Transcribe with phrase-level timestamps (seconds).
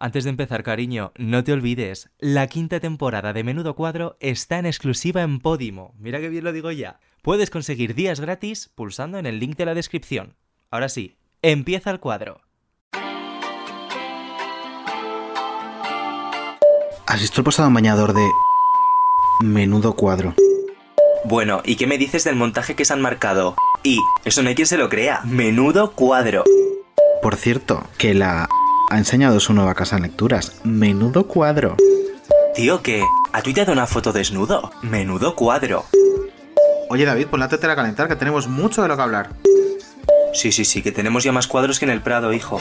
[0.00, 4.66] Antes de empezar, cariño, no te olvides, la quinta temporada de Menudo Cuadro está en
[4.66, 5.92] exclusiva en Podimo.
[5.98, 7.00] Mira que bien lo digo ya.
[7.20, 10.36] Puedes conseguir días gratis pulsando en el link de la descripción.
[10.70, 12.42] Ahora sí, empieza el cuadro.
[17.08, 18.30] ¿Has visto el pasado bañador de
[19.42, 20.36] Menudo Cuadro?
[21.24, 23.56] Bueno, ¿y qué me dices del montaje que se han marcado?
[23.82, 26.44] Y, eso no hay quien se lo crea, Menudo Cuadro.
[27.20, 28.48] Por cierto, que la
[28.90, 30.60] ha enseñado su nueva casa en lecturas.
[30.64, 31.76] Menudo cuadro.
[32.54, 33.02] Tío, ¿qué?
[33.32, 34.72] ¿Ha tuiteado una foto desnudo?
[34.82, 35.84] Menudo cuadro.
[36.88, 39.30] Oye David, pon la tetera a calentar, que tenemos mucho de lo que hablar.
[40.32, 42.58] Sí, sí, sí, que tenemos ya más cuadros que en el Prado, hijo.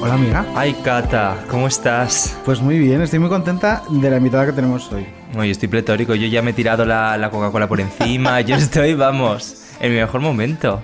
[0.00, 0.46] Hola amiga.
[0.54, 2.36] Ay, Cata, ¿cómo estás?
[2.44, 5.06] Pues muy bien, estoy muy contenta de la invitada que tenemos hoy.
[5.36, 8.94] Oye, estoy pletórico, yo ya me he tirado la, la Coca-Cola por encima, yo estoy,
[8.94, 10.82] vamos, en mi mejor momento.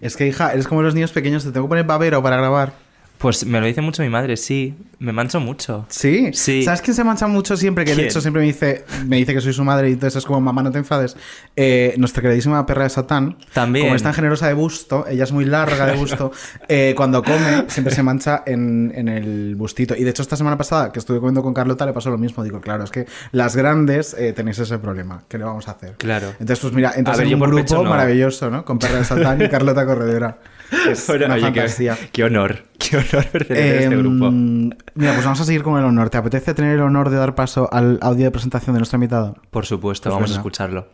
[0.00, 2.85] Es que hija, eres como los niños pequeños, te tengo que poner babero para grabar.
[3.18, 4.74] Pues me lo dice mucho mi madre, sí.
[4.98, 5.86] Me mancho mucho.
[5.88, 6.30] ¿Sí?
[6.32, 6.62] Sí.
[6.62, 7.84] ¿Sabes quién se mancha mucho siempre?
[7.84, 10.24] Que de hecho siempre me dice, me dice que soy su madre y entonces es
[10.24, 11.16] como, mamá, no te enfades.
[11.54, 13.36] Eh, nuestra queridísima perra de Satán.
[13.52, 13.86] También.
[13.86, 16.32] Como es tan generosa de busto, ella es muy larga de busto,
[16.68, 19.94] eh, cuando come siempre se mancha en, en el bustito.
[19.94, 22.42] Y de hecho esta semana pasada que estuve comiendo con Carlota le pasó lo mismo.
[22.44, 25.22] Digo, claro, es que las grandes eh, tenéis ese problema.
[25.28, 25.94] ¿Qué le vamos a hacer?
[25.96, 26.28] Claro.
[26.32, 27.84] Entonces, pues mira, ver, en un grupo no.
[27.84, 28.64] maravilloso, ¿no?
[28.64, 30.38] Con perra de Satán y Carlota Corredera.
[30.90, 31.98] Es Bueno, una oye, qué- fantasía.
[32.12, 34.30] Qué, honor, qué honor pertenecer a este Em, grupo.
[34.30, 36.10] Mira, pues vamos a seguir con el honor.
[36.10, 39.36] ¿Te apetece tener el honor de dar paso al audio de presentación de nuestro invitado?
[39.50, 40.38] Por supuesto, pues vamos venga.
[40.38, 40.86] a escucharlo.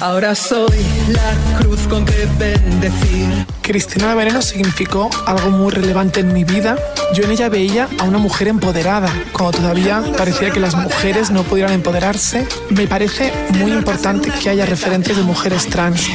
[0.00, 3.28] Ahora soy la cruz con que bendecir.
[3.60, 6.76] Cristina de Veneno significó algo muy relevante en mi vida.
[7.12, 11.42] Yo en ella veía a una mujer empoderada, cuando todavía parecía que las mujeres no
[11.42, 12.46] pudieran empoderarse.
[12.70, 16.08] Me parece muy importante que haya referentes de mujeres trans.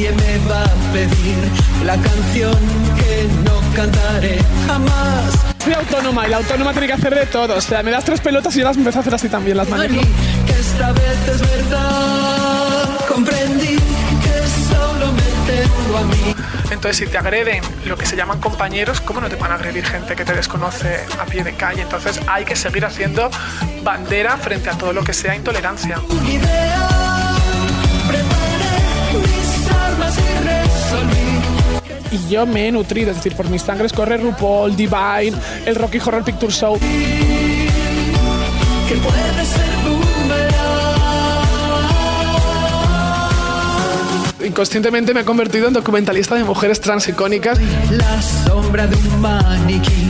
[0.00, 1.36] Nadie me va a pedir
[1.84, 2.54] la canción
[2.96, 5.34] que no cantaré jamás.
[5.62, 7.56] Soy autónoma y la autónoma tiene que hacer de todo.
[7.56, 9.68] O sea, me das tres pelotas y yo las empiezo a hacer así también, las
[9.68, 10.08] Mani, manejo.
[10.46, 12.88] que esta vez es verdad.
[13.08, 16.34] Comprendí que solo me tengo a mí.
[16.70, 19.84] Entonces, si te agreden lo que se llaman compañeros, ¿cómo no te van a agredir
[19.84, 21.82] gente que te desconoce a pie de calle?
[21.82, 23.28] Entonces, hay que seguir haciendo
[23.84, 25.98] bandera frente a todo lo que sea intolerancia.
[26.26, 26.88] Idea,
[28.08, 29.49] preparé mis
[30.16, 31.40] y resolví.
[32.12, 35.34] Y yo me he nutrido, es decir, por mis sangres corre RuPaul, Divine,
[35.66, 36.78] el Rocky Horror Picture Show.
[36.78, 36.86] que
[38.96, 40.80] puede ser boomerang.
[44.44, 47.58] Inconscientemente me he convertido en documentalista de mujeres trans icónicas.
[47.90, 50.06] La sombra de un maniquí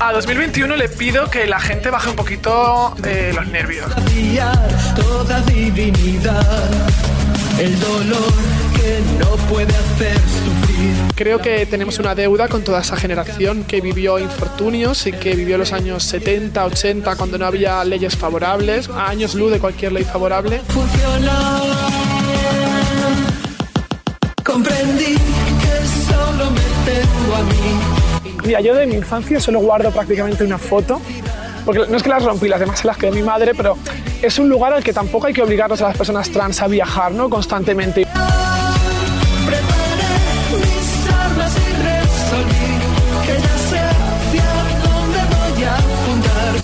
[0.00, 3.86] A 2021 le pido que la gente baje un poquito de los nervios.
[11.14, 15.56] Creo que tenemos una deuda con toda esa generación que vivió infortunios y que vivió
[15.56, 20.60] los años 70, 80, cuando no había leyes favorables, años luz de cualquier ley favorable.
[24.44, 25.16] Comprendí
[27.36, 28.46] a.
[28.46, 31.00] Mira, yo de mi infancia solo guardo prácticamente una foto,
[31.64, 33.76] porque no es que las rompí, las demás se las quedó mi madre, pero
[34.22, 37.12] es un lugar al que tampoco hay que obligarnos a las personas trans a viajar,
[37.12, 37.28] ¿no?
[37.28, 38.06] Constantemente.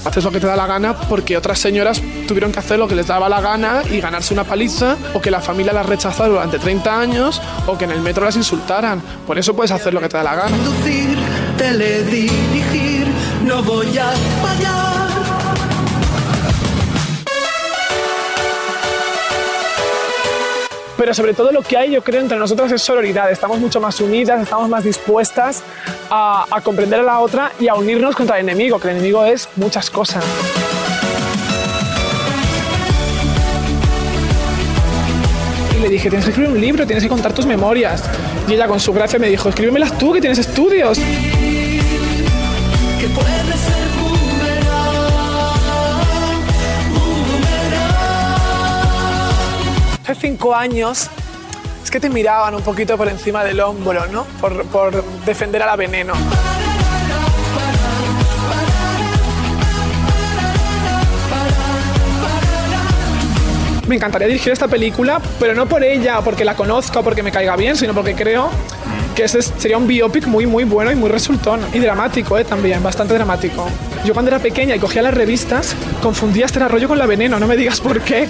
[0.04, 2.94] Haces lo que te da la gana porque otras señoras tuvieron que hacer lo que
[2.94, 6.58] les daba la gana y ganarse una paliza, o que la familia las rechazara durante
[6.58, 9.00] 30 años, o que en el metro las insultaran.
[9.26, 10.56] Por eso puedes hacer lo que te da la gana.
[10.56, 11.18] Conducir,
[11.56, 13.06] teledirigir,
[13.44, 14.10] no voy a
[14.42, 14.92] fallar.
[20.96, 23.30] Pero sobre todo lo que hay, yo creo, entre nosotras es sororidad.
[23.30, 25.62] Estamos mucho más unidas, estamos más dispuestas
[26.14, 29.24] a, a comprender a la otra y a unirnos contra el enemigo, que el enemigo
[29.24, 30.22] es muchas cosas.
[35.74, 38.04] Y le dije, tienes que escribir un libro, tienes que contar tus memorias.
[38.46, 40.98] Y ella con su gracia me dijo, escríbemelas tú, que tienes estudios.
[40.98, 41.06] Que
[43.08, 45.32] puede ser boomerang,
[46.92, 48.02] boomerang.
[50.02, 51.08] Hace cinco años
[51.92, 54.24] que te miraban un poquito por encima del hombro, ¿no?
[54.40, 56.14] Por, por defender a la veneno.
[63.86, 67.30] Me encantaría dirigir esta película, pero no por ella, porque la conozco, o porque me
[67.30, 68.48] caiga bien, sino porque creo
[69.14, 71.60] que ese sería un biopic muy, muy bueno y muy resultón.
[71.74, 72.44] Y dramático, ¿eh?
[72.44, 73.68] También, bastante dramático.
[74.06, 77.46] Yo cuando era pequeña y cogía las revistas, confundía este rollo con la veneno, no
[77.46, 78.28] me digas por qué.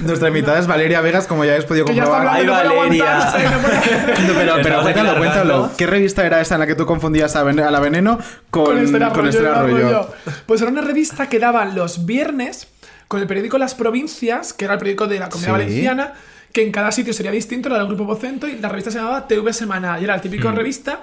[0.00, 2.26] Nuestra invitada es Valeria Vegas, como ya habéis podido comprobar.
[2.28, 3.32] Ay, no Valeria.
[4.26, 5.70] no pero, pero cuéntalo, cuéntalo.
[5.76, 8.18] ¿Qué revista era esa en la que tú confundías a, Ven- a la Veneno
[8.50, 9.26] con, con Esther con?
[9.56, 10.08] Arroyo.
[10.46, 12.68] Pues era una revista que daban los viernes
[13.08, 15.60] con el periódico Las Provincias, que era el periódico de la Comunidad Sí.
[15.64, 16.12] Valenciana,
[16.52, 19.26] que en cada sitio sería distinto, era del Grupo Vocento, y la revista se llamaba
[19.28, 20.00] TV Semanal.
[20.00, 21.00] Y era el típico revista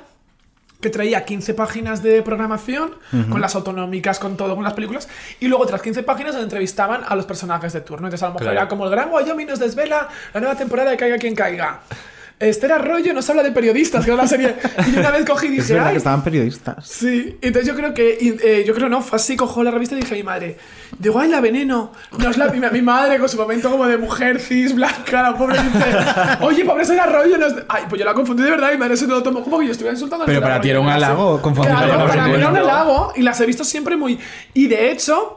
[0.79, 2.91] que traía 15 páginas de programación,
[3.31, 5.07] con las autonómicas, con todo, con las películas,
[5.39, 8.07] y luego otras 15 páginas donde entrevistaban a los personajes de turno.
[8.07, 8.59] Entonces a lo mejor Claro.
[8.59, 11.79] era como el Gran Wyoming nos desvela la nueva temporada de Caiga quien caiga.
[12.39, 14.55] Esther Arroyo nos habla de periodistas, que era la serie.
[14.87, 16.87] Y yo una vez cogí y dije, Es verdad "Ay, que estaban periodistas.
[16.87, 19.95] Sí, entonces yo creo que, y, eh, yo creo no, fue así, cojo la revista
[19.95, 20.55] y dije a mi madre,
[20.99, 23.97] digo, ay, la veneno, no es la mi, mi madre con su momento como de
[23.97, 25.85] mujer cis, blanca, la pobre, dice,
[26.41, 28.79] oye, pobre ser arroyo, no es- ay, pues yo la confundí de verdad y mi
[28.81, 30.79] madre se lo tomó como que yo estuviera insultando a Pero Esther para ti era
[30.79, 33.97] un halago confundirla Claro, con para mí era un halago y las he visto siempre
[33.97, 34.19] muy,
[34.53, 35.36] y de hecho...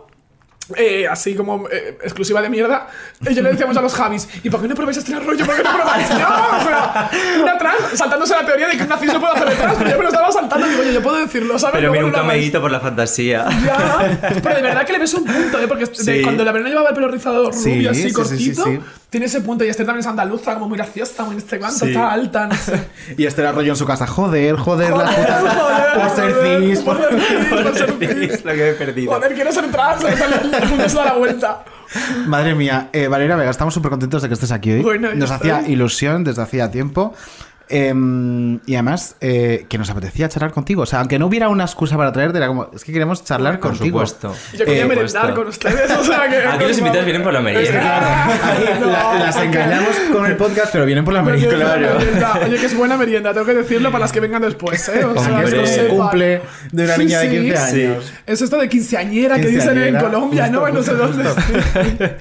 [0.77, 2.89] eh, así como eh, exclusiva de mierda,
[3.27, 5.45] eh, yo le decíamos a los Javis, ¿y por qué no probáis este rollo?
[5.47, 6.11] ¿Por qué no probáis?
[6.11, 7.11] No, o sea,
[7.43, 9.97] una trans saltándose la teoría de que un nazis no puede hacer trans, pero yo
[9.97, 11.77] me lo estaba saltando y digo, oye, yo puedo decirlo, ¿sabes?
[11.77, 13.47] Pero mira, no un camellito por la fantasía.
[13.65, 15.67] Ya, pero de verdad que le ves un punto, ¿eh?
[15.69, 18.65] Porque de- cuando la veneno llevaba el pelo rizado Sí, rubio, así sí, sí, cortito.
[19.11, 19.65] Tiene ese punto.
[19.65, 21.89] Y este también es andaluza, como muy graciosa, muy no sé cuánto, Sí.
[21.91, 22.81] está alta, no sé.
[23.19, 24.07] Y Esther en su casa.
[24.07, 25.41] Joder, joder, la Joder, puta.
[25.41, 26.79] joder, Por ser joder, cis.
[26.81, 27.91] por ser cis, por ser
[28.31, 28.45] cis.
[28.45, 29.13] lo que he perdido.
[29.13, 31.65] Joder, quiero ser trans, el mundo se da la vuelta.
[32.27, 34.83] Madre mía, eh, Valeria Vega, estamos súper contentos de que estés aquí hoy.
[34.83, 35.51] Bueno, nos estoy.
[35.51, 37.15] hacía ilusión desde hacía tiempo.
[37.71, 40.83] Em, y además, eh, que nos apetecía charlar contigo.
[40.83, 43.61] O sea, aunque no hubiera una excusa para traerte, era como, es que queremos charlar
[43.61, 44.05] Por contigo.
[44.05, 44.35] supuesto.
[44.59, 46.39] Yo quería Eh, merendar con ustedes, o sea que...
[46.49, 48.25] Aquí los invitados vienen por la merienda.
[48.53, 52.41] Aquí la- las engañamos con el podcast, pero vienen por la Merienda.
[52.45, 55.05] Oye, que es buena merienda, tengo que decirlo para las que vengan después, ¿eh?
[55.05, 57.39] O sea, Aquí es se cumple de una Sí, niña de sí.
[57.39, 57.85] 15 Sí.
[57.85, 58.13] años.
[58.27, 60.69] Es esto de quinceañera, que dicen en Colombia, justo, ¿no?
[60.69, 61.25] En no sé dónde.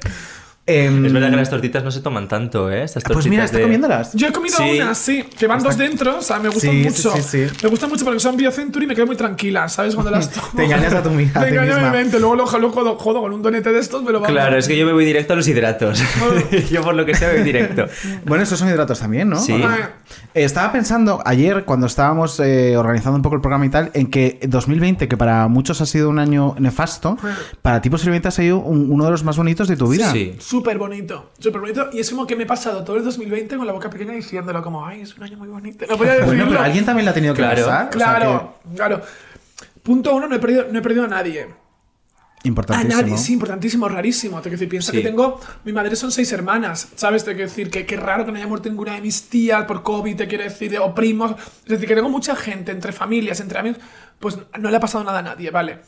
[0.70, 2.84] Em, Es verdad que las tortitas no se toman tanto, ¿eh?
[2.84, 4.14] Estas tortitas Pues mira, está de- comiéndolas.
[4.14, 4.80] Yo he comido Sí.
[4.80, 7.16] una, sí, que van dos dentro, o sea, me gustan Sí, sí, mucho.
[7.22, 7.54] sí, sí.
[7.64, 9.96] Me gustan mucho porque son Biocenturi y me quedo muy tranquila, ¿sabes?
[9.96, 10.48] Cuando las tomo.
[10.56, 12.70] Te engañas a tu mi- a Me ti engaño a mi mente, luego lo jodo,
[12.72, 14.32] jodo, jodo con un donete de estos, pero vamos.
[14.34, 16.00] Claro, es que yo me voy directo a los hidratos.
[16.72, 17.86] yo por lo que sea voy directo.
[18.26, 19.40] Bueno, esos son hidratos también, ¿no?
[19.40, 19.54] Sí.
[19.54, 19.74] ¿O no?
[19.74, 19.80] Eh,
[20.34, 24.40] Estaba pensando ayer, cuando estábamos eh, organizando un poco el programa y tal, en que
[24.48, 27.18] 2020, que para muchos ha sido un año nefasto,
[27.62, 30.12] para ti posiblemente ha sido un- uno de los más bonitos de tu vida.
[30.12, 30.36] Sí.
[30.60, 31.90] Súper bonito, súper bonito.
[31.94, 34.62] Y es como que me he pasado todo el 2020 con la boca pequeña diciéndolo
[34.62, 35.86] como, ay, es un año muy bonito.
[35.90, 36.34] No podía decirlo.
[36.36, 37.56] Bueno, pero alguien también la ha tenido que Claro.
[37.66, 37.88] pasar.
[37.88, 39.02] o sea Claro, claro.
[39.84, 41.48] Punto uno, no he perdido, no he perdido a nadie.
[42.42, 43.02] que A importantísimo.
[43.02, 44.38] nadie, sí, importantísimo, rarísimo.
[44.38, 44.98] Te quiero decir, piensa Sí.
[45.00, 45.40] que tengo.
[45.66, 47.26] Mi madre son seis hermanas, ¿sabes?
[47.26, 49.84] Te quiero decir que qué raro que no haya muerto ninguna de mis tías por
[49.84, 51.32] COVID, te quiero decir, o primos.
[51.64, 53.80] Es decir, que tengo mucha gente entre familias, entre amigos.
[54.20, 55.80] Pues no le ha pasado nada a nadie, ¿vale?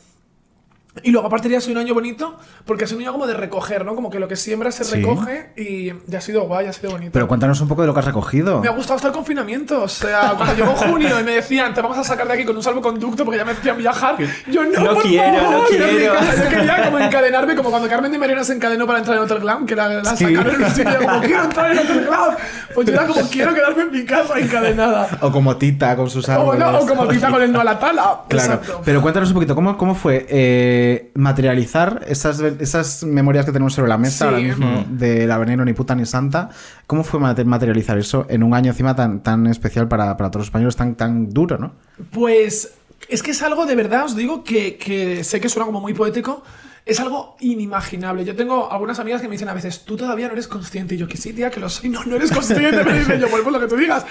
[1.02, 2.36] Y luego, aparte, ya soy un año bonito,
[2.66, 3.94] porque ha sido un año como de recoger, ¿no?
[3.94, 4.96] Como que lo que siembra se Sí.
[4.96, 7.12] recoge y ya ha sido guay, ha sido bonito.
[7.14, 8.60] Pero cuéntanos un poco de lo que has recogido.
[8.60, 9.82] Me ha gustado el confinamiento.
[9.84, 12.54] O sea, cuando llegó junio y me decían, te vamos a sacar de aquí con
[12.56, 14.16] un salvoconducto porque ya me decían viajar.
[14.50, 16.14] Yo no, No por quiero, favor, no quiero mi quiero.
[16.14, 16.44] casa".
[16.44, 19.38] Yo quería como encadenarme, como cuando Carmen de Mariana se encadenó para entrar en Hotel
[19.40, 20.26] Glam, que la, la Sí.
[20.36, 22.34] sacaron sitio, como quiero entrar en Hotel Glam.
[22.74, 25.08] Pues yo era como quiero quedarme en mi casa encadenada.
[25.22, 26.60] O como Tita con sus O, árboles.
[26.60, 28.20] no, o como Tita con el no a la tala.
[28.28, 28.82] Claro, Exacto.
[28.84, 30.80] pero cuéntanos un poquito, ¿cómo, cómo fue eh,
[31.14, 34.24] materializar esas, esas memorias que tenemos sobre la mesa Sí.
[34.24, 36.50] ahora mismo de la veneno ni puta ni santa?
[36.86, 40.42] ¿Cómo fue mate- materializar eso en un año encima tan, tan especial para, para todos
[40.42, 41.72] los españoles, tan, tan duro, ¿no?
[42.10, 42.74] Pues
[43.08, 45.94] es que es algo de verdad, os digo, que, que sé que suena como muy
[45.94, 46.42] poético.
[46.84, 48.24] Es algo inimaginable.
[48.24, 50.96] Yo tengo algunas amigas que me dicen a veces, tú todavía no eres consciente.
[50.96, 51.88] Y yo, que sí, tía, que lo soy.
[51.94, 52.82] No, no eres consciente.
[52.84, 54.04] Me dicen yo, pues lo que tú digas.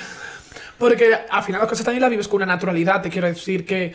[0.77, 3.01] Porque al final las cosas también las vives con una naturalidad.
[3.01, 3.93] Te quiero decir que,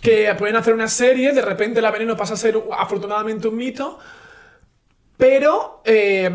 [0.00, 3.98] que pueden hacer una serie, de repente la veneno pasa a ser afortunadamente un mito.
[5.16, 6.30] Pero eh,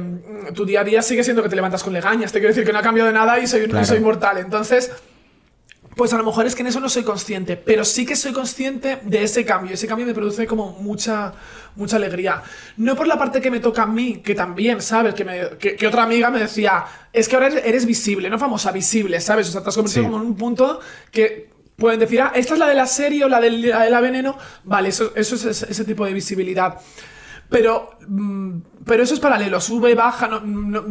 [0.53, 2.33] tu día a día sigue siendo que te levantas con legañas.
[2.33, 3.85] Te quiero decir que no ha cambiado de nada y soy, Claro.
[3.85, 4.39] soy mortal.
[4.39, 4.91] Entonces,
[5.95, 8.33] pues a lo mejor es que en eso no soy consciente, pero sí que soy
[8.33, 9.73] consciente de ese cambio.
[9.75, 11.31] Ese cambio me produce como mucha,
[11.77, 12.43] mucha alegría.
[12.75, 15.13] No por la parte que me toca a mí, que también, ¿sabes?
[15.13, 18.37] Que, me- que- que otra amiga me decía, es que ahora eres, eres visible, no
[18.37, 19.47] famosa, visible, ¿sabes?
[19.47, 20.09] O sea, te has convertido Sí.
[20.11, 21.52] como en un punto que
[21.83, 23.99] pueden decir, ah, esta es la de la serie o la del- la de la
[23.99, 24.37] veneno.
[24.63, 26.77] Vale, eso, eso es ese, ese tipo de visibilidad.
[27.49, 30.83] Pero, mm, pero eso es paralelo, sube, baja, no, no,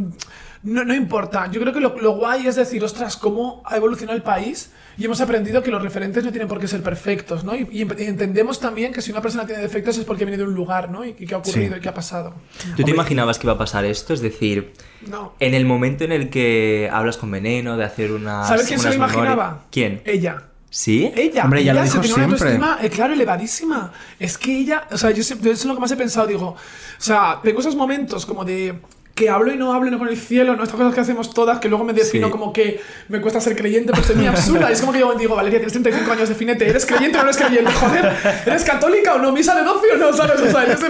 [0.63, 1.51] no- no importa.
[1.51, 5.07] Yo creo que lo, lo guay es decir, ostras, cómo ha evolucionado el país y
[5.07, 7.57] hemos aprendido que los referentes no tienen por qué ser perfectos, ¿no?
[7.57, 10.55] Y, y entendemos también que si una persona tiene defectos es porque viene de un
[10.55, 11.05] lugar, ¿no?
[11.05, 11.79] Y, y qué ha ocurrido Sí.
[11.79, 12.35] y qué ha pasado.
[12.77, 14.13] ¿Tú te imaginabas que iba a pasar esto?
[14.15, 14.75] Es decir,
[15.09, 15.35] No.
[15.41, 18.45] en el momento en el que hablas con Veneno de hacer una.
[18.45, 19.65] ¿Sabes quién se lo imaginaba?
[19.73, 20.03] ¿Quién?
[20.05, 20.45] Ella.
[20.75, 21.13] ¿Sí?
[21.15, 22.49] Ella, Hombre, ella lo se dijo tenía una siempre.
[22.55, 23.93] autoestima, eh, claro, elevadísima.
[24.19, 26.47] Es que ella, o sea, yo siempre, eso es lo que más he pensado, digo,
[26.49, 26.57] o
[26.97, 28.81] sea, tengo esos momentos como de
[29.15, 30.63] que hablo y no hablo no con el cielo, ¿no?
[30.65, 32.33] Estas cosas que hacemos todas, que luego me defino Sí.
[32.33, 34.71] como que me cuesta ser creyente, pero soy muy absurda.
[34.71, 37.37] Es como que yo digo, Valeria, tienes 35 años, defínete, ¿eres creyente o no eres
[37.37, 37.71] creyente?
[37.73, 38.13] Joder,
[38.47, 39.31] ¿eres católica o no?
[39.33, 40.13] ¿Misa de 12 o no?
[40.15, 40.41] ¿Sabes?
[40.41, 40.87] O sea, yo sé-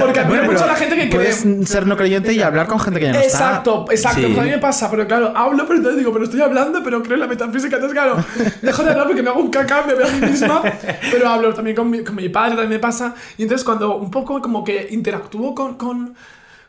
[0.00, 1.32] porque admiro mucho a la gente que cree.
[1.66, 3.28] Ser no creyente y hablar con gente que ya no está.
[3.50, 4.20] Exacto, exacto.
[4.20, 4.26] Sí.
[4.28, 7.02] Pues a mí me pasa, pero claro, hablo, pero entonces digo, pero estoy hablando, pero
[7.02, 7.76] creo en la metafísica.
[7.76, 8.16] Entonces, claro,
[8.62, 10.62] dejo de hablar porque me hago un caca, me veo a mí misma,
[11.10, 13.14] pero hablo también con mi, con mi padre, también me pasa.
[13.36, 16.14] Y entonces, cuando un poco como que interactúo con, con,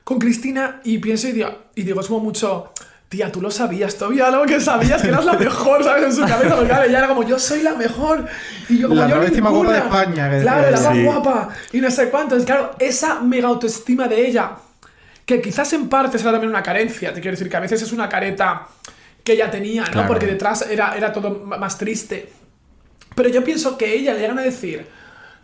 [0.03, 2.71] con Cristina y pienso y digo, y digo, es como mucho.
[3.09, 6.05] Tía, tú lo sabías, todavía algo que sabías que eras la mejor, ¿sabes?
[6.05, 8.25] En su cabeza, porque claro, ella era como, yo soy la mejor.
[8.67, 10.89] Y yo como, La yo décima guapa de España, que Claro, la decía.
[10.89, 11.03] más Sí.
[11.03, 11.49] guapa.
[11.73, 12.35] Y no sé cuánto.
[12.35, 14.53] Entonces, claro, esa mega autoestima de ella,
[15.27, 17.91] que quizás en parte será también una carencia, te quiero decir que a veces es
[17.93, 18.67] una careta
[19.23, 19.91] que ella tenía, ¿no?
[19.91, 20.07] Claro.
[20.07, 22.29] Porque detrás era, era todo más triste.
[23.13, 24.87] Pero yo pienso que ella le llegan a decir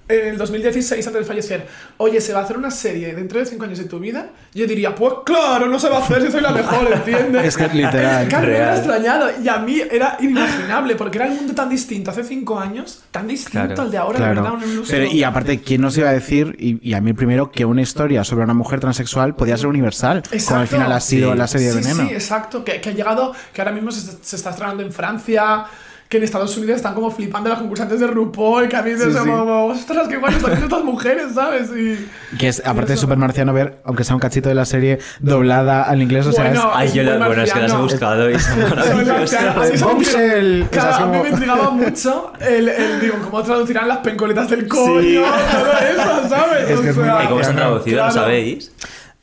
[0.09, 3.45] en el 2016, antes de fallecer, oye, ¿se va a hacer una serie dentro de
[3.45, 4.29] 5 años de tu vida?
[4.55, 7.45] Yo diría, pues claro, no se va a hacer si soy la mejor, ¿entiendes?
[7.45, 8.27] Es que es literal.
[8.27, 8.77] Claro, me Real.
[8.77, 9.27] extrañado.
[9.43, 13.27] Y a mí era inimaginable, porque era el mundo tan distinto hace 5 años, tan
[13.27, 13.81] distinto Claro.
[13.83, 14.55] al de ahora, de verdad, Claro.
[14.57, 14.83] un.
[14.89, 17.83] Pero, y aparte, ¿quién nos iba a decir, y, y a mí primero, que una
[17.83, 20.23] historia sobre una mujer transexual podía ser universal?
[20.23, 20.67] Como al Exacto.
[20.75, 21.37] final ha sido Sí.
[21.37, 22.09] la serie de sí, Veneno.
[22.09, 22.63] Sí, exacto.
[22.63, 25.65] Que, que ha llegado, que ahora mismo se, se está estrenando en Francia,
[26.09, 29.05] que en Estados Unidos están como flipando las concursantes de RuPaul, que a mí se
[29.05, 29.17] Sí, sí.
[29.19, 31.69] como, ostras, qué guay están estas mujeres, ¿sabes?
[31.69, 33.01] Y, Que es, aparte, Eso.
[33.03, 36.25] súper marciano ver, aunque sea un cachito de la serie, doblada al inglés.
[36.25, 38.39] O sea, Bueno, Ay, es yo muy la, bueno, es que las he buscado y
[38.39, 39.43] son maravillosas.
[39.55, 44.49] A intriga- Claro, a mí me intrigaba mucho el, el, digo, cómo traducirán las pencoletas
[44.49, 45.15] del coño, Sí.
[45.15, 46.69] todo eso, ¿sabes?
[46.71, 48.05] Es que es muy ¿Y cómo se han Claro, traducido?
[48.05, 48.71] ¿Lo sabéis?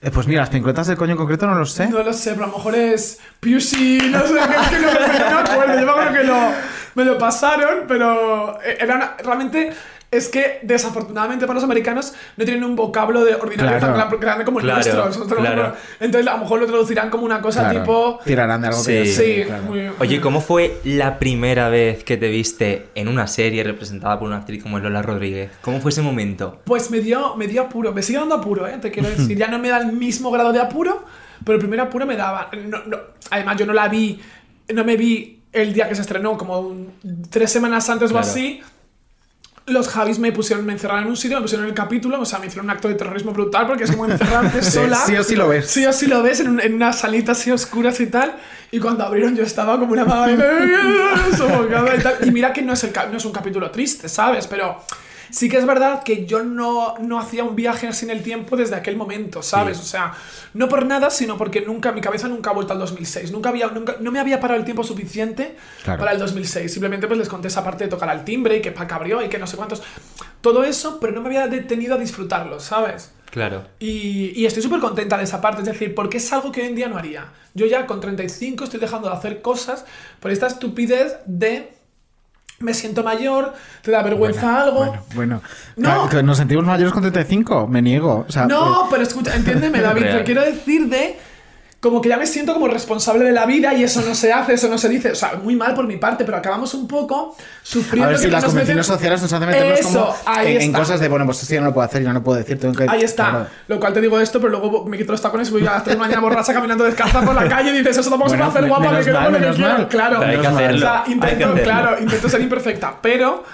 [0.07, 1.89] Eh, Pues mira, las pincletas del coño en concreto no lo sé.
[1.89, 5.51] No lo sé, pero a lo mejor es Piusi, no sé, es que no, me
[5.51, 5.81] acuerdo.
[5.81, 6.37] Yo me acuerdo que lo,
[6.95, 9.73] me lo pasaron, pero era una- realmente
[10.11, 13.95] es que desafortunadamente para los americanos no tienen un vocablo de ordinario Claro.
[13.99, 15.05] tan gran- grande como el Claro, nuestro.
[15.07, 15.75] Nosotros, claro.
[16.01, 17.81] Entonces a lo mejor lo traducirán como una cosa Claro.
[17.81, 18.21] tipo...
[18.25, 18.93] Tirarán de algo Sí.
[18.93, 19.63] que Sí, claro.
[19.65, 24.29] muy- Oye, ¿cómo fue la primera vez que te viste en una serie representada por
[24.29, 25.51] una actriz como Lola Rodríguez?
[25.61, 26.61] ¿Cómo fue ese momento?
[26.65, 28.79] Pues me dio, me dio apuro, me sigue dando apuro, ¿eh?
[28.81, 29.37] te quiero decir.
[29.37, 31.05] Ya no me da el mismo grado de apuro,
[31.45, 32.49] pero el primer apuro me daba.
[32.67, 32.97] No, no,
[33.31, 34.21] además, yo no la vi,
[34.73, 36.93] no me vi el día que se estrenó, como un-
[37.29, 38.27] tres semanas antes Claro.
[38.27, 38.61] o así.
[39.66, 42.25] Los Javis me pusieron, me encerraron en un sitio, me pusieron en el capítulo, o
[42.25, 44.96] sea, me hicieron un acto de terrorismo brutal porque es como encerrarte sola.
[45.04, 45.66] Sí o sí lo ves.
[45.66, 48.37] Sí o sí lo ves en, un- en unas salitas así oscuras y tal.
[48.70, 50.37] Y cuando abrieron yo estaba como una madre
[51.37, 52.16] sofocada y tal.
[52.26, 54.46] Y mira que no es, el, no es un capítulo triste, ¿sabes?
[54.46, 54.80] Pero
[55.30, 58.56] sí que es verdad que yo no, no hacía un viaje así en el tiempo
[58.56, 59.76] desde aquel momento, ¿sabes?
[59.78, 59.83] Sí.
[59.83, 60.14] O sea,
[60.54, 63.33] no por nada, sino porque nunca, mi cabeza nunca ha vuelto al 2006.
[63.33, 66.00] Nunca había, nunca, no me había parado el tiempo suficiente Claro.
[66.00, 66.73] para el 2006.
[66.73, 69.28] Simplemente pues les conté esa parte de tocar al timbre y que Paca abrió y
[69.28, 69.83] que no sé cuántos.
[70.40, 73.12] Todo eso, pero no me había detenido a disfrutarlo, ¿sabes?
[73.30, 73.64] Claro.
[73.80, 76.68] Y, y estoy súper contenta de esa parte, es decir, porque es algo que hoy
[76.68, 77.33] en día no haría.
[77.54, 79.85] Yo ya con 35 estoy dejando de hacer cosas
[80.21, 81.75] por esta estupidez de
[82.59, 84.87] me siento mayor, te da vergüenza algo.
[84.87, 85.43] Bueno, bueno.
[85.77, 86.23] No.
[86.23, 87.67] ¿Nos sentimos mayores con 35?
[87.67, 88.25] Me niego.
[88.29, 91.19] O sea, No, pero escucha, entiéndeme, David, te quiero decir de
[91.78, 94.54] como que ya me siento como responsable de la vida y eso no se hace,
[94.54, 95.12] eso no se dice.
[95.12, 98.06] O sea, muy mal por mi parte, pero acabamos un poco sufriendo.
[98.06, 100.56] A ver que si las nos convenciones meten- sociales nos hacen meternos Eso, como ahí
[100.56, 102.25] en, en cosas de, bueno, pues esto ya no lo puedo hacer, ya no lo
[102.25, 102.87] puedo decir, tengo que...
[102.88, 103.30] Ahí está.
[103.30, 103.47] Claro.
[103.68, 105.85] Lo cual te digo esto, pero luego me quito los tacones y voy a las
[105.85, 108.37] 3 de la mañana borracha caminando descalza por la calle y dices, eso tampoco se
[108.37, 109.73] Bueno, puede hacer me- guapa, que menos quiero mal, lo que menos quiero.
[109.75, 109.88] mal.
[109.88, 110.16] Claro.
[110.21, 110.76] Pero hay que hacerlo.
[110.76, 111.62] O sea, hay que intento, hacerlo.
[111.62, 113.45] claro, intento ser imperfecta, pero.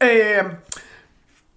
[0.00, 0.42] eh,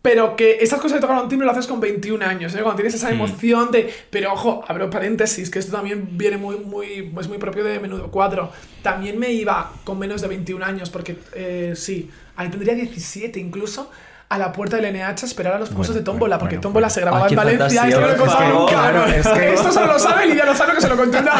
[0.01, 2.60] pero que esas cosas de tocar un timbre lo haces con 21 años, ¿eh?
[2.62, 3.94] Cuando tienes esa emoción de.
[4.10, 8.10] Pero ojo, abro paréntesis, que esto también viene muy, muy, es muy propio de Menudo
[8.10, 8.50] 4.
[8.84, 13.92] También me iba con menos de 21 años, porque eh, sí, ahí tendría 17 incluso.
[14.30, 16.62] A la puerta del NH a esperar a los famosos Bueno, de Tómbola, porque bueno,
[16.63, 16.94] Tómbola bueno.
[16.94, 17.82] se grababa Ay, en Valencia.
[17.82, 18.54] fantasía, esto no lo favor.
[18.60, 18.72] nunca.
[18.74, 21.32] Claro, es que- Esto solo lo sabe Lidia Lozano, que se lo conté una.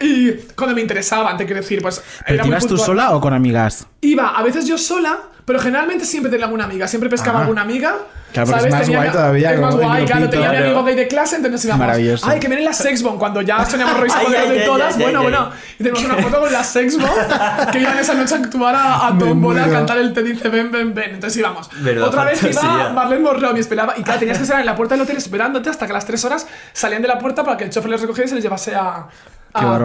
[0.00, 2.02] Y, y cuando me interesaba, te quiero decir, pues.
[2.26, 3.86] ¿Pero ibas tú sola o con amigas?
[4.00, 6.86] Iba a veces yo sola, pero generalmente siempre tenía alguna amiga.
[6.86, 7.42] Siempre pescaba Ah.
[7.42, 7.94] alguna amiga.
[8.32, 8.72] Claro, porque es ¿sabes?
[8.74, 10.28] más Tenía guay todavía, Es más guay, claro.
[10.28, 11.86] Tenía mi amigo gay de clase, entonces íbamos.
[11.86, 12.26] Maravilloso.
[12.28, 14.96] Ay, que vienen las Sexbomb cuando ya soñamos Roy Ay, de ay, todas.
[14.96, 15.50] ay, bueno, ay, bueno.
[15.78, 17.08] Y tenemos una foto con las Sexbomb
[17.72, 20.48] que iban esa noche a actuar a, a Me Tómbola, a cantar el Te dice
[20.48, 21.14] ven, ven, ven.
[21.14, 21.70] Entonces íbamos.
[21.80, 22.70] Verdad, Otra vez fantasía.
[22.74, 23.94] iba Marlene Monroe y esperaba.
[23.96, 26.04] Y claro, tenías que estar en la puerta del hotel esperándote hasta que a las
[26.04, 28.44] 3 horas salían de la puerta para que el chofer les recogiera y se les
[28.44, 29.06] llevase a,
[29.54, 29.78] a.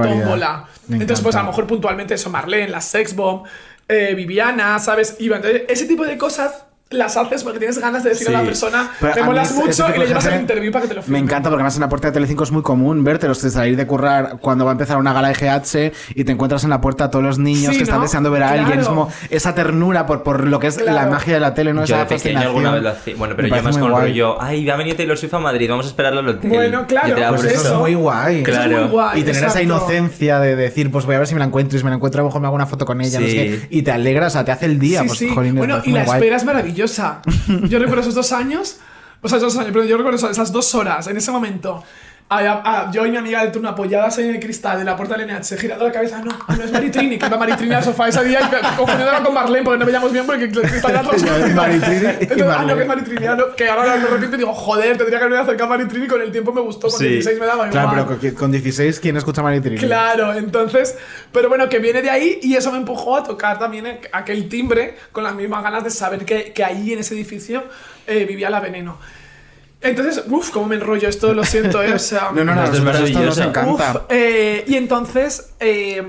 [0.88, 3.44] Me Entonces, pues a lo mejor puntualmente eso, Marlene, las Sexbomb,
[3.91, 5.17] eh, Viviana, ¿sabes?
[5.19, 8.91] Entonces, ese tipo de cosas las haces porque tienes ganas de decirle a la persona,
[9.00, 11.05] Pero me molas mucho y le llevas al gente interview para que te lo Me
[11.05, 11.19] firme.
[11.19, 13.88] encanta porque además en la puerta de Telecinco es muy común vértelos de salir de
[13.88, 17.05] currar cuando va a empezar una gala de GH y te encuentras en la puerta
[17.05, 18.03] a todos los niños Sí, que están ¿no?
[18.03, 18.79] deseando ver a alguien.
[18.81, 21.86] Es como esa ternura por, por lo que es la magia de la tele, ¿no?
[21.86, 22.48] Yo esa de pequeño fascinación.
[22.50, 23.15] alguna vez lo hacía.
[23.17, 24.03] Bueno, pero Me yo más con guay.
[24.10, 24.41] rollo.
[24.41, 26.50] Ay, va a venir Taylor Swift a Madrid, vamos a esperarlo al hotel.
[26.50, 27.74] Bueno, claro, pues eso eso.
[27.74, 28.43] es muy guay.
[28.43, 28.71] Claro.
[28.75, 31.39] Es muy guay, Y tener esa inocencia de decir, pues voy a ver si me
[31.39, 33.00] la encuentro y si me la encuentro, a lo mejor me hago una foto con
[33.01, 33.19] ella.
[33.21, 35.01] no sé y te alegra, o sea, te hace el día.
[35.01, 35.29] Sí, pues, sí.
[35.33, 36.17] jolín, me bueno, y la guay.
[36.19, 36.81] espera es maravillosa.
[37.70, 38.78] Yo recuerdo esos dos años,
[39.22, 41.84] o sea, esos dos años, pero yo recuerdo esas dos horas, en ese momento.
[42.38, 45.18] A- a- yo y mi amiga del turno apoyadas en el cristal de la puerta
[45.18, 48.24] del NH, girando la cabeza, no, no es Maritrini, que iba Maritrini al sofá ese
[48.24, 52.06] día y confundiéndola con Marlene porque no veíamos bien porque el cristal era Y Maritrini
[52.22, 55.20] Entonces, ah, no, que es Maritrini, ah, no, que ahora repito y digo, joder, tendría
[55.20, 57.08] que haberme acercado a Maritrini con el tiempo me gustó, con Sí.
[57.08, 58.06] 16 me daba Claro, igual.
[58.20, 59.78] pero con- con 16, ¿quién escucha Maritrini?
[59.78, 60.98] Claro, entonces,
[61.34, 64.96] pero bueno, que viene de ahí y eso me empujó a tocar también aquel timbre
[65.12, 67.64] con las mismas ganas de saber que, que ahí en ese edificio
[68.08, 68.98] eh, vivía la veneno.
[69.84, 71.94] Entonces, uff, cómo me enrollo esto, lo siento, ¿eh?
[71.94, 73.92] O sea, No, no, no, Esto es esto nos encanta.
[73.96, 76.04] Uf, eh, y entonces, eh,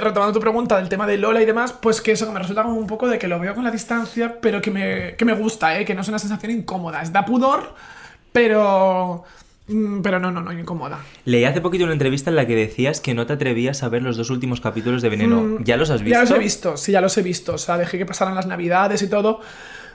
[0.00, 2.62] retomando tu pregunta del tema de Lola y demás, pues que eso que me resulta
[2.62, 5.32] como un poco de que lo veo con la distancia, pero que me, que me
[5.32, 5.84] gusta, ¿eh?
[5.86, 7.00] que no es una sensación incómoda.
[7.00, 7.72] Es da pudor,
[8.32, 9.24] pero.
[9.68, 10.98] mm, Pero no, no, no, incómoda.
[11.24, 14.02] Leí hace poquito una entrevista en la que decías que no te atrevías a ver
[14.02, 15.58] los dos últimos capítulos de Veneno.
[15.64, 16.18] ¿Ya los has visto?
[16.18, 17.54] Mm, Ya los he visto, sí, ya los he visto.
[17.54, 19.40] O sea, dejé que pasaran las navidades y todo.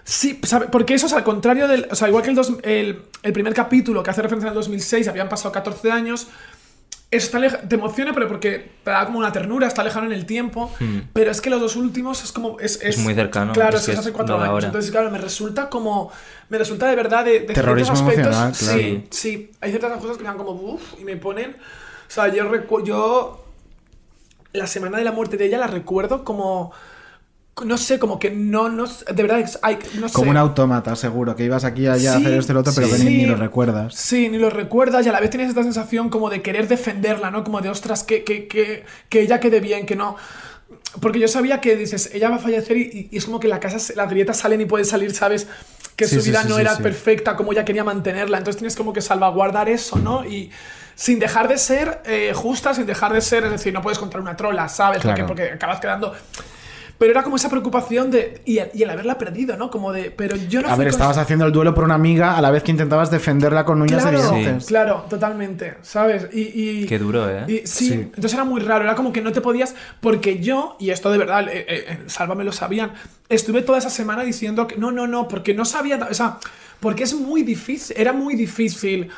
[0.06, 0.68] Sí, ¿sabe?
[0.68, 1.88] porque eso es al contrario del.
[1.90, 5.08] O sea, igual que el, dos- el, el primer capítulo que hace referencia al 2006,
[5.08, 6.28] habían pasado 14 años.
[7.10, 10.14] Eso está leja- te emociona, pero porque te da como una ternura, está lejano en
[10.14, 10.72] el tiempo.
[11.14, 12.60] Pero es que los dos últimos es como.
[12.60, 12.88] Es, Hmm.
[12.88, 14.50] Es muy cercano, Claro, es es que es es hace cuatro años.
[14.50, 14.66] ahora.
[14.68, 16.12] Entonces, claro, me resulta como.
[16.50, 18.36] Me resulta de verdad de, de Terrorismo ciertos aspectos.
[18.36, 18.80] emocional, claro.
[18.80, 19.52] Sí, sí.
[19.62, 20.52] Hay ciertas cosas que me dan como.
[20.52, 21.52] Uff, y me ponen.
[21.52, 22.86] O sea, yo recuerdo.
[22.88, 23.46] Yo
[24.54, 26.72] la semana de la muerte de ella la recuerdo como
[27.66, 31.36] no sé como que no no de verdad hay, no sé Como un autómata, seguro,
[31.36, 32.98] que ibas aquí allá a Sí, hacer esto y lo otro, pero sí.
[32.98, 33.96] que ni, ni lo recuerdas.
[33.96, 37.32] Sí, ni lo recuerdas y a la vez tienes esta sensación como de querer defenderla,
[37.32, 37.44] ¿no?
[37.44, 40.16] Como de, ostras, que, que, que, que ella quede bien, que no...
[41.00, 43.60] Porque yo sabía que dices, ella va a fallecer y, y es como que la
[43.60, 45.48] casa, las grietas salen y pueden salir, ¿sabes?
[45.96, 48.38] Que Sí, su vida no era perfecta como ella quería mantenerla.
[48.40, 50.26] Entonces tienes como que salvaguardar eso, ¿no?
[50.26, 50.52] Y
[50.96, 54.20] sin dejar de ser eh, justa, sin dejar de ser, es decir, no puedes contra
[54.22, 55.02] una trola, ¿sabes?
[55.28, 56.14] Porque acabas quedando...
[57.04, 58.42] Pero era como esa preocupación de...
[58.46, 59.70] Y, y el haberla perdido, ¿no?
[59.70, 60.10] Como de...
[60.10, 62.50] Pero yo no A fui ver, estabas haciendo el duelo por una amiga a la
[62.50, 64.68] vez que intentabas defenderla con uñas Claro, y dientes.
[64.68, 66.30] claro, totalmente, ¿sabes?
[66.32, 66.40] Y,
[66.84, 67.44] y- Qué duro, ¿eh?
[67.50, 67.94] y sí, Sí.
[67.94, 71.18] entonces era muy raro, era como que no te podías, porque yo, y esto de
[71.18, 72.94] verdad, eh, eh, eh, Sálvame lo sabían,
[73.28, 76.38] estuve toda esa semana diciendo que no, no, no, porque no sabía, o sea,
[76.80, 79.10] porque es muy difícil, era muy difícil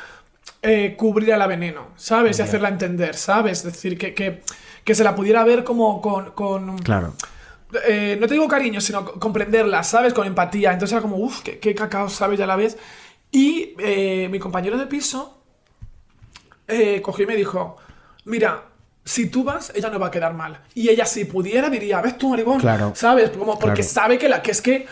[0.62, 2.40] eh, cubrir a la veneno, ¿sabes?
[2.40, 3.58] Y hacerla entender, ¿sabes?
[3.58, 4.42] Es decir, que, que,
[4.82, 6.32] que se la pudiera ver como con...
[6.32, 7.14] con Claro.
[7.86, 10.12] Eh, no te digo cariño, sino co- comprenderla, ¿sabes?
[10.14, 10.72] Con empatía.
[10.72, 12.38] Entonces era como, uff, qué, qué cacao, ¿sabes?
[12.38, 12.76] Ya la ves.
[13.30, 15.42] Y eh, mi compañero de piso
[16.68, 17.76] eh, cogió y me dijo,
[18.24, 18.64] mira,
[19.04, 20.60] si tú vas, ella no va a quedar mal.
[20.74, 22.92] Y ella si pudiera diría, ves tú, maricón, Claro.
[22.94, 23.30] ¿sabes?
[23.30, 23.88] Como porque Claro.
[23.94, 24.86] sabe que, la, que es que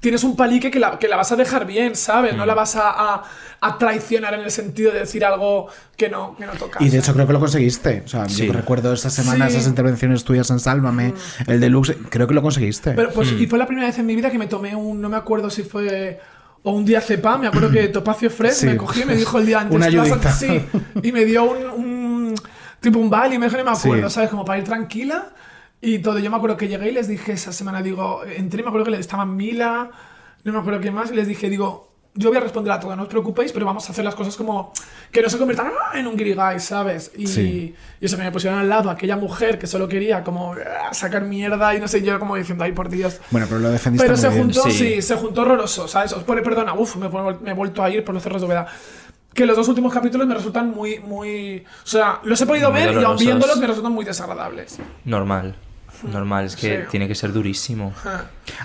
[0.00, 2.34] tienes un palique que la, que la vas a dejar bien, ¿sabes?
[2.34, 2.36] Mm.
[2.36, 3.22] No la vas a, a-
[3.60, 6.80] a traicionar en el sentido de decir algo que no, que no tocas.
[6.82, 8.02] Y de hecho creo que lo conseguiste.
[8.04, 8.46] O sea, Sí.
[8.46, 9.54] yo recuerdo esa semana, Sí.
[9.54, 9.56] Mm.
[9.56, 11.14] esas intervenciones tuyas en Sálvame,
[11.46, 12.92] el deluxe, creo que lo conseguiste.
[12.92, 15.08] Pero, pues, Y fue la primera vez en mi vida que me tomé un, no
[15.08, 16.20] me acuerdo si fue
[16.62, 18.66] o un día cepa, me acuerdo que Topacio Fred Sí.
[18.66, 19.74] me cogió y me dijo el día antes.
[19.76, 20.32] Una "Tú vas a- ayudita.
[20.32, 20.66] Sí,
[21.02, 22.34] y me dio un, un-
[22.80, 24.10] tipo un bal y me dijo, no me acuerdo.
[24.10, 24.28] ¿sabes?
[24.30, 25.28] Como para ir tranquila
[25.80, 26.18] y todo.
[26.18, 28.90] Yo me acuerdo que llegué y les dije esa semana, digo, entré y me acuerdo
[28.90, 29.90] que estaban Mila,
[30.44, 31.86] no me acuerdo quién más, y les dije, digo,
[32.18, 34.36] yo voy a responder a todo, no os preocupéis, pero vamos a hacer las cosas
[34.36, 34.72] como
[35.12, 35.98] que no se conviertan ¡ah!
[35.98, 37.12] en un guirigay, ¿sabes?
[37.14, 37.74] Y, Sí.
[38.00, 41.24] y eso que me pusieron al lado, aquella mujer que solo quería como ah, sacar
[41.24, 43.20] mierda y no sé, yo como diciendo, ay, por Dios.
[43.30, 44.40] Bueno, pero lo defendiste Pero muy se bien.
[44.44, 44.70] juntó, sí.
[44.94, 45.02] Sí.
[45.02, 46.14] se juntó horroroso, ¿sabes?
[46.14, 48.66] Os pone, perdona, uff, me, me he vuelto a ir por los cerros de Úbeda.
[49.34, 51.62] Que los dos últimos capítulos me resultan muy, muy...
[51.84, 53.20] O sea, los he podido Muy ver y aun dolorosos.
[53.26, 54.78] viéndolos me resultan muy desagradables.
[55.04, 55.54] Normal.
[56.04, 56.82] Normal, es que Sí.
[56.90, 57.92] tiene que ser durísimo.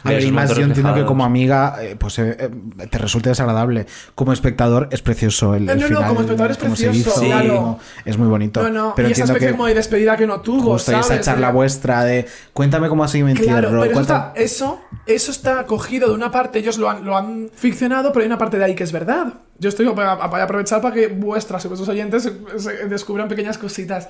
[0.04, 3.30] A ver, y más yo entiendo que como amiga eh, pues eh, eh, te resulte
[3.30, 3.86] desagradable.
[4.16, 7.22] Como espectador es precioso el, No, el no, no, final, como espectador es precioso, hizo,
[7.26, 7.56] claro.
[7.56, 8.62] cómo- es muy bonito.
[8.64, 11.06] No, no, pero y esa entiendo especie que como de despedida que no tuvo, ¿sabes?
[11.10, 13.52] esa charla Eh, vuestra de cuéntame cómo ha sido mi entierro.
[13.54, 17.04] Claro, pero eso cuenta- está, eso, eso está cogido de una parte, ellos lo han,
[17.06, 19.34] lo han ficcionado, pero hay una parte de ahí que es verdad.
[19.60, 23.58] Yo estoy para, para aprovechar para que vuestras y vuestros oyentes se- se descubran pequeñas
[23.58, 24.10] cositas.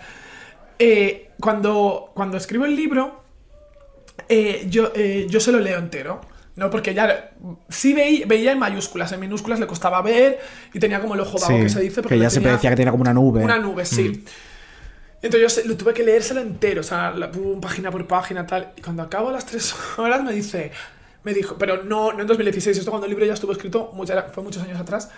[0.83, 3.21] Eh, cuando, cuando escribo el libro,
[4.29, 6.21] eh, yo, eh, yo se lo leo entero.
[6.55, 6.69] ¿no?
[6.69, 7.31] Porque ya
[7.69, 10.39] sí veía, veía en mayúsculas, en minúsculas le costaba ver
[10.73, 12.01] y tenía como el ojo vago Sí, que se dice.
[12.01, 13.41] porque que ya tenía- decía que tenía como una nube.
[13.41, 14.25] una nube, sí.
[15.21, 18.73] Entonces yo lo tuve que leérselo entero, o sea, la- página por página, tal.
[18.75, 20.71] Y cuando acabo las tres horas me dice,
[21.23, 24.23] me dijo, pero no, no en 2016, esto cuando el libro ya estuvo escrito, mucha-
[24.23, 25.09] fue muchos años atrás.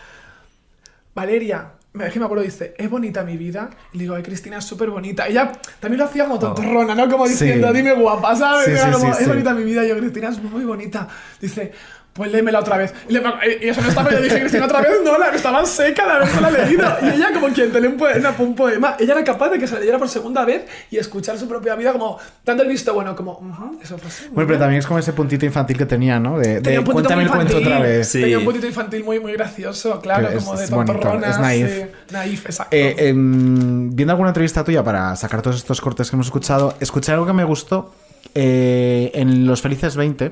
[1.15, 3.69] Valeria, es que me acuerdo, dice, ¿es bonita mi vida?
[3.91, 5.27] Y le digo, ay, Cristina, es súper bonita.
[5.27, 7.07] Ella también lo hacía como tontorrona, ¿no?
[7.07, 7.33] Como Sí.
[7.33, 8.65] diciendo, dime guapa, ¿sabes?
[8.65, 9.85] Sí, Era sí, como, sí, es bonita mi vida.
[9.85, 11.07] Y yo, Cristina, es muy bonita.
[11.39, 11.71] Dice,
[12.13, 12.93] pues léemela otra vez.
[13.09, 13.21] Y, le-
[13.61, 16.51] y eso no estaba, yo dije, Cristina, otra vez no, la estaba seca de haberla
[16.51, 16.83] leído.
[17.01, 19.65] Y ella, como quien te lee un poema, un poema, ella era capaz de que
[19.67, 22.93] se la leyera por segunda vez y escuchar su propia vida, como dando el visto
[22.93, 24.23] bueno, como, "Ujú, eso fue así.
[24.25, 24.59] Bueno, pero bien".
[24.59, 26.37] también es como ese puntito infantil que tenía, ¿no?
[26.37, 28.07] De, de Tenía un puntito cuéntame el cuento otra vez.
[28.09, 28.21] Sí.
[28.21, 31.29] Tenía un puntito infantil muy, muy gracioso, claro, Pero es- como de es tontorrona.
[31.29, 31.71] es naif.
[31.75, 32.75] sí, naif, exacto.
[32.75, 37.11] Eh, em, viendo alguna entrevista tuya para sacar todos estos cortes que hemos escuchado, escuché
[37.11, 37.91] algo que me gustó
[38.35, 40.31] eh, en Los Felices 20,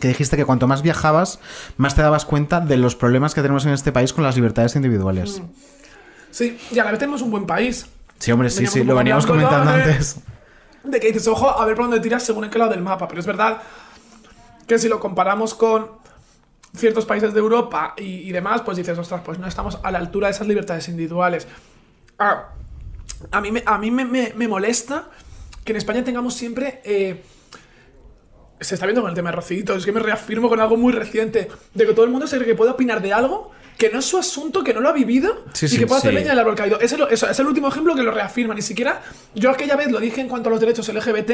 [0.00, 1.38] que dijiste que cuanto más viajabas,
[1.76, 4.76] más te dabas cuenta de los problemas que tenemos en este país con las libertades
[4.76, 5.40] individuales.
[6.30, 7.86] Sí, y a la vez tenemos un buen país.
[8.18, 10.16] Sí, hombre, sí, Veníamos sí, lo veníamos comentando de- antes.
[10.82, 13.06] De que dices, ojo, a ver por dónde tiras según en qué lado del mapa.
[13.08, 13.62] Pero es verdad
[14.66, 15.88] que si lo comparamos con
[16.76, 19.98] ciertos países de Europa y, y demás, pues dices, ostras, pues no estamos a la
[19.98, 21.46] altura de esas libertades individuales.
[22.18, 22.48] Ah,
[23.30, 25.04] a mí, me, a mí me, me- me molesta
[25.64, 26.80] que en España tengamos siempre...
[26.84, 27.22] eh,
[28.60, 30.92] se está viendo con el tema de Rocito, es que me reafirmo con algo muy
[30.92, 33.98] reciente, de que todo el mundo se cree que puede opinar de algo que no
[33.98, 36.14] es su asunto, que no lo ha vivido Sí, y sí, que puede hacer sí.
[36.16, 36.78] leña del árbol caído.
[36.80, 39.02] Es el, eso, es el último ejemplo que lo reafirma, ni siquiera
[39.34, 41.30] yo aquella vez lo dije en cuanto a los derechos LGBT,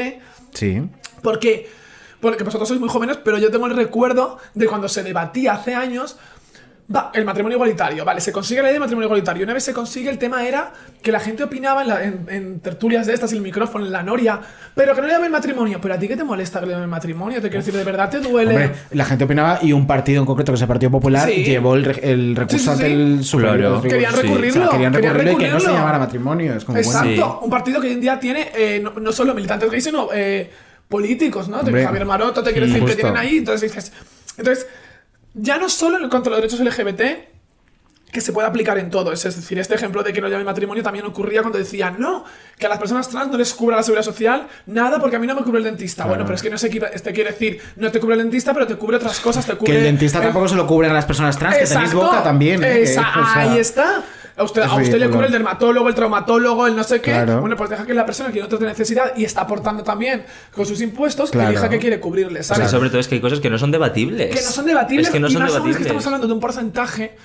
[0.53, 0.81] Sí.
[1.21, 1.69] porque,
[2.19, 5.75] porque vosotros sois muy jóvenes, pero yo tengo el recuerdo de cuando se debatía hace
[5.75, 6.17] años
[6.93, 8.03] va, el matrimonio igualitario.
[8.05, 9.43] Vale, se consigue la ley de matrimonio igualitario.
[9.43, 12.59] Una vez se consigue, el tema era que la gente opinaba en, la- en- en
[12.59, 14.39] tertulias de estas, el micrófono, en la noria,
[14.75, 15.79] pero que no le llamen matrimonio.
[15.81, 17.41] Pero a ti qué te molesta que le llamen matrimonio?
[17.41, 18.51] Te quiero decir, de verdad te duele.
[18.51, 21.43] Hombre, la gente opinaba y un partido en concreto, que es el Partido Popular, Sí.
[21.43, 22.91] llevó el, el recurso Sí, sí, ante sí.
[22.93, 23.57] el superior.
[23.57, 23.81] Claro.
[23.81, 25.73] Querían Sí, o sea, recurrirlo, querían querían recurrirlo y que no se recurrirlo.
[25.77, 26.53] llamara matrimonio.
[26.55, 29.33] Es como, Exacto, bueno, un partido que hoy en día tiene eh, no, no solo
[29.33, 30.49] militantes gays, sino eh,
[30.87, 31.59] políticos, ¿no?
[31.59, 31.85] Hombre.
[31.85, 33.37] Javier Maroto, te quiero decir, que tienen ahí.
[33.37, 33.91] Entonces dices.
[34.37, 34.67] Entonces,
[35.33, 37.01] ya no solo en cuanto a los derechos LGBT,
[38.11, 39.13] que se puede aplicar en todo.
[39.13, 42.25] Es decir, este ejemplo de que no llame matrimonio también ocurría cuando decían, no,
[42.59, 45.27] que a las personas trans no les cubra la seguridad social nada porque a mí
[45.27, 46.05] no me cubre el dentista.
[46.05, 48.67] Bueno, pero es que no se este quiere decir, no te cubre el dentista, pero
[48.67, 49.71] te cubre otras cosas, te cubre.
[49.71, 52.61] que el dentista tampoco se lo cubren a las personas trans, que tenéis boca también.
[52.63, 52.81] ¿eh?
[52.81, 54.03] Esa- o sea, ahí está.
[54.37, 57.11] A usted, a usted le cubre el dermatólogo, el traumatólogo, el no sé qué.
[57.11, 57.41] Claro.
[57.41, 60.23] Bueno, pues deja que la persona que tiene otra necesidad y está aportando también
[60.55, 61.49] con sus impuestos, Claro.
[61.49, 62.71] elija que quiere cubrirle, O sea, ¿sabes?
[62.71, 64.29] sobre todo es que hay cosas que no son debatibles.
[64.35, 65.87] que no son debatibles Es que no y son más aún es que debatibles.
[65.87, 67.15] estamos hablando de un porcentaje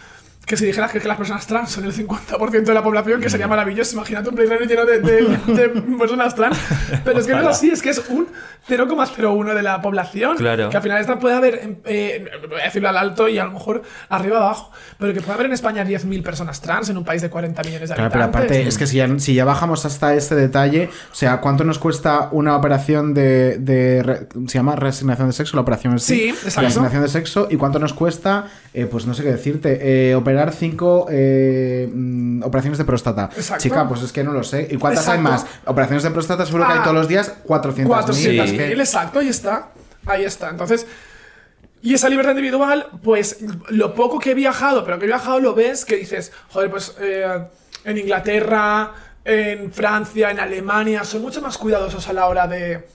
[0.46, 3.26] que si dijeras que, que las personas trans son el 50% de la población, que
[3.26, 3.30] Mm.
[3.30, 3.94] sería maravilloso.
[3.96, 6.56] Imagínate un Blade Runner lleno de, de- de personas trans.
[7.04, 8.28] Pero es que no es así, es que es un
[8.68, 10.36] 0,01 de la población.
[10.36, 10.70] Claro.
[10.70, 13.52] Que al final esta puede haber, eh, voy a decirlo al alto y a lo
[13.52, 17.22] mejor arriba abajo, pero que puede haber en España 10.000 personas trans en un país
[17.22, 18.50] de 40 millones de Claro, pero habitantes.
[18.52, 21.78] aparte, es que si ya, si ya bajamos hasta este detalle, o sea, ¿cuánto nos
[21.78, 23.58] cuesta una operación de.
[23.58, 25.56] de re- se llama reasignación de sexo?
[25.56, 26.60] La operación en Sí, exacto.
[26.60, 27.48] Reasignación de sexo.
[27.50, 28.46] ¿Y cuánto nos cuesta?
[28.74, 30.10] eh, pues no sé qué decirte.
[30.10, 33.30] eh, operar cinco eh, mm, operaciones de próstata.
[33.34, 33.62] Exacto.
[33.62, 34.68] Chica, pues es que no lo sé.
[34.70, 35.46] ¿Y cuántas hay más?
[35.64, 37.94] Operaciones de próstata seguro que hay Ah, todos los días 400.
[37.94, 38.56] 400 Sí.
[38.56, 39.68] exacto, ahí está.
[40.04, 40.50] Ahí está.
[40.50, 40.86] Entonces,
[41.80, 43.38] y esa libertad individual, pues
[43.70, 46.94] lo poco que he viajado, pero que he viajado lo ves que dices, joder, pues
[47.00, 47.46] eh,
[47.84, 48.92] en Inglaterra,
[49.24, 52.86] en Francia, en Alemania, son mucho más cuidadosos a la hora de,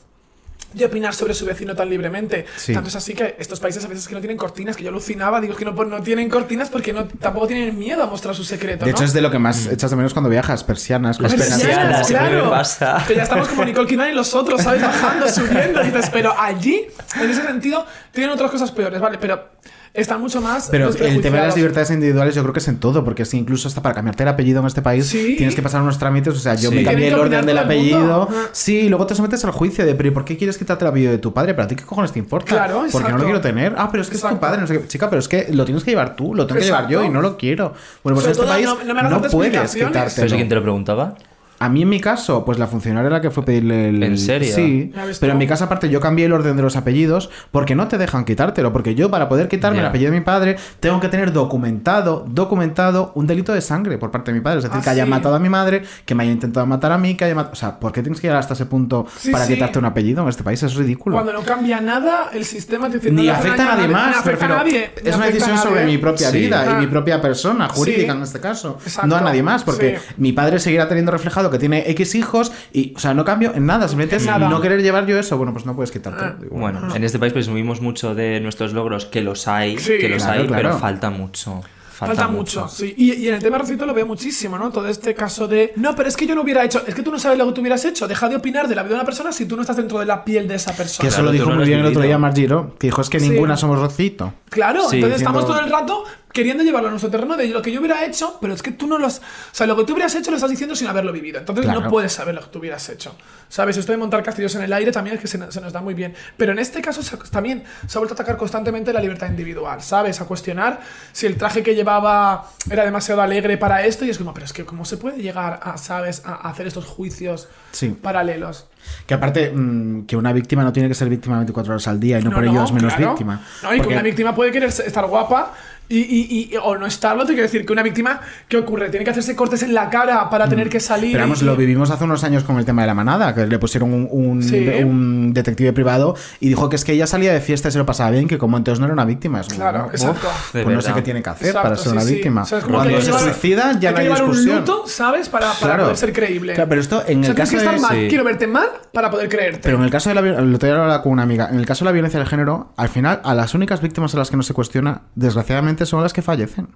[0.74, 2.46] de opinar sobre su vecino tan libremente.
[2.56, 2.74] Sí.
[2.74, 5.42] Tanto es así que estos países a veces que no tienen cortinas, que yo alucinaba,
[5.42, 8.86] digo que no, no tienen cortinas porque no, tampoco tienen miedo a mostrar su secreto.
[8.86, 9.08] De hecho, ¿no?
[9.08, 11.18] es de lo que más echas de menos cuando viajas, persianas.
[11.18, 11.50] Cortinas.
[11.50, 13.04] persianas, Persianas, me pasa.
[13.08, 14.82] Que ya estamos como Nicole Kidman y los otros, ¿sabes?
[14.82, 15.82] Bajando, subiendo.
[15.82, 16.88] Y dices, pero allí,
[17.20, 19.18] en ese sentido, tienen otras cosas peores, ¿vale?
[19.18, 19.50] Pero
[19.94, 20.70] están mucho más.
[20.72, 23.30] Pero el tema de las libertades individuales yo creo que es en todo, porque es
[23.30, 25.36] que incluso hasta para cambiarte el apellido en este país Sí.
[25.38, 26.76] tienes que pasar unos trámites, o sea, yo Sí.
[26.76, 28.50] me cambié el orden del apellido, Ajá.
[28.54, 30.90] sí, y luego te sometes al juicio de, pero ¿y por qué quieres quitarte el
[30.92, 31.54] apellido de tu padre?
[31.54, 32.48] ¿Pero a ti qué cojones te importa?
[32.48, 33.18] Claro, Porque no exacto.
[33.18, 33.76] lo quiero tener.
[33.78, 34.38] Ah, pero es que es Exacto.
[34.38, 34.88] tu padre, no sé qué.
[34.88, 37.08] Chica, pero es que lo tienes que llevar tú, lo tengo que llevar yo y
[37.08, 37.14] Exacto.
[37.14, 37.74] no lo quiero.
[38.04, 40.12] Bueno, pues Sobre en este país no- puedes quitártelo.
[40.16, 41.16] ¿Pero quién te lo preguntaba?
[41.62, 44.02] A mí en mi caso, pues la funcionaria era la que fue a pedirle el...
[44.02, 44.54] ¿En serio?
[44.56, 44.92] Sí.
[44.96, 47.76] ¿Ya ves Pero en mi caso, aparte, yo cambié el orden de los apellidos porque
[47.76, 48.74] no te dejan quitártelo.
[48.74, 53.12] Porque yo, para poder quitarme el apellido de mi padre, tengo que tener documentado, documentado
[53.16, 54.58] un delito de sangre por parte de mi padre.
[54.60, 55.10] Es decir, Ah, que haya sí.
[55.12, 57.54] matado a mi madre, que me haya intentado matar a mí, que haya matado...
[57.54, 59.54] O sea, ¿por qué tienes que llegar hasta ese punto Sí, para sí.
[59.54, 60.64] quitarte un apellido en este país?
[60.64, 61.16] Es ridículo.
[61.16, 64.46] Cuando no cambia nada, el sistema te dice, Ni afecta a nadie más, Ni afecta
[64.46, 64.92] a pero nadie.
[65.04, 65.70] es una decisión nadie.
[65.70, 66.40] sobre mi propia Sí.
[66.40, 66.74] vida Ah.
[66.74, 68.18] y mi propia persona jurídica Sí.
[68.18, 68.78] en este caso.
[68.84, 69.08] Exacto.
[69.08, 70.14] No a nadie más, porque Sí.
[70.18, 73.66] mi padre seguirá teniendo reflejado que tiene X hijos y, o sea, no cambio en
[73.66, 74.50] nada, simplemente es nada.
[74.50, 75.38] no querer llevar yo eso.
[75.38, 76.24] Bueno, pues no puedes quitarte.
[76.24, 76.36] Ah.
[76.42, 79.98] Digo, Bueno, en este país presumimos mucho de nuestros logros, que los hay, Sí.
[80.00, 80.70] que los Claro, hay, claro.
[80.70, 81.62] pero falta mucho.
[81.94, 82.96] Falta, mucho, sí.
[82.98, 84.72] Y, y en el tema Rocito lo veo muchísimo, ¿no?
[84.72, 85.72] Todo este caso de.
[85.76, 86.82] No, pero es que yo no hubiera hecho.
[86.88, 88.08] Es que tú no sabes lo que tú hubieras hecho.
[88.08, 90.08] Deja de opinar de la vida de una persona si tú no estás dentro de
[90.08, 91.02] la piel de esa persona.
[91.04, 93.20] Que eso Claro, lo dijo muy bien el otro día Margiro, que dijo es que
[93.20, 93.30] Sí.
[93.30, 94.34] ninguna somos Rocito.
[94.50, 97.62] Claro, Sí, entonces diciendo- estamos todo el rato queriendo llevarlo a nuestro terreno de lo
[97.62, 99.20] que yo hubiera hecho, pero es que tú no lo has.
[99.20, 99.22] O
[99.54, 101.40] sea, lo que tú hubieras hecho lo estás diciendo sin haberlo vivido.
[101.40, 101.82] Entonces Claro.
[101.82, 103.16] no puedes saber lo que tú hubieras hecho.
[103.50, 103.76] ¿Sabes?
[103.78, 105.82] Esto de montar castillos en el aire también es que se, nos- se nos da
[105.82, 106.14] muy bien.
[106.38, 109.82] Pero en este caso se- también se ha vuelto a atacar constantemente la libertad individual,
[109.82, 110.22] ¿sabes?
[110.22, 110.80] A cuestionar
[111.12, 114.54] si el traje que llevaba era demasiado alegre para esto y es como, pero es
[114.54, 116.22] que ¿cómo se puede llegar a, ¿sabes?
[116.26, 117.90] A hacer estos juicios Sí.
[117.90, 118.68] paralelos.
[119.06, 122.20] Que aparte, mm, que una víctima no tiene que ser víctima 24 horas al día
[122.20, 123.12] y no, por ello es menos claro.
[123.12, 123.42] víctima.
[123.62, 125.54] No, y que Porque- una víctima puede querer estar guapa
[125.92, 127.24] y, y- y- o no estarlo.
[127.26, 128.90] Te quiero decir que una víctima, ¿qué ocurre?
[128.90, 131.12] Tiene que hacerse cortes en la cara para tener que salir.
[131.14, 133.46] Pero vamos, y- lo vivimos hace unos años con el tema de la manada, que
[133.46, 134.68] le pusieron un, un- Sí.
[134.84, 137.86] un detective privado y dijo que es que ella salía de fiesta y se lo
[137.86, 139.42] pasaba bien, que como entonces no era una víctima.
[139.42, 140.28] Es Claro, exacto.
[140.52, 142.14] Pues no sé qué tiene que hacer Exacto, para ser sí, una sí.
[142.16, 142.42] víctima.
[142.44, 144.50] O sea, Cuando que se llevar- suicida ya hay no que hay discusión.
[144.56, 145.30] un luto, ¿sabes?
[145.30, 145.84] Para, para Claro.
[145.84, 146.54] poder ser creíble.
[146.54, 147.82] Claro, pero esto en o sea, el tienes caso que estar de...
[147.82, 147.96] mal.
[147.96, 148.08] Sí.
[148.10, 149.60] Quiero verte mal para poder creerte.
[149.64, 151.84] Pero en el caso de la violencia, lo hablado con una amiga, en el caso
[151.86, 154.44] de la violencia de género, al final, a las únicas víctimas a las que no
[154.44, 156.68] se cuestiona, desgraciadamente, son las que fallecen.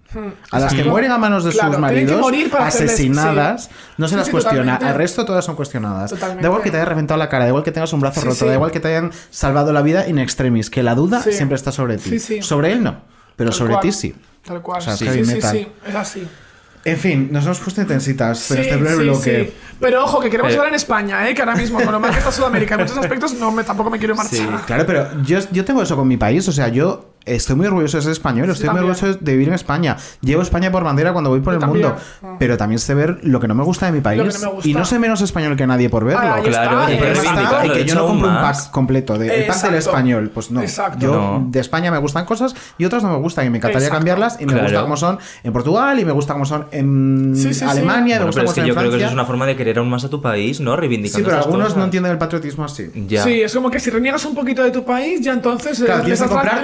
[0.52, 1.54] A las que mueren a manos de Hmm.
[1.54, 3.70] Claro, sus maridos, morir para hacerles- asesinadas, sí.
[3.98, 4.60] no se Sí, las sí, cuestiona.
[4.74, 4.86] totalmente.
[4.88, 6.10] Al resto todas son cuestionadas.
[6.12, 6.44] Totalmente.
[6.44, 8.28] Da igual que te haya reventado la cara, da igual que tengas un brazo Sí,
[8.28, 8.46] roto, sí.
[8.46, 11.32] da igual que te hayan salvado la vida in extremis, que la duda Sí.
[11.34, 12.10] siempre está sobre ti.
[12.12, 12.42] Sí, sí.
[12.42, 12.98] Sobre él no,
[13.36, 13.82] pero Tal sobre cual.
[13.84, 14.16] ti sí.
[14.46, 14.80] Tal cual.
[14.80, 15.52] O sea, sí, sí, sí, metal.
[15.58, 16.28] sí, es así.
[16.84, 19.46] En fin, nos hemos puesto intensitas en Sí, este primer sí, bloque.
[19.52, 19.54] sí.
[19.80, 21.34] Pero ojo, que queremos Pero- hablar en España, ¿eh?
[21.34, 23.90] Que ahora mismo, con lo mal que está Sudamérica en muchos aspectos, no me, tampoco
[23.90, 24.38] me quiero marchar.
[24.38, 24.48] Sí.
[24.68, 27.98] Claro, pero yo, yo tengo eso con mi país, o sea, yo estoy muy orgulloso
[27.98, 28.92] de ser español, estoy muy también.
[28.96, 29.98] orgulloso de vivir en España.
[30.22, 31.88] Llevo España por bandera cuando voy por Yo el también.
[31.88, 32.36] mundo, Ah.
[32.40, 34.40] pero también sé ver lo que no me gusta de mi país Lo que no
[34.40, 34.70] me gusta.
[34.70, 36.22] y no soy menos español que nadie por verlo.
[36.24, 39.48] Ah, Claro, está, y eh, está que yo no compro un pack completo de el
[39.48, 40.62] pack del español, pues no.
[40.62, 41.00] Exacto.
[41.00, 41.46] Yo No.
[41.50, 43.98] de España me gustan cosas y otras no me gustan y me encantaría Exacto.
[44.00, 44.68] cambiarlas y me Claro.
[44.68, 47.66] gusta como son en Portugal y me gusta como son en Sí, sí, sí.
[47.66, 49.14] Alemania, me Bueno, gusta pero como es que son en yo creo que eso es
[49.14, 50.76] una forma de querer aún más a tu país, ¿no?
[50.76, 51.78] Reivindicando Sí, pero esas algunos cosas.
[51.80, 52.92] no entienden el patriotismo así.
[53.08, 53.24] Ya.
[53.24, 56.00] Sí, es como que si reniegas un poquito de tu país, ya entonces eh, Claro,
[56.00, 56.64] le, tienes que estás, comprar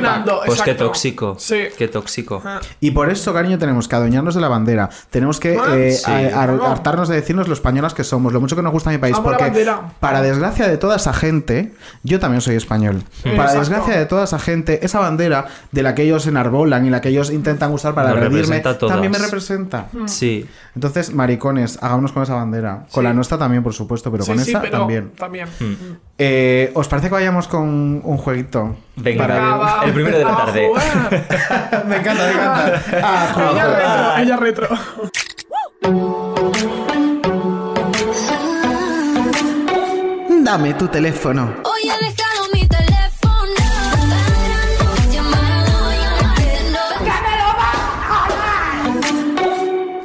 [0.00, 0.86] Pues qué exacto.
[0.86, 1.36] tóxico.
[1.38, 1.56] Sí.
[1.76, 2.42] Qué tóxico.
[2.80, 4.88] Y por eso, cariño, tenemos que adueñarnos de la bandera.
[5.10, 6.10] Tenemos que Ah, eh, sí.
[6.10, 8.98] a- a- hartarnos de decirnos lo españolas que somos, lo mucho que nos gusta mi
[8.98, 9.16] país.
[9.16, 9.66] Amo porque,
[10.00, 13.02] para desgracia de toda esa gente, yo también soy español.
[13.22, 13.58] Para Exacto.
[13.60, 17.08] desgracia de toda esa gente, esa bandera de la que ellos enarbolan y la que
[17.10, 18.94] ellos intentan usar para agredirme, representa a todas.
[18.94, 19.86] también me representa.
[20.06, 20.46] Sí.
[20.74, 22.86] Entonces, maricones, hagámonos con esa bandera.
[22.90, 23.08] Con Sí.
[23.08, 25.10] la nuestra también, por supuesto, pero Sí, con sí, esa pero también.
[25.16, 25.48] también.
[26.24, 28.76] Eh, ¿Os parece que vayamos con un jueguito?
[28.94, 29.80] Venga, Venga, va.
[29.84, 30.68] el primero de la A tarde.
[30.68, 31.84] jugar.
[31.88, 32.82] me encanta, me encanta.
[33.02, 33.50] Ah, juego.
[33.50, 34.68] ella retro, ella retro.
[40.44, 41.54] Dame tu teléfono.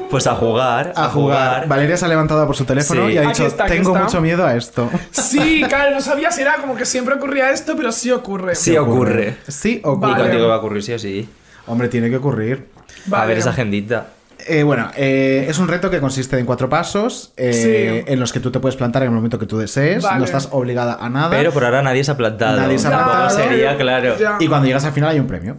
[0.09, 0.93] Pues a jugar.
[0.95, 1.67] A jugar.
[1.67, 3.13] Valeria se ha levantado por su teléfono Sí.
[3.13, 4.03] y ha dicho, está, tengo está".
[4.05, 4.89] mucho miedo a esto.
[5.11, 8.55] Sí, claro, no sabía si era como que siempre ocurría esto, pero sí ocurre.
[8.55, 9.37] Sí ocurre.
[9.47, 10.11] Sí Y ocurre.
[10.11, 10.23] Vale.
[10.23, 11.29] contigo va a ocurrir sí o sí.
[11.67, 12.67] Hombre, tiene que ocurrir.
[13.11, 14.07] A ver esa agendita.
[14.45, 18.11] Eh, bueno, eh, es un reto que consiste en cuatro pasos eh, Sí.
[18.13, 20.03] en los que tú te puedes plantar en el momento que tú desees.
[20.03, 20.19] Vale.
[20.19, 21.29] No estás obligada a nada.
[21.31, 22.55] Pero por ahora nadie se ha plantado.
[22.57, 23.29] Nadie se ha plantado.
[23.31, 24.15] sería, claro.
[24.17, 24.37] Ya.
[24.39, 25.57] Y cuando llegas al final hay un premio.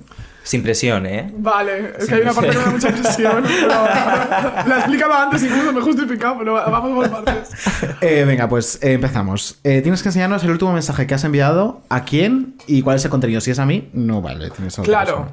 [0.48, 1.30] Sin presión, ¿eh?
[1.36, 3.44] Vale, es que hay una parte que me da mucha presión.
[3.60, 3.68] pero
[4.66, 7.50] la he explicado antes, incluso me he justificado, pero vamos por partes.
[8.00, 9.58] Eh, venga, pues eh, empezamos.
[9.62, 13.04] Eh, tienes que enseñarnos el último mensaje que has enviado, a quién y cuál es
[13.04, 13.42] el contenido.
[13.42, 14.48] Si es a mí, no vale.
[14.50, 15.16] Tienes a otra Claro.
[15.18, 15.32] persona.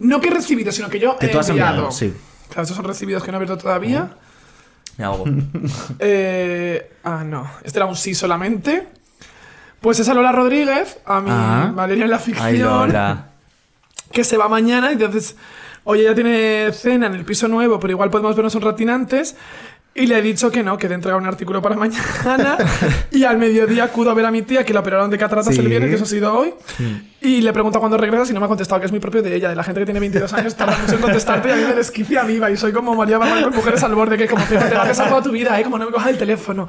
[0.00, 1.70] No que he recibido, sino que yo Que he tú has enviado.
[1.74, 2.12] enviado, sí.
[2.48, 4.08] Claro, estos son recibidos que no he abierto todavía.
[4.98, 5.24] Me hago.
[6.00, 7.48] Eh, ah, no.
[7.62, 8.88] Este era un sí solamente.
[9.80, 11.70] Pues es a Lola Rodríguez, a mi Ah.
[11.72, 12.46] Valeria en la ficción.
[12.48, 13.28] Ay, Lola.
[14.14, 15.36] que se va mañana, y entonces,
[15.82, 19.36] oye, ella tiene cena en el piso nuevo, pero igual podemos vernos un ratín antes.
[19.96, 22.56] Y le he dicho que no, que de entregar un artículo para mañana.
[23.12, 25.60] y al mediodía acudo a ver a mi tía, que la operaron de cataratas Sí.
[25.60, 26.52] el viernes, que eso ha sido hoy.
[27.20, 29.34] Y le pregunto cuándo regresa, y no me ha contestado, que es muy propio de
[29.34, 31.62] ella, de la gente que tiene 22 años, tarda mucho en contestarte y a mí
[31.68, 32.50] me desquicia viva.
[32.50, 34.92] Y soy como María Barranco con mujeres al borde, que como que te va a
[34.92, 35.62] toda tu vida, ¿eh?
[35.62, 36.68] Como no me cojas el teléfono.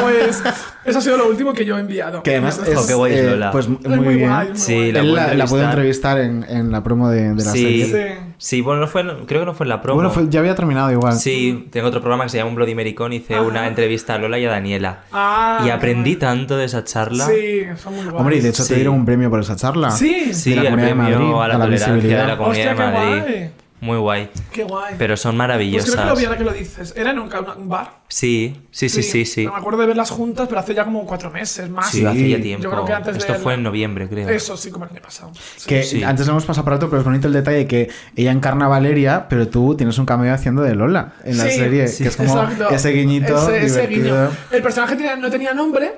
[0.00, 0.40] Pues
[0.84, 2.22] eso ha sido lo último que yo he enviado.
[2.22, 3.50] Que además es, es eh, Lola.
[3.50, 4.28] pues muy, Es muy bien.
[4.30, 4.92] guay, muy Sí, guay.
[4.92, 5.64] la puedo la, la entrevistar.
[5.70, 7.82] entrevistar en, en la promo de, de la Sí.
[7.82, 7.86] serie.
[7.86, 8.29] Sí.
[8.42, 9.96] Sí, bueno, no fue, creo que no fue en la promo.
[9.96, 11.12] Bueno, fue- ya había terminado igual.
[11.18, 13.12] Sí, tengo otro programa que se llama Un Bloody Maricón.
[13.12, 15.00] Hice una entrevista a Lola y a Daniela.
[15.12, 17.26] Ah, y aprendí qué tanto de esa charla.
[17.26, 18.16] Sí, son muy guays.
[18.18, 18.70] Hombre, y de hecho Sí.
[18.70, 19.90] te dieron un premio por esa charla.
[19.90, 20.32] Sí.
[20.32, 22.22] Sí, de la el Comunidad de premio Madrid, a la, a la tolerancia visibilidad.
[22.22, 23.22] de la Comunidad Hostia, de qué Madrid.
[23.34, 23.50] guay.
[23.80, 24.28] Muy guay.
[24.52, 24.94] Qué guay.
[24.98, 25.96] Pero son pues creo que lo vi maravillosas.
[26.26, 26.92] ahora que lo dices.
[26.96, 27.30] Era en un,
[27.68, 28.00] bar.
[28.08, 29.46] Sí, sí, sí, sí, sí.
[29.46, 31.90] No me acuerdo de verlas juntas, pero hace ya como cuatro meses más.
[31.90, 32.62] Sí, hace ya tiempo.
[32.64, 34.28] Yo creo que antes Esto fue en noviembre, creo.
[34.28, 35.32] Eso sí, como el año pasado.
[35.56, 35.66] Sí.
[35.66, 36.02] Que Sí.
[36.04, 38.68] antes lo hemos pasado por alto, pero es bonito el detalle que ella encarna a
[38.68, 42.02] Valeria, pero tú tienes un cameo haciendo de Lola en la Sí, serie, sí.
[42.02, 42.68] que es como Exacto.
[42.70, 44.26] ese guiñito Ese- ese divertido.
[44.28, 44.36] guiño.
[44.50, 45.94] El personaje tenía- no tenía nombre,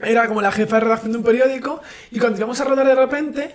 [0.00, 2.94] era como la jefa de redacción de un periódico, y cuando íbamos a rodar de
[2.94, 3.54] repente,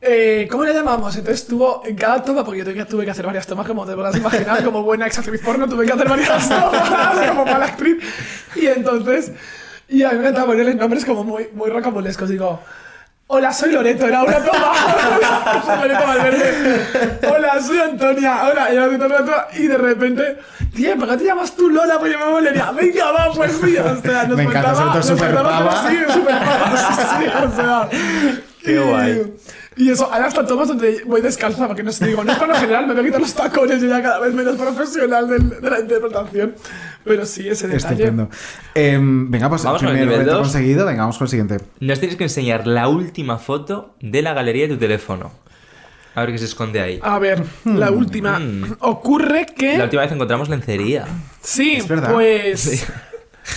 [0.00, 1.16] eh, ¿cómo le llamamos?
[1.16, 4.16] Entonces tuvo en cada toma, porque yo tuve que, hacer varias tomas, como te podrás
[4.16, 7.96] imaginar, como buena ex actriz porno, tuve que hacer varias tomas, como mala actriz.
[8.54, 9.32] Y entonces,
[9.88, 12.60] y a mí me encantaba ponerle nombres como muy, muy rocambolescos, digo...
[13.30, 15.62] Hola, soy Loreto, era una toma.
[15.66, 17.18] soy Loreto Valverde.
[17.30, 18.40] Hola, soy Antonia.
[18.48, 20.38] Hola, y, y de repente,
[20.74, 21.98] tío, ¿por qué te llamas tú Lola?
[21.98, 22.70] Pues yo me Valeria.
[22.72, 23.76] Venga, va, pues sí.
[23.76, 25.90] O sea, nos Me encanta, faltaba- nos super pava.
[25.90, 27.88] Sí, super pava, sí, sí, o sea.
[28.64, 29.34] Qué guay.
[29.78, 32.48] Y eso, hay hasta tomas donde voy descalza, porque no sé, digo, no es por
[32.48, 35.48] lo general, me voy a quitar los tacones, yo ya cada vez menos profesional del-
[35.60, 36.54] de la interpretación.
[37.04, 37.94] Pero sí, ese detalle.
[38.04, 38.28] Estupendo.
[38.74, 40.48] Em, venga, pues Vamos el con el primer reto dos.
[40.48, 41.58] conseguido, venga, vamos con el siguiente.
[41.80, 45.30] Nos tienes que enseñar la última foto de la galería de tu teléfono.
[46.16, 46.98] A ver qué se esconde ahí.
[47.00, 48.40] A ver, la última.
[48.80, 49.78] Ocurre que.
[49.78, 51.06] La última vez encontramos lencería.
[51.40, 52.12] Sí, Es verdad.
[52.12, 52.84] pues.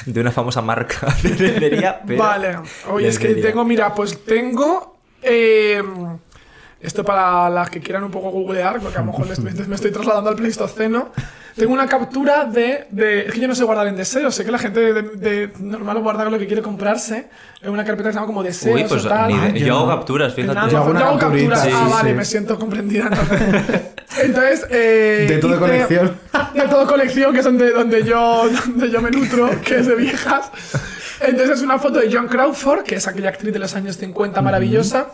[0.06, 2.00] De una famosa marca de lencería.
[2.08, 2.60] pero Vale.
[2.92, 3.50] Oye, es que lencería.
[3.50, 5.01] tengo, mira, pues tengo.
[5.22, 5.84] Eh,
[6.80, 9.92] esto para las que quieran un poco googlear, porque a lo mejor me, me estoy
[9.92, 11.10] trasladando al Pleistoceno.
[11.56, 14.52] Tengo una captura de, de- Es que yo no sé guardar en deseos, sé que
[14.52, 17.28] la gente de, de normal guarda lo que quiere comprarse
[17.62, 19.28] en una carpeta que se llama como deseos Uy, pues o tal.
[19.28, 20.54] ni de- Ah, yo hago capturas, fíjate.
[20.72, 21.62] Yo hago yo hago capturas.
[21.62, 22.16] sí, ah, sí, vale, sí.
[22.16, 23.10] me siento comprendida.
[23.12, 26.18] Entonces, entonces eh, De todo hice- colección.
[26.54, 29.96] De todo colección, que es donde, donde, yo, donde yo me nutro, que es de
[29.96, 30.52] viejas.
[31.24, 34.42] Entonces es una foto de John Crawford, que es aquella actriz de los años 50
[34.42, 35.08] maravillosa,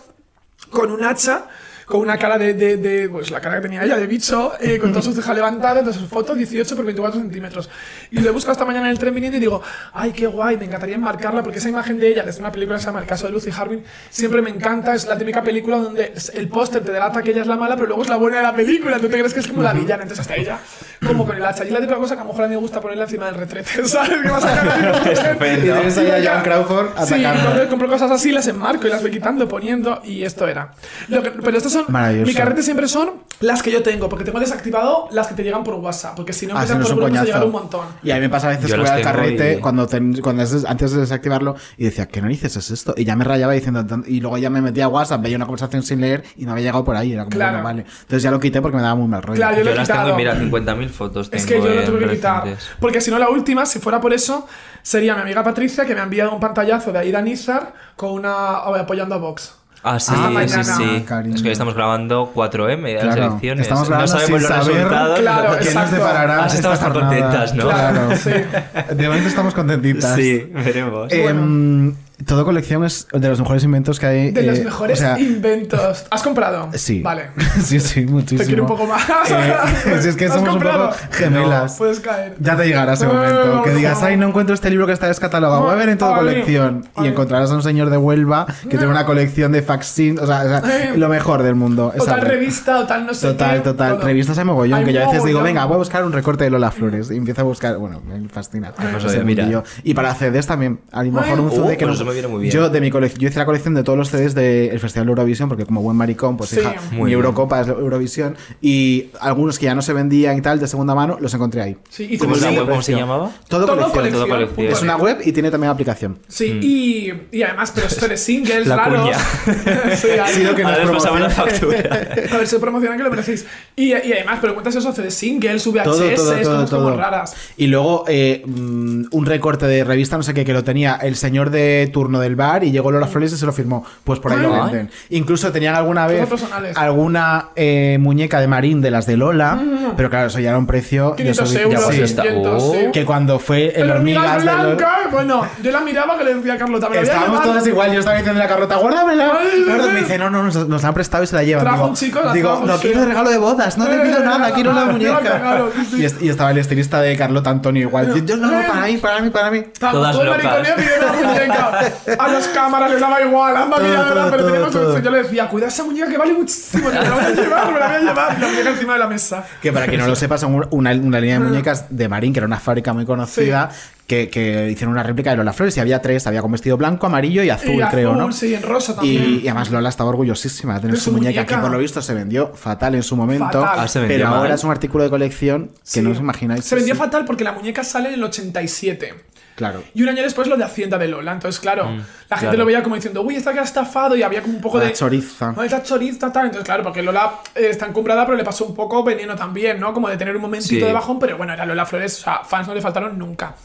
[0.72, 1.46] con un hacha,
[1.86, 4.78] con una cara de, de- de- pues la cara que tenía ella, de bicho, eh,
[4.78, 7.70] con todas sus cejas levantadas, entonces su foto 18 por 24 centímetros.
[8.12, 9.62] Y lo busco esta mañana en el tren viniendo y digo,
[9.94, 12.82] ay, qué guay, me encantaría enmarcarla, porque esa imagen de ella, desde una película que
[12.82, 16.12] se llama El caso de Lucy Harvin, siempre me encanta, es la típica película donde
[16.34, 18.44] el póster te delata que ella es la mala, pero luego es la buena de
[18.44, 20.60] la película, tú te crees que es como la villana, entonces está ella
[21.06, 21.66] como con el hacha.
[21.66, 23.36] Y la típica cosa que a lo mejor a mí me gusta ponerla encima del
[23.36, 24.10] retrete, ¿sabes?
[24.22, 25.58] Que vas a.
[25.58, 26.34] Y tienes ahí a.
[26.34, 27.40] John Crawford Sí, atacando.
[27.42, 30.74] entonces compro cosas así, las enmarco y las voy quitando, poniendo, y esto era.
[31.08, 31.86] Lo que- pero estas son.
[32.26, 35.64] Mi carrete siempre son las que yo tengo, porque tengo desactivado las que te llegan
[35.64, 37.86] por WhatsApp, porque si no Ah, si no por a llegar un montón.
[38.04, 40.20] Y a mí me pasa a veces Yo que voy al carrete y- cuando, ten-
[40.22, 42.94] cuando es- antes de desactivarlo y decía, ¿qué narices es esto?
[42.98, 45.84] Y ya me rayaba diciendo, y luego ya me metía a WhatsApp, veía una conversación
[45.84, 47.14] sin leer y no había llegado por ahí.
[47.14, 47.52] Era como, Claro.
[47.54, 47.82] bueno, vale.
[48.02, 49.38] Entonces ya lo quité porque me daba muy mal rollo.
[49.38, 52.00] Claro, Yo he las tengo y mira, 50.000 fotos tengo Es que yo lo tuve
[52.08, 52.44] que quitar.
[52.80, 54.48] Porque si no, la última, si fuera por eso,
[54.82, 58.58] sería mi amiga Patricia, que me ha enviado un pantallazo de Aida Nizar con una.
[58.58, 59.54] apoyando a Vox.
[59.84, 61.04] Ah, sí, Ah, sí, sí.
[61.08, 61.36] Cariño.
[61.36, 63.62] Es que hoy estamos grabando 4M de las Claro, elecciones.
[63.62, 65.20] estamos no grabando sabemos sin los saber resultados.
[65.20, 65.96] Claro, pero- ¿Qué nos exacto.
[65.96, 67.46] deparará Has estado esta bastante jornada?
[67.46, 67.70] contentas, ¿no?
[67.70, 68.16] Claro.
[68.90, 68.96] Sí.
[68.96, 70.16] De momento estamos contentitas.
[70.16, 71.12] Sí, veremos.
[71.14, 74.32] Em, todo colección es de los mejores inventos que hay.
[74.32, 76.06] De los eh, mejores o sea, inventos.
[76.10, 76.70] ¿Has comprado?
[76.74, 77.02] Sí.
[77.02, 77.30] Vale.
[77.64, 78.40] sí, sí, muchísimo.
[78.40, 79.04] Te quiero un poco más.
[79.28, 81.74] Eh, si es que ¿Has somos un poco gemelas.
[81.74, 82.36] No, puedes caer.
[82.40, 83.62] Ya te llegará ese momento.
[83.64, 85.64] Que digas, ay, no encuentro este libro que está descatalogado.
[85.64, 86.88] Voy a ver en toda Ay, colección.
[86.98, 87.08] Y ay.
[87.10, 90.24] encontrarás a un señor de Huelva que tiene una colección de facsímiles.
[90.24, 91.94] O sea, o sea, lo mejor del mundo.
[91.98, 93.98] O tal revista, o tal no sé Total, qué, total.
[93.98, 94.06] todo.
[94.06, 94.80] Revistas hay mogollón.
[94.80, 97.12] Hay que yo a veces digo, venga, voy a buscar un recorte de Lola Flores.
[97.12, 97.78] Y empiezo a buscar.
[97.78, 98.74] Bueno, me fascina.
[98.74, 99.64] pues mira.
[99.84, 100.80] Y para CDs también.
[100.92, 102.07] A lo mejor un CD que pues no.
[102.08, 102.54] Eso me viene muy bien.
[102.54, 105.12] Yo, de mi colección, yo hice la colección de todos los CDs del Festival de
[105.12, 106.60] Eurovisión, porque como buen maricón, pues Sí.
[106.60, 107.20] hija, Muy mi bien.
[107.20, 108.36] Eurocopa es Eurovisión.
[108.62, 111.78] Y algunos que ya no se vendían y tal, de segunda mano, los encontré ahí.
[111.90, 112.36] Sí, y ¿Cómo,
[112.82, 113.32] se llamaba?
[113.48, 113.92] Todo, Todo colección.
[113.92, 114.14] colección.
[114.24, 114.68] Todo colección.
[114.68, 116.20] Es una web y tiene también aplicación.
[116.28, 119.02] Sí, y, y además, pero esto de singles La raros.
[119.02, 119.18] cuña.
[119.96, 120.34] sí, ahí.
[120.34, 121.78] Sí, lo que nos les pasamos la promociona.
[121.78, 122.38] A factura.
[122.38, 123.46] ver si promocionan que lo merecéis.
[123.76, 126.98] Y, y además, pero cuentas eso de singles, VHS, todo, todo, todo, cosas como todo.
[126.98, 127.36] raras.
[127.58, 131.16] Y luego eh, mm, un recorte de revista, no sé qué, que lo tenía el
[131.16, 133.84] señor de turno del bar y llegó Lola Flores y se lo firmó.
[134.04, 134.62] Pues por ahí lo Ay.
[134.66, 134.92] venden.
[135.10, 136.30] Incluso tenían alguna vez
[136.76, 139.60] alguna eh, muñeca de Marín de las de Lola,
[139.96, 142.64] pero claro, eso ya era un precio de 500 eso- euros, sí, pues está- 600,
[142.64, 142.92] Oh.
[142.92, 144.64] que cuando fue el, El hormigas de Lola.
[144.64, 148.00] blanca, bueno, yo la miraba que le decía a Carlota, me Estábamos todos igual, yo
[148.00, 149.32] estaba diciendo a la Carlota, guárdamela.
[149.40, 149.66] Ay.
[149.94, 151.64] Me dice, no, no, nos, nos la han prestado y se la llevan.
[151.64, 153.96] Trajo digo, un chico, la digo, trajo, no quiero de regalo de bodas, no te
[153.96, 155.62] Eh, pido nada, quiero la ah, muñeca.
[155.98, 158.14] Y, y estaba el estilista de Carlota Antonio igual.
[158.26, 159.58] Yo, no, no, para mí, para mí, para mí.
[159.60, 160.68] Estaba Todas todo el locas.
[162.20, 165.00] A las cámaras les daba igual, a maquilladora, pero todo, teníamos todo.
[165.00, 167.80] Yo le decía, cuida esa muñeca que vale muchísimo, me la voy a llevar, me
[167.80, 168.38] la voy a llevar.
[168.38, 169.46] Y la muñeca encima de la mesa.
[169.62, 172.40] Que para quien no lo sepa, son una, una línea de muñecas de Marín, que
[172.40, 173.70] era una fábrica muy conocida,
[174.08, 176.26] que, que hicieron una réplica de Lola Flores y había tres.
[176.28, 178.32] Había con vestido blanco, amarillo y azul, Y creo, ¿no?
[178.32, 179.40] sí, en rosa Y, también.
[179.44, 181.56] y además Lola estaba orgullosísima de tener De su, su muñeca, muñeca.
[181.56, 183.62] que por lo visto se vendió fatal en su momento.
[183.62, 183.80] Fatal.
[183.80, 184.40] Ah, se vendió pero mal.
[184.40, 186.02] ahora es un artículo de colección que Sí.
[186.02, 186.64] no os imagináis.
[186.64, 189.14] Se vendió Sí, fatal porque la muñeca sale en el 87.
[189.58, 189.84] Claro.
[189.96, 191.32] Y un año después lo de Hacienda de Lola.
[191.34, 192.58] Entonces, claro, la gente claro.
[192.60, 194.86] lo veía como diciendo, uy, esta que ha estafado y había como un poco La
[194.86, 194.94] de.
[194.94, 195.52] choriza.
[195.52, 196.46] No, esta choriza, tal.
[196.46, 199.94] Entonces, claro, porque Lola eh, está encumbrada, pero le pasó un poco veneno también, ¿no?
[199.94, 200.80] Como de tener un momentito Sí.
[200.86, 203.56] de bajón, pero bueno, era Lola Flores, o sea, fans no le faltaron nunca.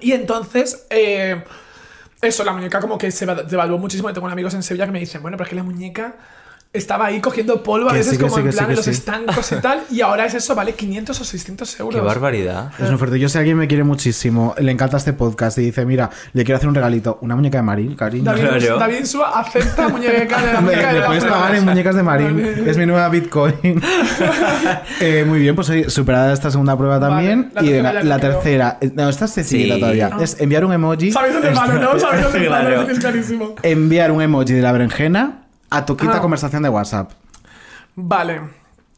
[0.00, 1.44] Y entonces, eh,
[2.22, 4.08] eso, la muñeca como que se va- devaluó muchísimo.
[4.08, 6.14] Y tengo amigos en Sevilla que me dicen, bueno, pero es que la muñeca
[6.72, 8.72] estaba ahí cogiendo polvo a Que veces sí, como sí, en que sí, plan que
[8.72, 8.90] en los sí.
[8.92, 9.80] estancos y tal.
[9.90, 11.94] Y ahora es eso, vale 500 o 600 euros.
[11.96, 12.70] Qué barbaridad.
[12.78, 13.18] Es muy fuerte.
[13.18, 16.56] Yo sé alguien me quiere muchísimo, le encanta este podcast y dice, mira, le quiero
[16.58, 18.24] hacer un regalito, una muñeca de Marín, cariño.
[18.24, 18.78] David, Claro.
[18.78, 21.94] David Insua acepta muñeca de la Me, muñeca de me la puedes pagar en muñecas
[21.96, 22.64] de Marín.
[22.66, 23.54] Es mi nueva Bitcoin.
[25.00, 27.50] Eh, muy bien, pues oye, superada esta segunda prueba también.
[27.54, 28.78] Vale, la y la tercera.
[28.80, 29.80] eh, No, esta es sencilla Sí.
[29.80, 30.10] todavía.
[30.20, 31.10] Es enviar un emoji.
[31.12, 31.98] ¿Sabes dónde palo, no?
[31.98, 32.60] ¿Sabes dónde palo?
[32.60, 32.76] Claro.
[32.76, 33.54] Lo tienes clarísimo.
[33.62, 35.39] Enviar un emoji de la berenjena
[35.70, 36.20] a tu quinta Ah.
[36.20, 37.12] conversación de WhatsApp.
[37.96, 38.40] Vale.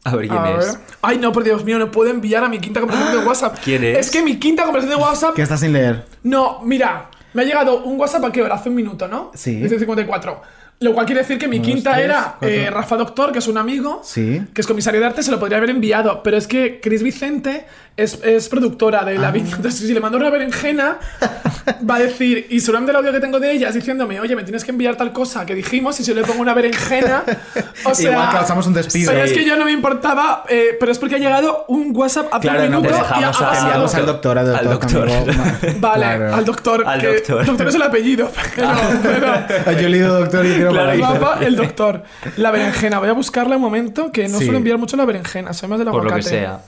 [0.05, 0.57] A ver quién A es.
[0.73, 0.75] ver.
[1.01, 3.57] Ay, no, por Dios mío, no puedo enviar a mi quinta conversación de WhatsApp.
[3.63, 3.97] ¿Quién es?
[3.99, 5.33] Es que mi quinta conversación de WhatsApp.
[5.35, 6.05] Que está sin leer.
[6.23, 8.55] No, mira, me ha llegado un WhatsApp a qué hora?
[8.55, 9.31] Hace un minuto, ¿no?
[9.33, 9.55] Sí.
[9.59, 10.41] Desde 54.
[10.79, 13.47] Lo cual quiere decir que mi Unos quinta tres, era eh, Rafa Doctor, que es
[13.47, 14.45] un amigo, Sí.
[14.53, 16.21] que es comisario de arte, se lo podría haber enviado.
[16.23, 17.65] Pero es que Cris Vicente
[17.95, 19.31] es, es productora de la Ah.
[19.31, 19.55] vida.
[19.55, 20.97] Entonces, si le mando una berenjena,
[21.89, 24.43] va a decir, y seguramente el audio que tengo de ella es diciéndome, oye, me
[24.43, 27.23] tienes que enviar tal cosa que dijimos, y si yo le pongo una berenjena,
[27.85, 28.11] o sea.
[28.11, 29.11] Igual causamos un despido.
[29.11, 29.37] Pero es Sí.
[29.37, 32.63] que yo no me importaba, eh, pero es porque ha llegado un WhatsApp hace Claro,
[32.65, 33.65] un no, minuto te y ha, dejamos ha a- pasado.
[33.67, 34.91] Enviamos al doctor, al Al doctor.
[34.91, 35.09] doctor.
[35.09, 35.43] amigo.
[35.79, 36.35] Vale, Claro.
[36.35, 36.83] al doctor.
[36.87, 37.67] Al que- doctor.
[37.67, 38.69] es el apellido, pero.
[39.65, 42.03] pero Yo he leído doctor y quiero Claro, el doctor.
[42.37, 42.99] La berenjena.
[42.99, 44.45] Voy a buscarla un momento, que no Sí.
[44.45, 45.53] suelo enviar mucho la berenjena.
[45.53, 46.21] Soy más del Por aguacate.
[46.21, 46.59] lo que sea.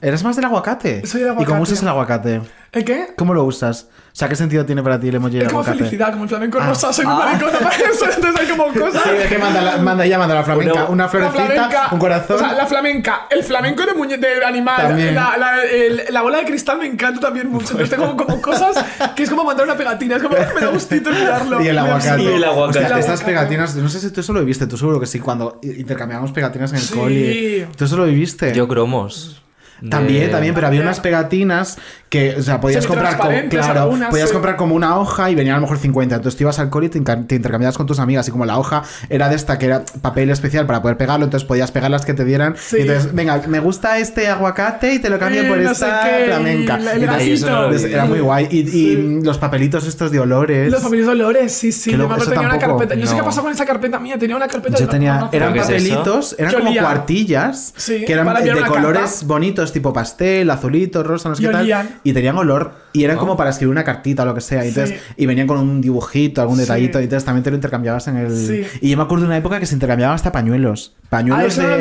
[0.00, 1.06] ¿Eres más del aguacate?
[1.06, 1.62] Soy del ¿Y cómo aguacate.
[1.62, 2.40] usas el aguacate?
[2.72, 3.06] ¿El qué?
[3.16, 3.88] ¿Cómo lo usas?
[4.12, 5.78] O sea, ¿qué sentido tiene para ti el emoji del Es como aguacate?
[5.78, 6.66] felicidad, como el flamenco Ah.
[6.68, 6.92] rosa.
[6.92, 8.04] Soy maricona para eso.
[8.16, 9.02] Entonces hay como cosas.
[9.04, 10.72] Sí, es que manda, la, manda ella, manda la flamenca.
[10.74, 12.36] Una- Una, florecita, flamenca, un corazón.
[12.36, 15.14] O sea, la flamenca, el flamenco de, muñe de animal, También.
[15.14, 17.70] la, la, el- la bola de cristal me encanta también mucho.
[17.72, 18.76] Entonces tengo como cosas
[19.14, 21.60] que es como mandar una pegatina, es como me da gustito mirarlo.
[21.62, 22.22] Y el aguacate.
[22.22, 22.78] Y el aguacate.
[22.80, 23.24] Hostia, El estas aguacate.
[23.32, 26.70] pegatinas, no sé si tú eso lo viviste, tú seguro que sí, cuando intercambiábamos pegatinas
[26.72, 26.94] en el Sí.
[26.94, 27.68] cole.
[27.76, 28.52] ¿Tú eso lo viviste?
[28.54, 29.42] Yo cromos.
[29.90, 31.76] También, De- también, pero había unas pegatinas
[32.08, 34.32] que, o sea, podías comprar como, claro, algunas, podías sí.
[34.32, 36.14] comprar como una hoja y venían a lo mejor 50.
[36.14, 38.26] Entonces tú ibas al cole y te, te intercambiabas con tus amigas.
[38.28, 41.46] Y como la hoja era de esta, que era papel especial para poder pegarlo, entonces
[41.46, 42.54] podías pegar las que te dieran.
[42.56, 42.76] Sí.
[42.78, 46.00] Y entonces, venga, me gusta este aguacate y te lo cambio Eh, por no esta
[46.04, 46.78] qué, flamenca.
[46.78, 47.92] y el Y entonces, no entonces vi.
[47.94, 48.48] era muy guay.
[48.50, 49.20] Y, y Sí.
[49.22, 50.70] los papelitos estos de olores.
[50.70, 51.90] Los familiares olores, sí, sí.
[51.90, 52.94] Yo tenía una tampoco, carpeta.
[52.94, 53.24] Yo sé qué no.
[53.24, 54.16] pasó con esa carpeta mía.
[54.18, 58.26] Tenía una carpeta Yo de tenía, eran ¿Qué es papelitos, eran como cuartillas, que eran
[58.42, 59.26] de una colores carta.
[59.72, 61.88] Tipo pastel, azulito, rosa, no sé Y qué tal.
[62.04, 64.64] Y tenían olor, y eran como para escribir una cartita o lo que sea.
[64.64, 65.14] Y, entonces, Sí.
[65.16, 66.62] y venían con un dibujito, algún Sí.
[66.62, 68.36] detallito, y entonces también te lo intercambiabas en el.
[68.36, 68.62] Sí.
[68.80, 70.94] Y yo me acuerdo de una época que se intercambiaban hasta pañuelos.
[71.08, 71.76] Pañuelos Ah, lo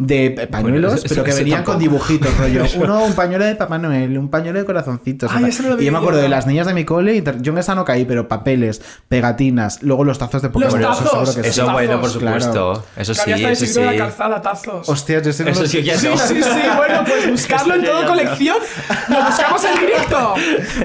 [0.00, 2.64] de, pañuelos, Bueno, eso- pero que eso venían con dibujitos, rollo.
[2.78, 5.30] Uno, un pañuelo de Papá Noel, un pañuelo de corazoncitos.
[5.34, 6.24] Ay, eso no lo y yo me acuerdo yo.
[6.24, 9.82] de las niñas de mi cole, inter- yo en esa no caí, pero papeles, pegatinas,
[9.82, 10.80] luego los tazos de Pokémon.
[10.80, 11.36] Los eso tazos.
[11.38, 12.40] Eso bueno, por claro.
[12.40, 12.84] supuesto.
[12.96, 13.80] Eso sí, eso sí.
[13.80, 14.88] la calzada, tazos.
[14.88, 16.18] Hostias, yo sé que Eso no- sí, ya Sí, no.
[16.18, 18.56] sí, sí, bueno, pues buscarlo en todo colección.
[19.08, 20.34] Lo buscamos en directo.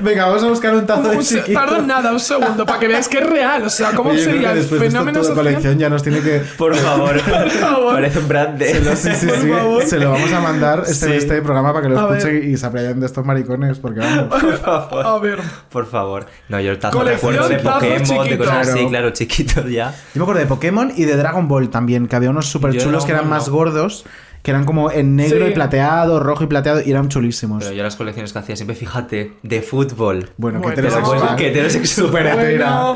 [0.02, 1.60] Venga, vamos a buscar un tazo de Un se- chiquito.
[1.60, 3.64] Perdón, nada, un segundo, para que veáis que es real.
[3.64, 5.36] O sea, ¿cómo Oye, sería el de fenómeno social?
[5.36, 6.42] colección ya nos tiene que...
[6.58, 7.20] Por favor.
[7.60, 7.94] favor.
[7.94, 9.50] Parece un brand Se lo, sí, sí, Por sí.
[9.50, 9.84] favor.
[9.86, 11.14] Se lo vamos a mandar este, Sí.
[11.14, 14.34] este programa para que lo escuche y se aprendan de estos maricones, porque vamos.
[15.06, 15.40] A ver.
[15.70, 16.26] Por favor.
[16.50, 18.38] No, yo el tazo Colección recuerdo de Pokémon, de chiquitos.
[18.48, 18.90] cosas así, Claro.
[18.90, 19.92] claro, chiquitos ya.
[20.14, 23.06] Yo me acuerdo de Pokémon y de Dragon Ball también, que había unos súper chulos
[23.06, 23.54] que eran Ball más no.
[23.54, 24.06] gordos,
[24.42, 25.52] que eran como en negro Sí.
[25.52, 27.64] y plateado, rojo y plateado, y eran chulísimos.
[27.64, 30.30] Pero yo las colecciones que hacía siempre, fíjate, de fútbol.
[30.38, 31.20] Bueno, Bueno, que heterosexual.
[31.20, 32.12] bueno, que heterosexual.
[32.12, 32.96] Bueno,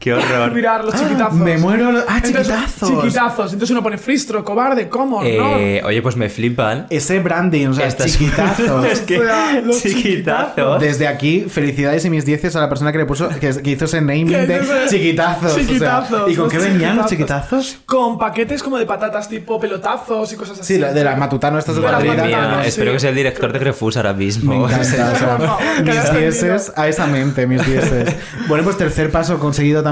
[0.00, 0.50] Qué horror.
[0.54, 1.34] mirar los chiquitazos.
[1.34, 1.90] Me muero.
[2.08, 2.88] Ah, Entonces, chiquitazos.
[2.88, 3.52] Chiquitazos.
[3.52, 5.22] Entonces uno pone fristro, cobarde, ¿cómo?
[5.22, 6.86] Eh, oye, pues me flipan.
[6.88, 8.84] Ese branding, o sea, Estas- chiquitazos.
[8.92, 10.80] es que O sea, los chiquitazos.
[10.80, 13.84] Desde aquí, felicidades y mis dieces a la persona que le puso, que, que hizo
[13.84, 15.52] ese naming de chiquitazos.
[15.52, 17.60] o sea, Chiquitazos, ¿Y con qué venían los chiquitazos.
[17.66, 17.84] chiquitazos?
[17.84, 20.74] Con paquetes como de patatas tipo pelotazos y cosas así.
[20.74, 22.68] Sí, la- de las matutano estas de Madre mía, sí.
[22.70, 24.50] espero que sea el director de Crefus ahora mismo.
[24.50, 28.16] Me encanta, o sea, mis dieces a esa mente, mis dieces.
[28.48, 29.89] Bueno, pues tercer paso conseguido también.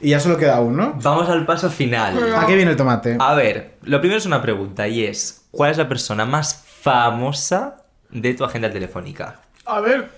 [0.00, 0.98] Y ya solo queda uno.
[1.02, 2.34] Vamos al paso final.
[2.36, 3.16] ¿A qué viene el tomate?
[3.20, 7.76] A ver, lo primero es una pregunta y es, ¿cuál es la persona más famosa
[8.10, 9.36] de tu agenda telefónica?
[9.66, 10.10] A ver.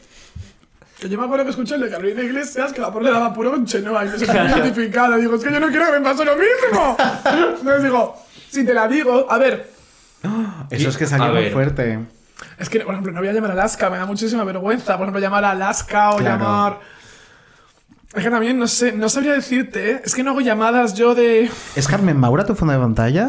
[0.99, 3.35] Que yo me acuerdo que escuché el de Carolina Iglesias que la pobre le daba
[3.35, 5.17] puro con Chenoa y me sentí identificada.
[5.17, 6.97] Digo, es que yo no quiero que me pase lo mismo.
[7.59, 8.17] Entonces digo,
[8.49, 9.71] si te la digo, a ver.
[10.71, 11.99] Eso es que salió muy fuerte.
[12.59, 14.95] Es que, por ejemplo, no voy a llamar a Alaska, me da muchísima vergüenza.
[14.97, 16.39] Por ejemplo, llamar a Alaska o Claro.
[16.45, 16.81] llamar.
[18.15, 20.03] Es que también no sé, no sabría decirte, ¿eh?
[20.05, 21.51] Es que no hago llamadas yo de.
[21.75, 23.29] ¿Es Carmen Maura tu fondo de pantalla?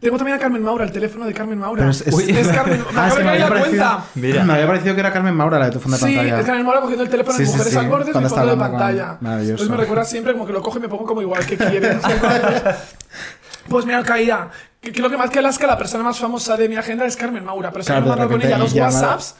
[0.00, 1.80] Tengo también a Carmen Maura, el teléfono de Carmen Maura.
[1.80, 2.80] Pero es, es- Uy, es Carmen.
[2.92, 4.04] Me Ah, de me había parecido, cuenta.
[4.14, 4.44] Mira.
[4.44, 6.38] me había parecido que era Carmen Maura la de tu fondo de Sí, pantalla.
[6.40, 8.28] es Carmen Maura cogiendo el teléfono Sí, de sí, mujeres sí, al borde de mi
[8.28, 9.18] fondo de con- pantalla.
[9.20, 9.50] Maravilloso.
[9.50, 11.98] Entonces me recuerda siempre como que lo cojo y me pongo como igual que quiere.
[13.68, 14.50] pues mira, caída.
[14.80, 17.70] Creo que más que Alaska, la persona más famosa de mi agenda es Carmen Maura.
[17.72, 19.34] Pero Claro, claro, de me con ella dos llama- WhatsApps.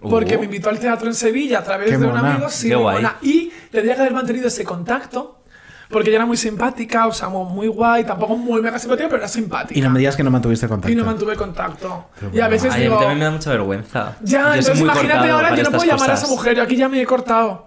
[0.00, 0.40] Porque Uh.
[0.40, 2.34] me invitó al teatro en Sevilla a través Qué de un mona.
[2.34, 2.48] amigo.
[2.50, 2.72] Sí.
[3.22, 5.40] Y tendría que haber mantenido ese contacto.
[5.90, 9.28] Porque ella era muy simpática, o sea, muy guay, tampoco muy mega simpática, pero era
[9.28, 9.78] simpática.
[9.78, 10.90] Y no me digas que no mantuviste contacto.
[10.90, 12.08] Y no mantuve contacto.
[12.32, 14.16] Y a veces Ay, a digo, mí también me da mucha vergüenza.
[14.22, 16.30] ya, Yo entonces muy imagínate ahora, yo no puedo estas llamar a esa cosas.
[16.30, 17.66] mujer, yo aquí ya me he cortado.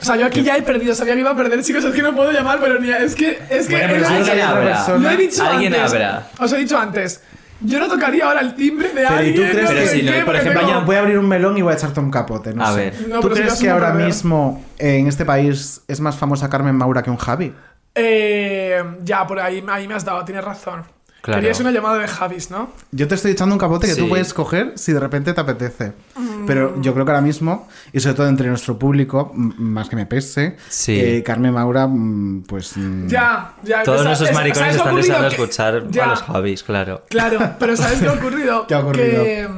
[0.00, 2.02] O sea, yo aquí ya he perdido, sabía que iba a perder, chicos, es que
[2.02, 4.50] no puedo llamar, pero ni es que, es que, Bueno, pero es que- alguien otra
[4.50, 5.12] habrá.
[5.12, 5.92] he dicho Alguien antes.
[5.92, 6.28] habrá.
[6.40, 7.22] Os he dicho antes,
[7.60, 9.34] yo no tocaría ahora el timbre de Pero ¿y alguien.
[9.34, 11.62] tú crees no Pero si no, por ejemplo, tengo- voy a abrir un melón y
[11.62, 12.54] voy a echarte un capote.
[12.54, 12.76] No A sé.
[12.78, 13.08] ver.
[13.08, 16.74] No, ¿Tú si crees que ahora mismo eh, en este país es más famosa Carmen
[16.76, 17.52] Maura que un Javi?
[17.94, 20.82] Eh, ya, por ahí, ahí me has dado, tienes razón.
[21.20, 21.40] Claro.
[21.40, 22.70] Querías una llamada de Javis, ¿no?
[22.92, 25.92] Yo te estoy echando un capote que tú puedes coger si de repente te apetece.
[26.14, 26.46] Mm.
[26.46, 30.06] Pero yo creo que ahora mismo, y sobre todo entre nuestro público, más que me
[30.06, 30.98] pese, Sí.
[30.98, 32.76] eh, Carmen Maura, mm, pues.
[32.76, 33.82] mm, Ya, ya.
[33.82, 36.04] Todos esa- nuestros maricones ¿sabes lo están deseando Que- escuchar Ya.
[36.04, 37.02] a los Javis, claro.
[37.10, 38.66] Claro, pero ¿sabes qué ha ocurrido?
[38.68, 39.22] ¿Qué ha ocurrido?
[39.24, 39.48] Que,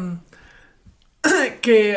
[1.61, 1.97] que,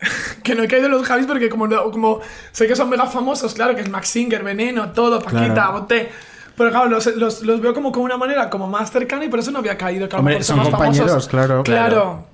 [0.44, 2.20] que no he caído en los Javis porque como
[2.52, 5.72] sé que son mega famosos, claro, que es Max Singer, Veneno, todo, Paquita, Claro.
[5.72, 6.10] Boté.
[6.60, 9.38] Pero claro, los, los- los veo como con una manera como más cercana y por
[9.38, 10.06] eso no había caído.
[10.10, 11.28] Que Hombre, son más compañeros, famosos.
[11.28, 11.62] claro.
[11.62, 12.26] Claro.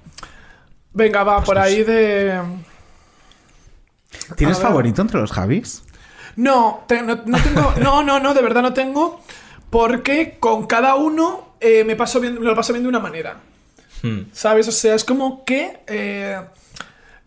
[0.92, 2.40] Venga, va, por ahí de...
[4.36, 5.84] ¿Tienes favorito entre los Javis?
[6.34, 7.72] No, te- no, no tengo.
[7.80, 9.20] No, no, no, de verdad no tengo.
[9.70, 13.36] Porque con cada uno eh, me, paso bien, me lo paso bien de una manera.
[14.02, 14.22] Hmm.
[14.32, 14.66] ¿Sabes?
[14.66, 15.78] O sea, es como que.
[15.86, 16.40] eh,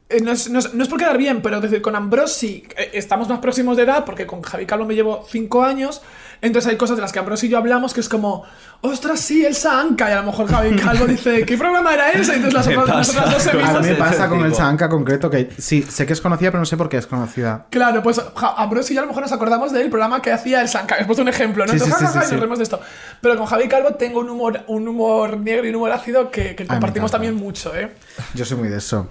[0.10, 2.66] eh, no, es, no es- no es por quedar bien, pero es decir, con Ambrosi
[2.78, 6.02] eh, estamos más próximos de edad, porque con Javi Calvo me llevo 5 años.
[6.42, 8.46] Entonces hay cosas de las que Ambrosi y yo hablamos que es como,
[8.80, 10.10] ostras, sí, Elsa Anca.
[10.10, 12.32] Y a lo mejor Javi Calvo dice, ¿qué programa era ese?
[12.32, 14.46] Y entonces las otras, nosotras dos hemos A mí me pasa con tipo.
[14.48, 17.06] el Sanka concreto que sí, sé que es conocida, pero no sé por qué es
[17.08, 17.66] conocida.
[17.70, 20.62] Claro, pues ja, Ambrosio y yo a lo mejor nos acordamos del programa que hacía
[20.62, 20.98] el Sanka.
[20.98, 21.74] He puesto un ejemplo, ¿no?
[21.74, 22.40] Sí, sí, Entonces, sí, ja, ja, sí, y nos sí.
[22.40, 22.80] reímos de esto.
[23.22, 26.56] Pero con Javi Calvo tengo un humor, un humor negro y un humor ácido que,
[26.56, 27.92] que compartimos también mucho, ¿eh?
[28.34, 29.10] Yo soy muy de eso.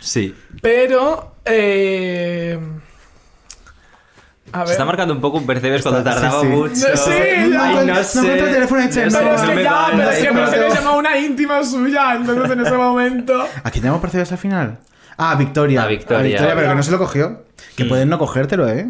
[0.00, 0.34] Sí.
[0.62, 1.36] Pero.
[1.44, 2.58] Eh...
[4.52, 4.68] A ver.
[4.68, 6.46] Se está marcando un poco un percebes cuando Está- sí, tardaba sí.
[6.48, 6.88] mucho.
[6.88, 8.18] No, sí, Ay, no No sé.
[8.20, 8.82] encuentro el teléfono.
[8.94, 9.96] Pero No, es no que me ya, vale.
[9.96, 10.50] pero es que no, me no.
[10.50, 13.48] se llama una íntima suya, entonces en ese momento.
[13.64, 14.78] ¿A quién llamó Percebes al final?
[15.18, 15.82] Ah, Victoria.
[15.82, 16.38] A Victoria.
[16.54, 17.44] pero que no se lo cogió.
[17.76, 17.88] Que Mm.
[17.88, 18.88] pueden no cogértelo, ¿eh?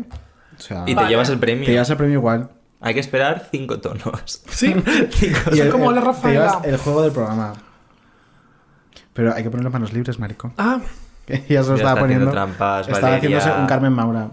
[0.59, 1.09] O sea, Y te Vale.
[1.09, 1.65] llevas el premio.
[1.67, 2.51] te llevas el premio igual.
[2.81, 4.43] Hay que esperar cinco tonos.
[4.51, 4.75] Sí.
[5.11, 6.41] Cinco Y Soy el- como la te Rafaela.
[6.51, 7.53] llevas el juego del programa.
[9.17, 10.53] Pero hay que poner las manos libres, marico.
[10.59, 10.79] Ah,
[11.27, 12.31] ya se lo Ya estaba está poniendo.
[12.31, 13.39] trampas, estaba Valeria.
[13.39, 14.29] haciéndose un Carmen Maura.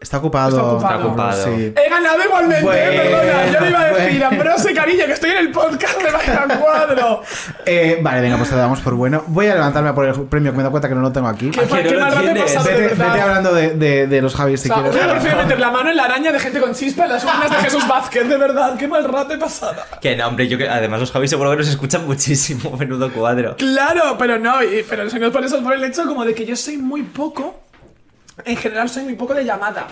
[0.00, 0.48] Está ocupado.
[0.56, 0.94] Está ocupado.
[0.94, 1.44] Está ocupado.
[1.58, 1.74] Sí.
[1.76, 3.52] he ganado igualmente, Bueno, eh, perdona.
[3.52, 4.24] Yo le iba a decir.
[4.24, 7.22] Ambrose, cariño, que estoy en el podcast de Baila Cuadro.
[7.66, 9.22] Eh, vale, venga, pues te damos por bueno.
[9.26, 11.28] Voy a levantarme a por el premio que me da cuenta que no lo tengo
[11.28, 11.50] aquí.
[11.50, 13.06] Qué, ¿A que no qué lo mal rato he pasado, de Vete, verdad.
[13.12, 14.96] vete hablando de, de- de los Javis si O sea, quieres.
[14.96, 17.50] hubiera preferido meter la mano en la araña de gente con chispa en las urnas
[17.50, 19.82] de Jesús Vázquez, de verdad, qué mal rato he pasado.
[20.00, 23.54] Que no, hombre, yo que además los Javis seguro que nos escuchan muchísimo, menudo cuadro.
[23.56, 26.46] Claro, pero no, y- pero no por eso, es por el hecho como de que
[26.46, 27.54] yo soy muy poco,
[28.44, 29.86] en general soy muy poco de llamada.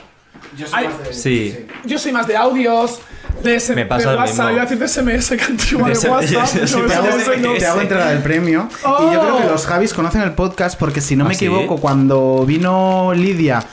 [0.73, 1.67] Ay, Sí.
[1.85, 3.01] yo soy más de audios,
[3.43, 6.01] de, S- Me pasa de WhatsApp, iba a decir de SMS, que antigua De de,
[6.01, 6.47] SMS, WhatsApp.
[6.67, 8.69] sí, no, te hago, no soy, te hago entrega del premio.
[8.85, 9.09] Oh.
[9.11, 11.47] Y yo creo que los Javis conocen el podcast porque si no ¿Ah, me sí?
[11.47, 13.65] equivoco, cuando vino Lidia,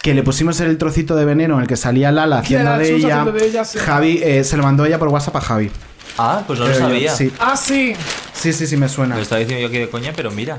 [0.00, 3.20] que le pusimos el trocito de veneno en el que salía Lala haciendo de ella,
[3.20, 3.78] haciendo de ella, sí.
[3.78, 5.70] Javi eh, se lo mandó ella por WhatsApp a Javi.
[6.18, 7.14] Ah, pues no lo Creo yo, sabía.
[7.14, 7.32] Sí.
[7.40, 7.94] Ah, sí.
[8.32, 9.14] sí, sí, sí, me suena.
[9.14, 10.58] Me lo estaba diciendo yo aquí de coña, pero mira.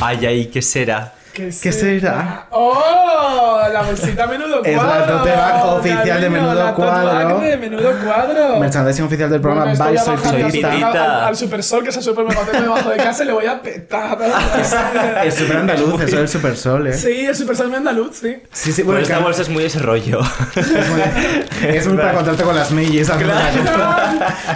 [0.00, 1.14] Ay, ay, ¿qué será?
[1.38, 2.46] ¿Qué, ¿Qué será?
[2.50, 3.60] ¡Oh!
[3.72, 5.18] La bolsita menudo Es la cuadro.
[5.18, 7.38] tote bag oficial de Menudo la Cuadro.
[7.40, 8.58] de menudo cuadro.
[8.58, 10.70] Merchandising oficial del programa Bueno, Bye, soy pitista.
[10.70, 11.18] pitista.
[11.22, 14.18] Al, al Supersol, que es el supermercado debajo de casa, y le voy a petar.
[15.24, 16.92] Es súper andaluz, eso del Super Sol, eh.
[16.92, 18.36] Sí, el Supersol andaluz, sí.
[18.52, 20.20] Sí, sí, Bueno, bueno, esta claro, bolsa es muy ese rollo.
[20.56, 23.08] es muy, es muy para contarte con las Mellis.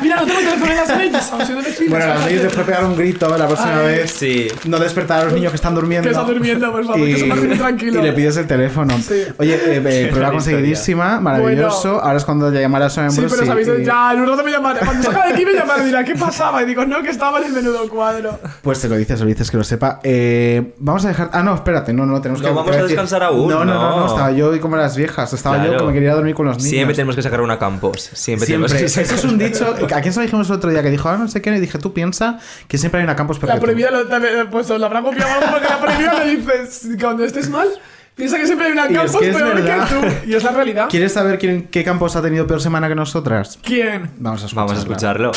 [0.02, 1.90] Mira, no tengo el teléfono en las vecinos.
[1.90, 3.86] Bueno, las Mellis después pegar un grito la próxima Ay.
[3.86, 4.10] vez.
[4.12, 4.48] Sí.
[4.64, 6.08] No despertar a los niños que están durmiendo.
[6.08, 7.96] Que están durmiendo, por favor, que se tranquilos.
[7.96, 8.96] Y le pides el teléfono.
[8.98, 9.22] Sí.
[9.38, 11.66] Oye, eh, eh, prueba conseguidísima, maravillosa.
[11.68, 13.32] misterioso, ahora es cuando llamarás a Sí, miembros.
[13.32, 14.80] pero y- sabéis, y- ya, en un rato me llamará.
[14.84, 16.62] Cuando salga de aquí me llamará y dirá, ¿qué pasaba?
[16.62, 18.38] Y digo, no, que estaba en el menudo cuadro.
[18.62, 20.00] Pues se lo dices, lo dices que lo sepa.
[20.02, 21.30] Eh, vamos a dejar.
[21.32, 22.54] Ah, no, espérate, no, no, tenemos No que.
[22.54, 24.06] vamos que a decir- descansar aún, No, no, no, no, no.
[24.06, 25.32] estaba yo como las viejas.
[25.32, 26.70] Estaba yo que me quería dormir con los niños.
[26.70, 28.00] Siempre tenemos que sacar una campos.
[28.12, 28.68] Siempre, Siempre.
[28.68, 29.74] tenemos que Eso es un dicho.
[29.94, 30.82] ¿A quién se lo dijimos el otro día?
[30.82, 31.52] Que dijo, ah, no sé qué.
[31.52, 33.90] Y dije, tú piensa que siempre hay una campus La prohibida
[34.50, 36.61] pues la habrá copiado algo porque la prohibida le dices que
[37.00, 37.68] cuando estés mal,
[38.14, 39.88] piensa que siempre hay una Y es campus que es peor verdad.
[39.88, 40.30] que tú.
[40.30, 40.86] Y es la realidad.
[40.88, 43.58] ¿Quieres saber quién, qué campus ha tenido peor semana que nosotras?
[43.62, 44.10] ¿Quién?
[44.18, 44.66] Vamos a escucharlo.
[44.66, 45.32] Vamos a escucharlo.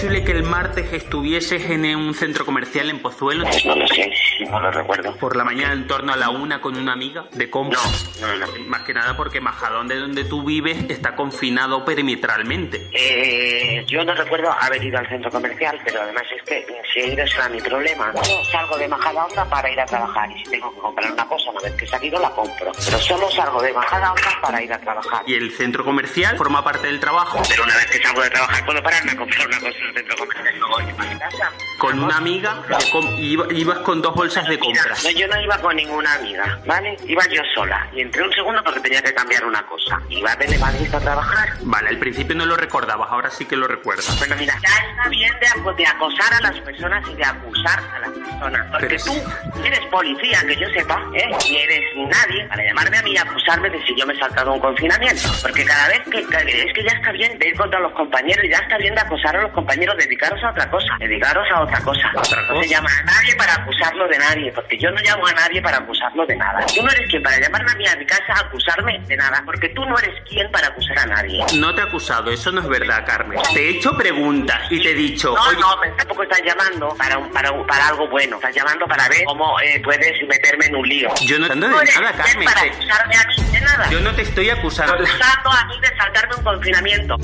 [0.00, 3.44] ¿Es posible que el martes estuvieses en un centro comercial en Pozuelo?
[3.66, 4.10] No lo sé,
[4.48, 5.14] no lo recuerdo.
[5.16, 7.78] Por la mañana en torno a la una con una amiga de compra.
[8.18, 8.64] No, no, no.
[8.64, 12.88] Más que nada porque Majadón de donde tú vives está confinado perimetralmente.
[12.94, 17.12] Eh, yo no recuerdo haber ido al centro comercial, pero además es que si he
[17.12, 18.10] ido será mi problema.
[18.14, 21.50] Yo salgo de Majadahonda para ir a trabajar y si tengo que comprar una cosa
[21.50, 22.72] una vez que he salido la compro.
[22.72, 25.24] Pero solo salgo de Majadahonda para ir a trabajar.
[25.26, 27.42] Y el centro comercial forma parte del trabajo.
[27.46, 30.16] Pero una vez que salgo de trabajar puedo pararme a comprar una cosa el centro
[30.16, 31.52] comercial y para mi casa.
[31.78, 32.62] Con una amiga
[32.92, 35.04] com- iba- ibas con dos bolsas de Mira, compras.
[35.04, 36.96] no, yo no iba con ninguna amiga, ¿vale?
[37.06, 40.00] Iba yo sola y entré un segundo porque tenía que cambiar una cosa.
[40.10, 41.48] Iba de Madrid a trabajar.
[41.62, 44.18] Vale, al principio no lo recordabas, ahora sí que lo recuerdas.
[44.18, 47.98] Bueno, mira, ya está bien de, de acosar a las personas y de acusar a
[48.00, 48.66] las personas.
[48.70, 51.30] Porque Pero tú eres policía, que yo sepa, ¿eh?
[51.48, 54.52] Ni eres nadie para llamarme a mí y acusarme de si yo me he saltado
[54.52, 55.28] un confinamiento.
[55.42, 56.24] Porque cada vez que...
[56.26, 59.00] que- Es que ya está bien de ir contra los compañeros, ya está bien de
[59.00, 60.86] acosar a los compañeros, dedicaros a otra cosa.
[60.98, 62.10] Dedicaros a otra cosa.
[62.16, 62.66] ¿Otra No se cosa?
[62.68, 66.26] llama a nadie para acusarlo de nadie, porque yo no llamo a nadie para acusarlo
[66.26, 66.64] de nada.
[66.74, 69.42] Tú no eres quien para llamarme a mí a mi casa a acusarme de nada,
[69.44, 71.44] porque tú no eres quien para acusar a nadie.
[71.54, 73.38] No te he acusado, eso no es verdad, Carmen.
[73.54, 77.18] Te he hecho preguntas y te he dicho, No, oye, no, tampoco estás llamando para,
[77.18, 78.36] un- para, un- para algo bueno.
[78.36, 81.08] Estás llamando para ver cómo eh, puedes meterme en un lío.
[81.26, 82.44] yo no No de nada, Carmen.
[82.46, 83.90] para te- acusarme a mí de nada.
[83.90, 84.94] Yo no te estoy acusando.
[84.94, 87.16] Acusando a mí de saltarme un confinamiento.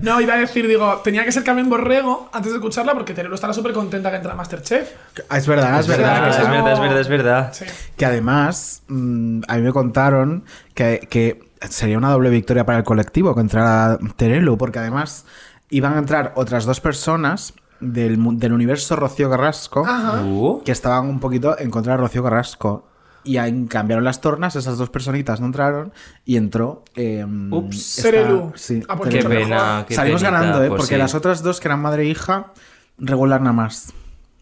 [0.00, 3.34] No, iba a decir, digo, tenía que ser Carmen Borrego antes de escucharla porque Terelu
[3.34, 4.90] estará súper contenta que entra a Masterchef.
[5.28, 6.28] Ah, Es verdad, es, Es verdad.
[6.28, 7.52] es verdad, es verdad, es verdad.
[7.52, 7.64] Sí.
[7.96, 10.44] Que además, mm, a mí me contaron
[10.74, 15.24] que, que sería una doble victoria para el colectivo que entrara Terelu, porque además
[15.70, 20.22] iban a entrar otras dos personas del, del universo Rocío Carrasco Ajá.
[20.22, 22.88] Uh, que estaban un poquito en contra de Rocío Carrasco.
[23.24, 25.92] Y ahí cambiaron las tornas, esas dos personitas no entraron
[26.24, 26.84] y entró.
[26.96, 27.98] eh, Ups.
[28.04, 28.52] esta-.
[28.56, 29.84] Sí, Ah, pues qué pena.
[29.86, 30.68] qué Salimos penita, ganando, ¿eh?
[30.68, 30.98] pues porque sí.
[30.98, 32.52] las otras dos, que eran madre e hija,
[32.98, 33.92] regular nada más.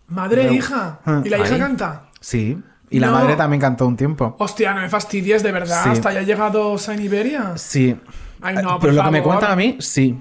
[0.09, 1.01] Madre e hija.
[1.05, 1.21] Ah.
[1.25, 2.05] ¿Y la hija canta?
[2.21, 2.59] Sí.
[2.93, 4.35] Y la madre también cantó un tiempo.
[4.39, 5.85] Hostia, no me fastidies, de verdad.
[5.85, 5.91] Sí.
[5.91, 7.53] Hasta ya ha llegado San Iberia.
[7.57, 7.97] Sí.
[8.41, 10.19] Ay, no, Eh, por Pero lo que me cuentan a mí, sí.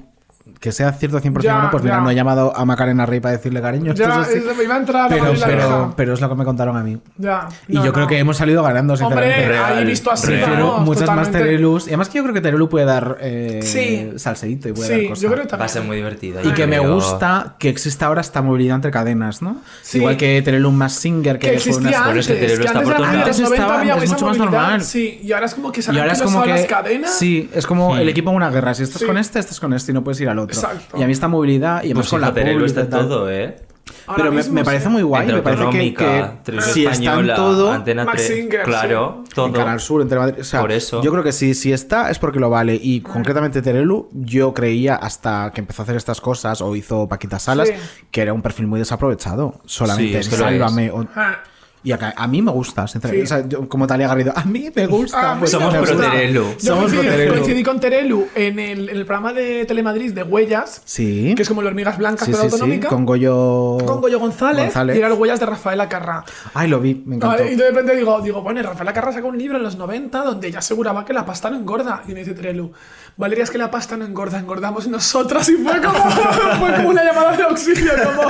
[0.60, 2.02] Que sea cierto 100% Ya, bueno, pues mira, ya.
[2.02, 3.94] no he llamado a Macarena Rey para decirle cariño.
[3.94, 4.42] Ya, es así.
[4.58, 6.98] me iba a entrar pero, pero, pero es lo que me contaron a mí.
[7.18, 7.48] Ya.
[7.70, 8.10] Y no, yo creo no.
[8.10, 9.42] que hemos salido ganando, sinceramente.
[9.44, 11.40] Hombre, ahí visto así, vamos, muchas más totalmente.
[11.40, 11.86] Terelus.
[11.86, 14.12] Y además que yo creo que Terelu puede dar eh, Sí.
[14.18, 15.22] salseíto y puede dar Sí, cosas.
[15.22, 16.42] yo creo que va a ser muy divertida.
[16.44, 16.94] Y que me creo.
[16.96, 19.62] gusta que exista ahora esta movilidad entre cadenas, ¿no?
[19.82, 20.00] Sí.
[20.00, 22.28] Igual que Terelu más Singer, que, Que fue existía una- Bueno, antes.
[22.30, 23.00] es que Terelu está antes por.
[23.00, 24.82] 90 Estaba, mucho más normal.
[24.84, 26.74] Sí, y ahora es como que se Y han ahora es como anquilosado que.
[26.74, 27.18] las cadenas.
[27.18, 28.74] Sí, es como el equipo en una guerra.
[28.74, 30.49] Si estás con este, estás con este y no puedes ir al otro.
[30.54, 30.98] Exacto.
[30.98, 33.08] Y a mí esta movilidad y además Pues con la pública está tal.
[33.08, 33.58] todo, ¿eh?
[34.16, 35.22] Pero me, parece muy guay.
[35.22, 37.72] Entre Me parece que, que si está en Española, todo.
[37.72, 39.48] Antena Max 3, Singer, claro, todo.
[39.48, 40.42] En Canal Sur, entre Madrid.
[40.42, 41.02] O sea, Por eso.
[41.04, 42.80] Yo creo que sí, si está es porque lo vale.
[42.82, 47.38] Y concretamente Terelu, yo creía hasta que empezó a hacer estas cosas o hizo Paquita
[47.40, 47.76] Salas Sí.
[48.10, 49.60] que era un perfil muy desaprovechado.
[49.66, 50.90] Solamente Sí, es que lo Sálvame.
[50.92, 51.38] o- Ah,
[51.82, 53.28] Y acá, a mí me gusta, sinceramente.
[53.28, 53.34] Sí.
[53.34, 55.32] O sea, yo, como Talia Garrido, a mí me gusta.
[55.32, 56.12] Ah, pues, Somos me pro gusta.
[56.12, 56.44] Terelu.
[56.44, 57.34] Yo Somos pro coincidí, Terelu.
[57.34, 61.34] coincidí con Terelu en el, en el programa de Telemadrid de Huellas, Sí.
[61.36, 62.90] que es como el Hormigas Blancas, Sí, pero sí, sí, autonómica.
[62.90, 63.78] con Goyo...
[63.86, 66.26] con Goyo González, y eran Huellas de Rafael Acarra.
[66.54, 67.38] Ay, lo vi, me encantó.
[67.44, 70.22] Vale, y de repente digo, digo, bueno, Rafael Acarra sacó un libro en los 90
[70.24, 72.04] donde ella aseguraba que la pasta no engorda.
[72.08, 72.74] Y me dice Terelu,
[73.20, 75.50] Valeria, es que la pasta no engorda, engordamos nosotras.
[75.50, 76.00] Y fue como,
[76.60, 78.24] fue como una llamada de auxilio, como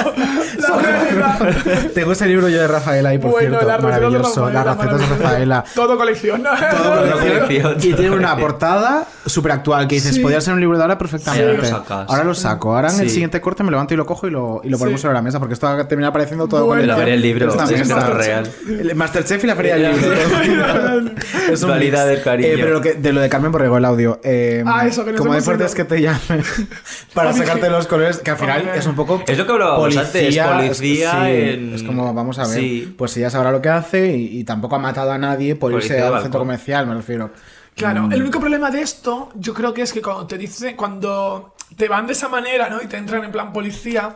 [0.58, 1.90] la realidad.
[1.94, 3.68] Tengo ese libro yo de Rafaela ahí, por Bueno, cierto.
[3.68, 4.46] las recetas de maravilloso.
[4.48, 5.24] Rafaela, Las recetas de maravilloso.
[5.24, 5.64] Rafaela.
[5.76, 6.42] Todo colección.
[6.42, 6.50] ¿no?
[6.72, 7.76] Todo colección.
[7.78, 10.22] Y tiene una portada súper actual que dices, Sí.
[10.22, 11.46] podría ser un libro de ahora perfectamente.
[11.46, 12.10] Ahora lo sacas.
[12.10, 12.76] Ahora lo saco.
[12.76, 15.00] Ahora en el siguiente corte me levanto y lo cojo y lo, y lo ponemos
[15.00, 15.04] Sí.
[15.04, 16.82] sobre la mesa porque esto va a terminar apareciendo todo Bueno.
[16.82, 18.50] con La del libro, es real.
[18.68, 21.12] El Masterchef y la feria del libro.
[21.52, 22.50] Es un Dualidad del cariño.
[22.50, 24.20] Eh, pero lo que, de lo de Carmen Borrego, el audio.
[24.24, 26.20] eh, Ah, eso, que nos Como de fuerte es que te llame
[27.14, 29.24] para sacarte los colores, que al final es un poco.
[29.28, 32.60] Es lo que hablábamos antes, policía sí, en- Es como, vamos a ver.
[32.60, 32.96] Sí.
[32.98, 35.98] Pues ella sabrá lo que hace y, y tampoco ha matado a nadie por Policía
[35.98, 37.32] irse al centro comercial, me refiero.
[37.76, 38.14] Claro, Mm.
[38.14, 41.88] el único problema de esto, yo creo que es que cuando te dice, cuando te
[41.88, 42.82] van de esa manera, ¿no?
[42.82, 44.16] Y te entran en plan policía,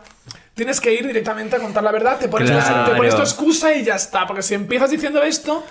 [0.54, 2.92] tienes que ir directamente a contar la verdad, te pones, Claro.
[2.92, 4.28] te pones tu excusa y ya está.
[4.28, 5.64] Porque si empiezas diciendo esto,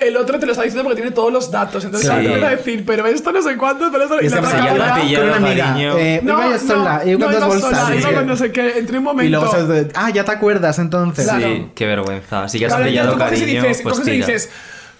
[0.00, 1.84] el otro te lo está diciendo porque tiene todos los datos.
[1.84, 2.16] Entonces Sí.
[2.26, 5.20] te va a decir, pero esto no sé cuánto, pero esto Y y la pillado,
[5.20, 5.64] con una amiga.
[5.66, 5.98] cariño.
[5.98, 7.70] Eh, No, iba yo sola, no, iba no bolsas.
[7.70, 7.98] sola, sí.
[7.98, 9.26] iba con no sé qué, entre un momento.
[9.26, 11.24] Y luego ah, ya te acuerdas entonces.
[11.26, 11.46] Claro.
[11.46, 12.48] Sí, qué vergüenza.
[12.48, 14.50] Si ya has Claro, pillado entonces coges y cariño, dices, pues coges y dices,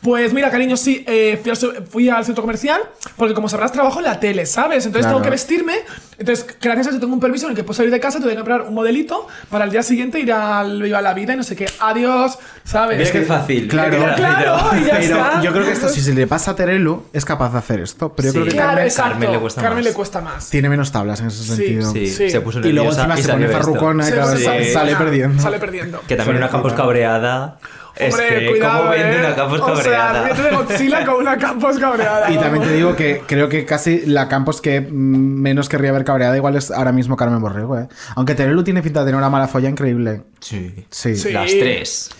[0.02, 2.80] pues mira, cariño, sí, eh, fui, al, fui al centro comercial
[3.16, 4.86] porque como sabrás trabajo en la tele, ¿sabes?
[4.86, 5.16] Entonces Claro.
[5.18, 5.74] tengo que vestirme.
[6.18, 8.32] Entonces, gracias a eso tengo un permiso en el que puedo salir de casa, voy
[8.32, 11.42] a comprar un modelito para el día siguiente ir al Viva la Vida y no
[11.42, 11.66] sé qué.
[11.80, 12.98] Adiós, ¿sabes?
[12.98, 13.68] Mira qué fácil.
[13.68, 14.82] Claro, claro, rápido.
[14.82, 15.42] y ya Pero está.
[15.42, 18.12] yo creo que esto, si se le pasa a Terelu, es capaz de hacer esto.
[18.14, 18.38] Pero yo Sí.
[18.38, 18.94] creo que Claro, Carmen.
[18.94, 19.84] Carmen le cuesta Carmen más.
[19.86, 20.50] le cuesta más.
[20.50, 21.90] tiene menos tablas en ese sentido.
[21.92, 22.28] Sí, Sí.
[22.30, 25.42] se puso Y luego encima y se pone farrucona y Se- claro, sale, sale perdiendo.
[25.42, 26.00] Sale perdiendo.
[26.06, 27.58] Que también una Campos cabreada.
[28.00, 29.20] Es Hombre, que, cuidado, ¿cómo vende eh.
[29.20, 30.34] una Campos O sea, cabreada?
[30.34, 32.30] de Godzilla con una Campos cabreada.
[32.30, 36.36] Y también te digo que creo que casi la Campos que menos querría ver cabreada
[36.36, 37.88] igual es ahora mismo Carmen Borrego, ¿eh?
[38.16, 40.22] Aunque Terelu tiene pinta de tener una mala folla increíble.
[40.40, 40.86] Sí.
[40.90, 41.14] Sí.
[41.16, 41.32] Sí.
[41.32, 42.10] Las tres.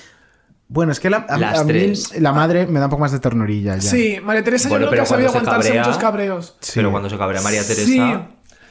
[0.69, 2.21] Bueno, es que la, a, Las a mí tres.
[2.21, 3.81] la madre me da un poco más de ternurilla ya.
[3.91, 6.57] Sí, María Teresa Bueno, yo creo que ha sabido aguantarse cabrea- muchos cabreos.
[6.61, 6.73] Sí.
[6.77, 8.01] Pero cuando se cabrea María Teresa, Sí.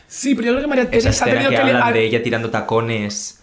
[0.07, 1.61] Sí, pero yo creo que María esa Teresa ha tenido que que...
[1.61, 3.38] hablan le- de ella tirando tacones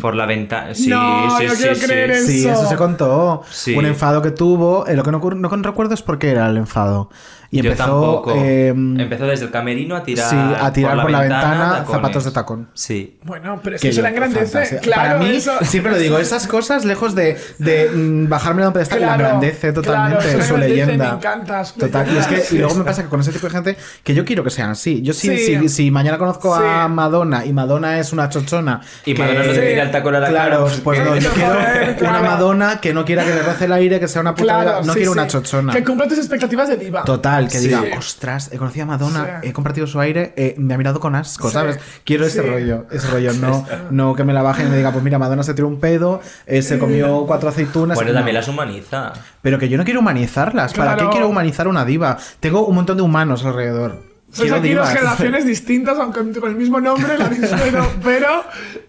[0.00, 0.74] por la ventana.
[0.74, 1.86] Sí, No, sí, yo sí, quiero sí.
[1.86, 2.52] creer Sí, Eso.
[2.52, 3.42] eso se contó.
[3.50, 3.76] Sí.
[3.76, 4.86] Un enfado que tuvo.
[4.86, 7.08] eh, lo que no, no recuerdo es por qué era el enfado.
[7.52, 7.84] Y Yo empezó.
[7.90, 8.34] tampoco.
[8.36, 11.90] eh, empezó desde el camerino a tirar, sí, a tirar por la, ventana, tacones.
[11.90, 12.68] zapatos de tacón.
[12.74, 13.18] Sí.
[13.24, 14.78] Bueno, pero es Que yo- la engrandece.
[14.78, 18.68] Claro, Para mí, eso- siempre lo digo, esas cosas, lejos de, de mm, bajarme de
[18.68, 21.10] un pedestal, la Claro, engrandece totalmente claro, su leyenda.
[21.10, 23.48] me encanta su Total, y, es que, y luego me pasa que con ese tipo
[23.48, 25.02] de gente, que yo quiero que sean así.
[25.02, 25.58] Yo sí, Sí.
[25.58, 26.86] si, si mañana conozco a.
[26.86, 28.80] Madonna y Madonna es una chochona.
[29.04, 30.38] Y que- Madonna no te tira el tacón a la cara.
[30.46, 33.72] Claro, pues, pues no, yo quiero una Madonna que no quiera que le roce el
[33.72, 34.82] aire, que sea una puta.
[34.84, 35.72] No quiero una chochona.
[35.72, 37.02] Que cumpla tus expectativas de diva.
[37.02, 37.68] Total, que Sí.
[37.68, 39.48] diga, ostras, he conocido a Madonna, Sí.
[39.48, 41.54] he compartido su aire, eh, me ha mirado con asco, Sí.
[41.54, 41.78] ¿sabes?
[42.04, 45.04] Quiero ese rollo, ese rollo, no, no que me la bajen y me diga, pues
[45.04, 47.94] mira, Madonna se tiró un pedo, eh, se comió cuatro aceitunas.
[47.96, 48.18] Bueno, no.
[48.18, 49.12] también las humaniza.
[49.42, 50.72] Pero que yo no quiero humanizarlas.
[50.74, 51.08] ¿Para Claro.
[51.10, 52.18] qué quiero humanizar una diva?
[52.40, 54.09] Tengo un montón de humanos alrededor.
[54.32, 58.44] Sois aquí dos generaciones distintas, aunque con el mismo nombre, la misma, pero, pero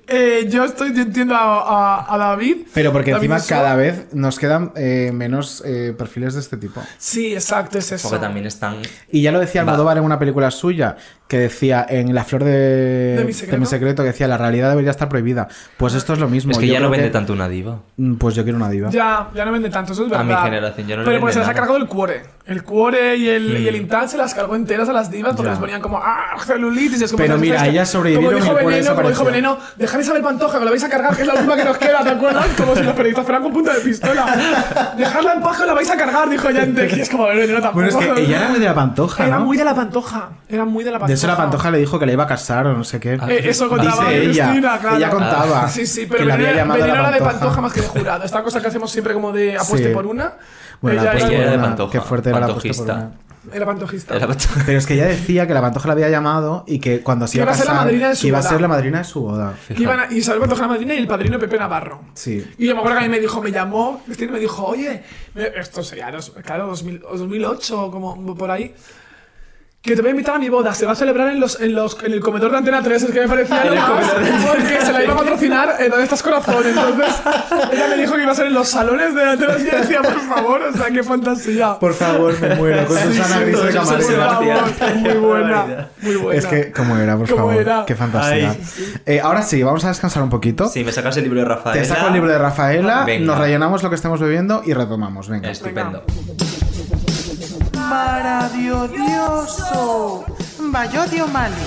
[0.08, 2.58] eh, yo estoy entiendo a, a- a David.
[2.74, 6.82] Pero porque David encima cada vez nos quedan eh, menos eh, perfiles de este tipo.
[6.98, 8.10] Sí, exacto, es eso.
[8.10, 8.78] Porque también están.
[9.12, 10.98] Y ya lo decía Almodóvar en una película suya,
[11.32, 13.66] que decía en La flor de, ¿De mi secreto?
[13.66, 15.48] secreto, que decía la realidad debería estar prohibida.
[15.78, 16.52] Pues esto es lo mismo.
[16.52, 17.80] Es que Yo ya no vende tanto una diva.
[17.96, 18.90] Mm, Pues yo quiero una diva.
[18.90, 20.40] Ya, ya no vende tanto, eso es A verdad.
[20.44, 22.24] mi generación ya no Pero pues se las ha cargado el cuore.
[22.46, 25.46] El cuore y el, y el Intal se las cargó enteras a las divas porque
[25.48, 25.52] Ya.
[25.52, 27.00] les ponían como, ah, celulitis.
[27.00, 29.24] y es como, Pero mira, que- ellas sobrevivieron Como dijo el Veneno, como dijo.
[29.24, 31.64] Veneno, dejar a Isabel Pantoja, que la vais a cargar, que es la última que
[31.64, 32.48] nos queda, ¿te acuerdas?
[32.58, 34.26] Como si los periodistas fueran con punta de pistola.
[34.98, 36.90] Dejarla en paz, que la vais a cargar, dijo Yante.
[36.98, 37.74] Y es como, Veneno tampoco.
[37.86, 40.30] Bueno, es que ella era muy de la pantoja, Era muy de la pantoja.
[40.50, 41.14] Era muy de la pantoja.
[41.28, 43.14] La pantoja le dijo que le iba a casar o no sé qué.
[43.14, 44.44] Eh, eso contaba Dice ella.
[44.50, 44.98] Cristina, claro.
[44.98, 45.68] Ella contaba.
[45.70, 47.32] Sí, sí, pero que la había llamado la de pantoja.
[47.32, 48.24] pantoja más que de jurado.
[48.24, 49.94] Esta cosa que hacemos siempre como de apueste Sí.
[49.94, 50.34] por una.
[50.82, 53.18] Bueno, ella la Ella era de pantoja, Qué fuerte era la apuesta por pantojista.
[53.44, 53.56] una.
[53.56, 54.16] era pantojista.
[54.16, 54.62] Era pantoja.
[54.66, 57.38] Pero es que ella decía que la pantoja la había llamado y que cuando se
[57.38, 59.22] iba a iba casar, madrina de su que iba a ser la madrina de su
[59.22, 59.54] boda.
[59.68, 62.02] Que iban a- y Isabel Pantoja la madrina y el padrino Pepe Navarro.
[62.14, 62.46] Sí.
[62.58, 65.04] Y yo me acuerdo que a mí me dijo, me llamó, me dijo, oye,
[65.56, 68.74] esto sería, dos- claro, 2000 o 2008 o como por ahí.
[69.82, 71.74] Que te voy a invitar a mi boda, se va a celebrar en, los, en,
[71.74, 74.12] los, en el comedor de Antena 3, es que me parecía lo más,
[74.48, 77.08] porque se la iba a patrocinar en Donde estás corazón, entonces
[77.74, 79.78] ella me dijo que iba a ser en los salones de Antena 3 y yo
[79.80, 81.80] decía, por favor, o sea, qué fantasía.
[81.80, 82.86] Por favor, me muero.
[82.86, 86.40] Con Susana Gris de favor, muy buena, muy buena.
[86.40, 87.56] Es que, ¿cómo era, por ¿Cómo favor?
[87.56, 87.84] era?
[87.88, 88.56] Qué fantasía.
[89.08, 90.68] Eh, ahora sí, vamos a descansar un poquito.
[90.68, 91.80] Sí, me sacas el libro de Rafael.
[91.80, 93.26] Te saco el libro de Rafaela, Venga.
[93.26, 95.28] nos rellenamos lo que estemos bebiendo y retomamos.
[95.28, 95.50] Venga.
[95.50, 96.04] Estupendo.
[97.92, 100.24] Maravilloso.
[100.72, 101.60] Bayodio Mali.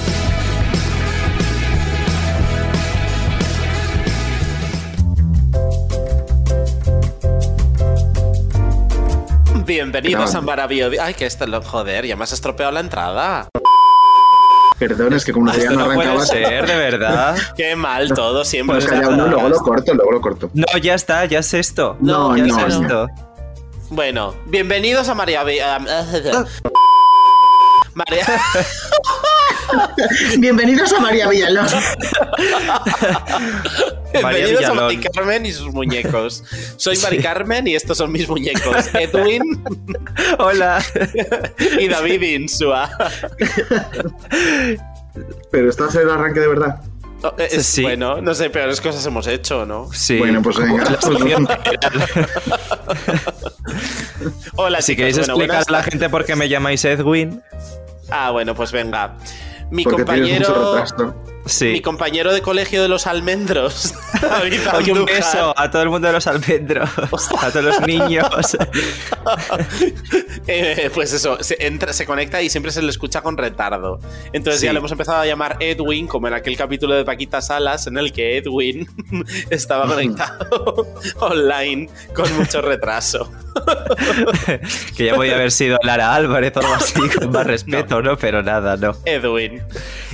[9.66, 10.96] Bienvenidos a Maravilloso.
[11.02, 13.48] Ay, que esto lo joder, ya me has estropeado la entrada.
[14.78, 16.28] Perdón, es que como todavía Esto no no puede arrancabas.
[16.28, 17.36] ser, de verdad.
[17.56, 18.78] Qué mal todo siempre.
[18.78, 20.50] Pues no, luego lo corto, luego lo corto.
[20.54, 21.96] No, ya está, ya es esto.
[22.00, 23.06] No, ya no, es no.
[23.94, 25.44] Bueno, bienvenidos a María.
[27.94, 28.26] María.
[30.38, 31.66] Bienvenidos a María Villalón.
[34.20, 34.74] María Bienvenidos a.
[34.74, 36.42] Mari Carmen y sus muñecos.
[36.76, 38.92] Soy Mari Carmen y estos son mis muñecos.
[38.94, 39.62] Edwin
[40.38, 40.84] Hola.
[41.78, 42.90] y David Insua.
[45.52, 46.80] Pero esto es el arranque de verdad.
[47.24, 47.82] Oh, eh, es- Sí.
[47.82, 49.88] Bueno, no sé, peores cosas hemos hecho, ¿no?
[49.92, 50.18] Sí.
[50.18, 50.84] Bueno, pues venga.
[50.90, 51.48] la sección
[54.56, 57.42] Hola, Si chicos, queréis bueno, explicar buenas a la gente por qué me llamáis Edwin.
[58.10, 59.16] Ah, bueno, pues venga.
[59.70, 60.84] Mi Porque compañero.
[61.46, 61.66] Sí.
[61.66, 63.94] Mi compañero de colegio de los almendros.
[64.74, 66.88] Oye, un beso a todo el mundo de los almendros,
[67.40, 68.26] a todos los niños.
[70.46, 73.98] Eh, pues eso, se, entra, se conecta y siempre se le escucha con retardo.
[74.34, 74.66] Entonces Sí.
[74.66, 77.96] ya lo hemos empezado a llamar Edwin, como en aquel capítulo de Paquita Salas, en
[77.96, 78.86] el que Edwin
[79.50, 80.86] estaba conectado
[81.20, 83.30] online con mucho retraso.
[84.96, 88.16] que ya podía haber sido Lara Álvarez o algo así, con más respeto, ¿no?
[88.18, 88.92] Pero nada, no.
[89.06, 89.62] Edwin.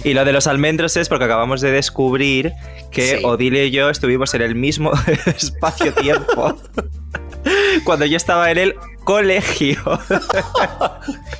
[0.04, 2.52] Y lo de los almendros es porque acabamos de descubrir
[2.90, 3.24] que Sí.
[3.24, 4.92] Odile y yo estuvimos en el mismo
[5.26, 6.54] espacio-tiempo
[7.84, 9.78] cuando yo estaba en el colegio.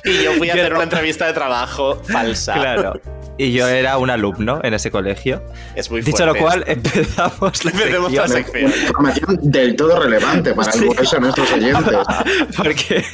[0.03, 0.77] Y yo fui a Yo hacer no.
[0.77, 2.53] una entrevista de trabajo falsa.
[2.53, 2.99] claro.
[3.37, 5.41] Y yo era un alumno en ese colegio.
[5.75, 8.71] Es muy Dicho lo cual, empezamos la Empecemos la sección.
[8.71, 8.87] sección.
[8.87, 11.97] Información del todo relevante para el grueso de nuestros oyentes.
[12.57, 13.05] Porque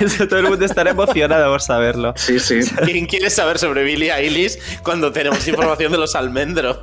[0.00, 2.12] eso todo el mundo estará emocionado por saberlo.
[2.16, 2.60] Sí, sí.
[2.84, 6.78] ¿Quién quiere saber sobre Billie Eilish cuando tenemos información de los almendros?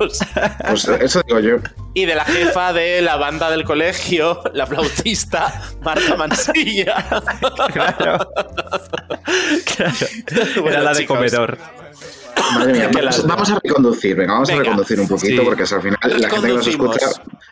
[0.68, 1.56] Pues eso digo yo.
[1.92, 5.43] Y de la jefa de la banda del colegio, la flautista
[5.82, 7.04] Marta Mansilla.
[7.72, 8.30] Claro.
[9.76, 9.92] Claro.
[10.56, 11.16] Bueno, Era la de chicos.
[11.16, 11.58] comedor.
[12.52, 12.90] Madre mía,
[13.26, 14.60] vamos, a reconducir, venga, vamos Venga.
[14.60, 15.46] a reconducir un poquito Sí.
[15.48, 17.06] porque es al final la gente que nos escucha.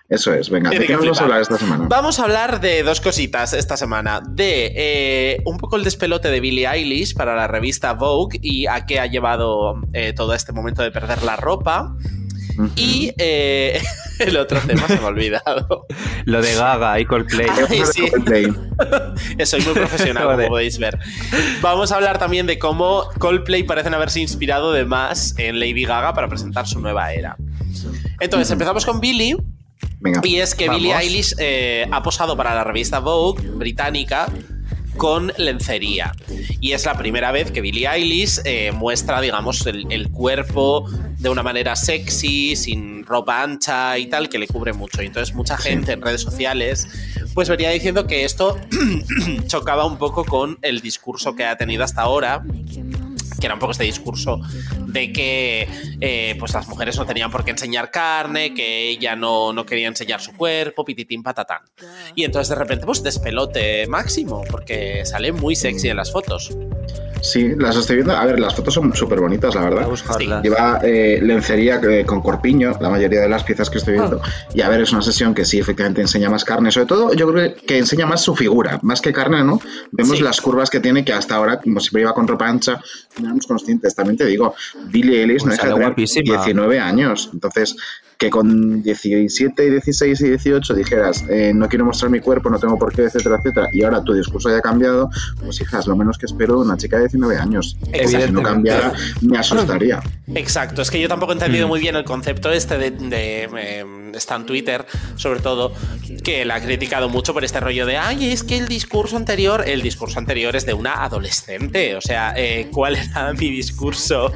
[0.08, 1.86] Eso es, venga, ¿de qué nos vamos a hablar esta semana?
[1.88, 4.20] Vamos a hablar de dos cositas esta semana.
[4.28, 8.84] De eh, un poco el despelote de Billie Eilish para la revista Vogue y a
[8.84, 11.94] qué ha llevado eh, todo este momento de perder la ropa.
[12.76, 13.82] Y eh,
[14.18, 15.86] el otro tema se me ha olvidado.
[16.24, 17.46] Lo de Gaga y Coldplay.
[17.68, 18.08] Ay, sí.
[18.10, 18.46] Coldplay.
[19.44, 20.98] Soy muy profesional, como podéis ver.
[21.60, 26.14] Vamos a hablar también de cómo Coldplay parecen haberse inspirado de más en Lady Gaga
[26.14, 27.36] para presentar su nueva era.
[28.20, 29.00] Entonces, empezamos con.
[29.00, 30.20] Venga.
[30.24, 30.80] Y es que Vamos.
[30.80, 34.26] Billie Eilish eh, ha posado para la revista Vogue británica
[34.96, 36.12] con lencería.
[36.60, 40.88] Y es la primera vez que Billie Eilish eh, muestra, digamos, el, el cuerpo
[41.18, 45.02] de una manera sexy, sin ropa ancha y tal, que le cubre mucho.
[45.02, 46.88] Y entonces mucha gente en redes sociales
[47.34, 48.58] pues venía diciendo que esto
[49.46, 52.42] chocaba un poco con el discurso que ha tenido hasta ahora
[53.42, 54.40] que era un poco este discurso
[54.86, 55.68] de que
[56.00, 59.88] eh, pues las mujeres no tenían por qué enseñar carne, que ella no, no quería
[59.88, 61.62] enseñar su cuerpo, pititín patatán.
[62.14, 66.56] Y entonces de repente, pues despelote máximo, porque sale muy sexy en las fotos.
[67.22, 68.14] Sí, las estoy viendo.
[68.16, 69.86] A ver, las fotos son súper bonitas, la verdad.
[69.88, 70.42] buscarlas.
[70.42, 74.20] Lleva eh, lencería eh, con corpiño, la mayoría de las piezas que estoy viendo.
[74.22, 74.28] Ah.
[74.52, 76.70] Y a ver, es una sesión que sí, efectivamente enseña más carne.
[76.72, 79.60] Sobre todo, yo creo que enseña más su figura, más que carne, ¿no?
[79.92, 80.22] Vemos Sí.
[80.22, 82.80] las curvas que tiene, que hasta ahora, como siempre iba con ropa ancha,
[83.18, 83.94] no éramos conscientes.
[83.94, 84.54] También te digo,
[84.88, 86.34] Billie Eilish no Pues deja de tener guapísima.
[86.34, 87.30] 19 años.
[87.32, 87.76] Entonces,
[88.22, 92.78] que con 17, 16 y 18 dijeras, eh, no quiero mostrar mi cuerpo, no tengo
[92.78, 95.10] por qué, etcétera, etcétera, y ahora tu discurso haya cambiado,
[95.42, 97.76] pues hijas, lo menos que espero de una chica de 19 años.
[97.82, 98.92] O sea, si no cambiara,
[99.22, 100.00] me asustaría.
[100.36, 103.84] Exacto, es que yo tampoco he entendido muy bien el concepto este de, de, eh,
[104.14, 104.86] está en Twitter,
[105.16, 105.72] sobre todo,
[106.22, 109.64] que la ha criticado mucho por este rollo de, ay, es que el discurso anterior,
[109.66, 114.32] el discurso anterior es de una adolescente, o sea, eh, ¿cuál era mi discurso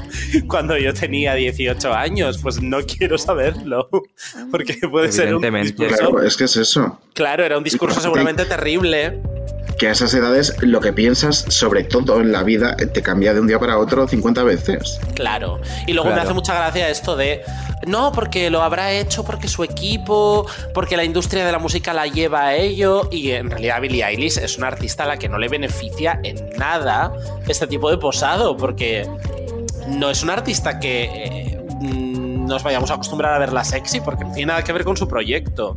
[0.49, 2.39] cuando yo tenía 18 años?
[2.39, 3.89] Pues no quiero saberlo,
[4.51, 5.97] porque puede ser un discurso...
[5.97, 7.01] Claro, es que es eso.
[7.15, 9.21] Claro, era un discurso seguramente terrible.
[9.79, 13.41] Que a esas edades lo que piensas sobre todo en la vida te cambia de
[13.41, 14.99] un día para otro 50 veces.
[15.15, 15.61] Claro.
[15.87, 17.43] Y luego me hace mucha gracia esto de,
[17.87, 22.07] no, porque lo habrá hecho porque su equipo, porque la industria de la música la
[22.07, 23.09] lleva a ello.
[23.11, 26.51] Y en realidad Billie Eilish es una artista a la que no le beneficia en
[26.57, 27.13] nada
[27.47, 29.07] este tipo de posado, porque
[29.89, 34.25] no es una artista que eh, mm, nos vayamos a acostumbrar a verla sexy, porque
[34.25, 35.77] no tiene nada que ver con su proyecto.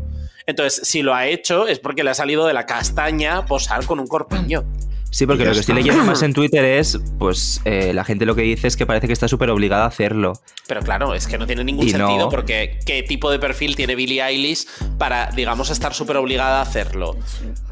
[0.49, 3.99] Entonces, si lo ha hecho es porque le ha salido de la castaña posar con
[3.99, 4.65] un corpiño.
[5.11, 8.35] Sí, porque lo que estoy leyendo más en Twitter es, pues, eh, la gente lo
[8.35, 10.33] que dice es que parece que está súper obligada a hacerlo.
[10.67, 12.29] Pero claro, es que no tiene ningún Y sentido no.
[12.29, 14.67] porque ¿qué tipo de perfil tiene Billie Eilish
[14.99, 17.17] para, digamos, estar súper obligada a hacerlo?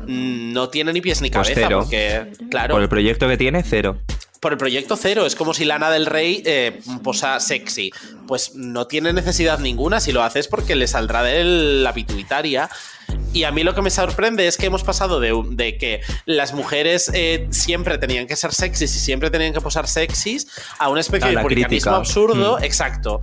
[0.07, 1.79] Mm, No tiene ni pies ni Pues cabeza cero.
[1.81, 3.97] porque, claro, Por el proyecto que tiene, cero.
[4.41, 5.25] por el proyecto cero.
[5.25, 7.91] Es como si Lana del Rey eh, posa sexy.
[8.27, 9.99] Pues no tiene necesidad ninguna.
[9.99, 12.69] Si lo hace es porque le saldrá de la pituitaria.
[13.33, 17.11] Y a mí lo que me sorprende es que hemos pasado de, que las mujeres
[17.13, 20.47] eh, siempre tenían que ser sexys y siempre tenían que posar sexys
[20.79, 22.57] a una especie A de puritanismo absurdo.
[22.57, 22.63] Mm.
[22.63, 23.21] Exacto.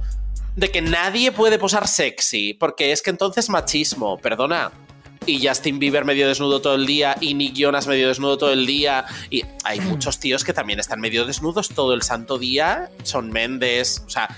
[0.57, 2.55] De que nadie puede posar sexy.
[2.55, 4.19] Porque es que entonces machismo.
[4.19, 4.71] Perdona
[5.27, 8.67] y Justin Bieber medio desnudo todo el día y Nick Jonas medio desnudo todo el
[8.67, 13.31] día y hay muchos tíos que también están medio desnudos todo el santo día son
[13.31, 14.29] Mendes o sea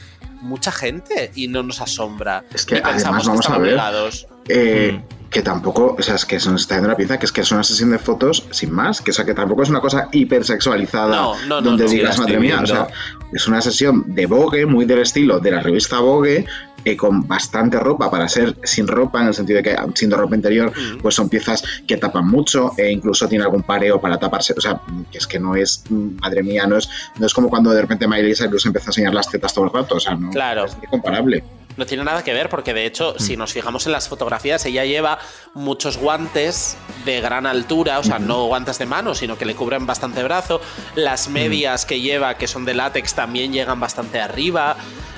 [0.42, 4.12] mucha gente y no nos asombra Es que Ni pensamos además vamos están a ver.
[4.49, 5.16] Eh, Mm.
[5.37, 7.43] Que tampoco, o sea, es que se nos está dando la pinza, que es que
[7.43, 10.09] es una sesión de fotos sin más, que o sea, que tampoco es una cosa
[10.11, 12.89] hipersexualizada No, donde no, digas, madre mía, o sea,
[13.34, 16.47] es una sesión de Vogue, muy del estilo de la revista Vogue,
[16.87, 20.37] eh, con bastante ropa para ser sin ropa, en el sentido de que siendo ropa
[20.37, 20.99] interior, Mm.
[21.03, 24.80] pues son piezas que tapan mucho, e incluso tiene algún pareo para taparse, o sea,
[25.12, 27.82] que es que no es, mm, madre mía, no es, no es como cuando de
[27.82, 30.64] repente Miley Cyrus empezó a enseñar las tetas todo el rato, o sea, no Claro.
[30.64, 31.45] es incomparable.
[31.76, 34.84] No tiene nada que ver porque de hecho, si nos fijamos en las fotografías, ella
[34.84, 35.18] lleva
[35.54, 39.86] muchos guantes de gran altura, o sea, no guantes de mano, sino que le cubren
[39.86, 40.60] bastante brazo.
[40.94, 44.76] Las medias que lleva, que son de látex, también llegan bastante arriba.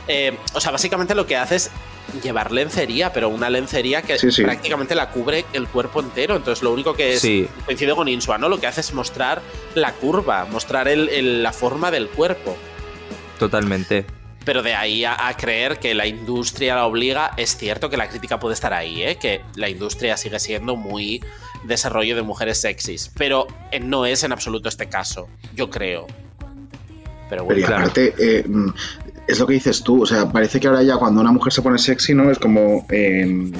[0.08, 1.70] Eh, o sea, básicamente lo que hace es
[2.22, 4.42] llevar lencería, pero una lencería que Sí, sí.
[4.42, 6.34] prácticamente la cubre el cuerpo entero.
[6.36, 7.46] Entonces, lo único que es, Sí.
[7.94, 8.48] con Insua, ¿no?
[8.48, 9.42] Lo que hace es mostrar
[9.74, 12.56] la curva, mostrar el- el- la forma del cuerpo.
[13.38, 14.06] Totalmente.
[14.48, 18.40] Pero de ahí a, creer que la industria la obliga, es cierto que la crítica
[18.40, 19.18] puede estar ahí, ¿eh?
[19.20, 21.22] que la industria sigue siendo muy
[21.64, 23.10] desarrollo de mujeres sexys.
[23.14, 23.46] Pero
[23.82, 26.06] no es en absoluto este caso, yo creo.
[27.28, 27.82] Pero Pero bueno, claro.
[27.82, 28.70] aparte, eh, mm,
[29.26, 31.60] es lo que dices tú, o sea, parece que ahora ya cuando una mujer se
[31.60, 32.30] pone sexy, ¿no?
[32.30, 32.86] Es como...
[32.88, 33.52] eh,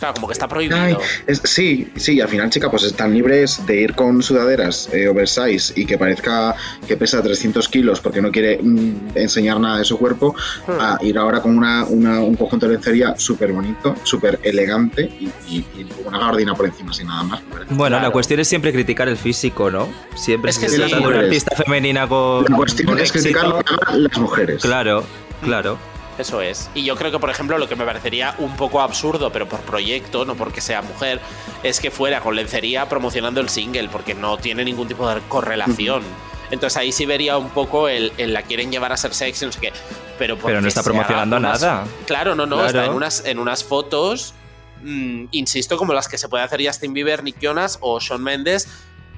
[0.00, 0.76] claro, como que está prohibido.
[0.80, 0.96] Ay,
[1.28, 5.72] es- sí, sí, al final, chica, pues están libres de ir con sudaderas eh, oversize
[5.80, 6.56] y que parezca
[6.88, 10.34] que pesa 300 kilos porque no quiere mm, enseñar nada de su cuerpo,
[10.66, 10.80] Hmm.
[10.80, 15.26] a ir ahora con una, una- un conjunto de lencería súper bonito, súper elegante y,
[15.48, 17.40] y- y una gabardina por encima, sin nada más.
[17.70, 19.88] Bueno, la cuestión es siempre criticar el físico, ¿no?
[20.16, 20.80] Siempre Es que se sí.
[20.80, 21.26] trata de una Mujeres.
[21.44, 22.44] artista femenina con.
[22.48, 23.58] La cuestión con es criticar éxito.
[23.58, 24.62] lo que hagan las mujeres.
[24.62, 25.04] Claro,
[25.42, 25.78] claro.
[26.18, 26.68] Eso es.
[26.74, 29.60] Y yo creo que, por ejemplo, lo que me parecería un poco absurdo, pero por
[29.60, 31.18] proyecto, no porque sea mujer,
[31.62, 36.02] es que fuera con lencería promocionando el single, porque no tiene ningún tipo de correlación.
[36.50, 39.52] Entonces ahí sí vería un poco el, el la quieren llevar a ser sexy, no
[39.52, 39.72] sé qué.
[40.18, 41.84] Pero, Pero no está promocionando unas- nada.
[42.06, 42.68] Claro, no, no, Claro.
[42.68, 44.34] está en unas, en unas fotos,
[44.82, 48.68] mm, insisto, como las que se puede hacer Justin Bieber, Nick Jonas o Shawn Mendes,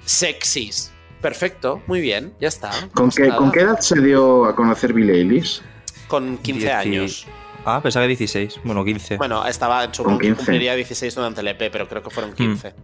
[0.05, 0.93] sexys.
[1.20, 2.70] Perfecto, muy bien, ya está.
[2.95, 3.28] ¿Con qué.
[3.30, 5.62] ¿Con qué edad se dio a conocer Billie Eilish?
[6.12, 7.26] Con 15 Dieci- años.
[7.64, 8.60] Ah, pensaba que 16.
[8.64, 9.16] Bueno, 15.
[9.16, 10.36] Bueno, estaba en su Con 15.
[10.36, 12.74] cumpliría 16 durante el EP, pero creo que fueron 15.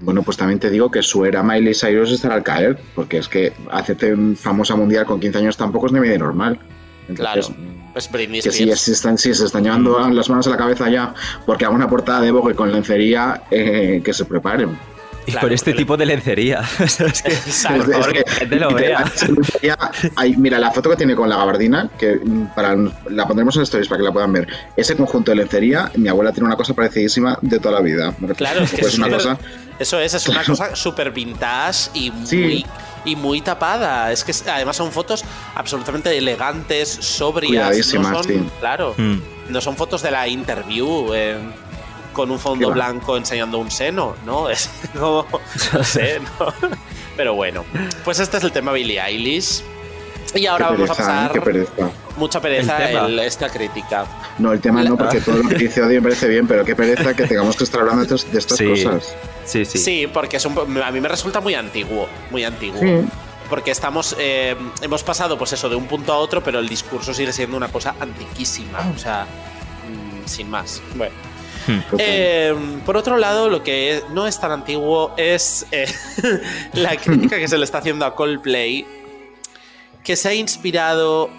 [0.00, 3.28] Bueno, pues también te digo que su era Miley Cyrus estará al caer, porque es
[3.28, 6.58] que hacerte un famosa mundial con 15 años tampoco es ni medio normal.
[7.14, 7.40] Claro.
[7.42, 7.56] Entonces,
[7.92, 8.80] Pues Britney que si, Spears.
[8.80, 10.12] si están, si se están llevando Hmm.
[10.12, 11.14] las manos a la cabeza ya,
[11.46, 14.76] porque hago una portada de Vogue con lencería, eh, que se preparen.
[15.28, 16.60] Y claro, con este tipo de lencería.
[16.80, 17.84] O sea, es que, Exacto.
[17.84, 19.04] por favor, que Es la gente lo vea.
[20.16, 22.18] Hay- mira, la foto que tiene con la gabardina, que
[22.54, 22.76] para,
[23.10, 24.46] la pondremos en stories para que la puedan ver.
[24.76, 28.14] Ese conjunto de lencería, mi abuela tiene una cosa parecidísima de toda la vida.
[28.36, 29.38] Claro, es que pues es una cosa.
[29.78, 30.56] Eso es, es una Claro.
[30.56, 32.66] cosa súper vintage y muy, Sí.
[33.04, 34.10] y muy tapada.
[34.10, 35.24] Es que además son fotos
[35.54, 37.50] absolutamente elegantes, sobrias.
[37.68, 38.50] Cuidadísimas, no son, sí.
[38.60, 39.18] Claro, Mm.
[39.50, 41.36] no son fotos de la interview eh,
[42.18, 44.50] con un fondo blanco enseñando un seno, ¿no?
[44.50, 45.24] Es como.
[45.72, 46.52] No sé, ¿no?
[47.16, 47.64] Pero bueno,
[48.04, 49.62] pues este es el tema Billie Eilish.
[50.34, 51.06] Y ahora qué vamos a pereza, ¿eh?
[51.06, 51.90] pasar Qué pereza.
[52.16, 54.04] mucha pereza El esta crítica.
[54.38, 56.74] No, el tema no, porque todo lo que dice Odio me parece bien, pero qué
[56.74, 58.66] pereza que tengamos que estar hablando de estas Sí.
[58.68, 59.14] cosas.
[59.46, 59.78] Sí, sí.
[59.78, 62.80] Sí, porque es un, a mí me resulta muy antiguo, muy antiguo.
[62.80, 63.06] Sí.
[63.48, 67.14] Porque estamos, eh, hemos pasado, pues eso, de un punto a otro, pero el discurso
[67.14, 68.80] sigue siendo una cosa antiquísima.
[68.94, 70.82] O sea, mm, sin más.
[70.96, 71.14] Bueno.
[71.98, 72.54] Eh,
[72.84, 75.86] por otro lado, lo que no es tan antiguo es eh,
[76.74, 78.86] la crítica que se le está haciendo a Coldplay,
[80.02, 81.30] que se ha inspirado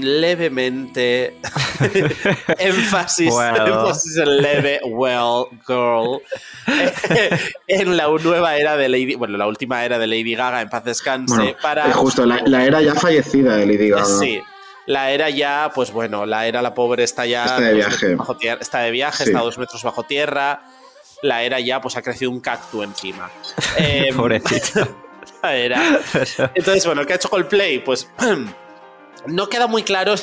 [0.00, 1.34] levemente,
[2.58, 3.66] énfasis, Well.
[3.66, 6.22] énfasis en leve, well, girl,
[7.68, 10.84] en la nueva era de Lady, bueno, la última era de Lady Gaga, en paz
[10.84, 11.92] descanse, Bueno, para...
[11.92, 14.04] justo la, la era ya fallecida de Lady Gaga.
[14.04, 14.40] Sí.
[14.86, 17.44] La era ya, pues bueno, la era la pobre está ya.
[17.44, 18.14] Está de viaje.
[18.14, 19.30] bajo tierra, está de viaje, Sí.
[19.30, 20.62] está dos metros bajo tierra.
[21.22, 23.30] La era ya, pues ha crecido un cactus encima.
[23.78, 24.86] Eh, Pobrecita.
[25.42, 26.00] la era.
[26.54, 27.78] Entonces, bueno, ¿qué ha hecho Coldplay?
[27.78, 28.08] Pues
[29.26, 30.14] no queda muy claro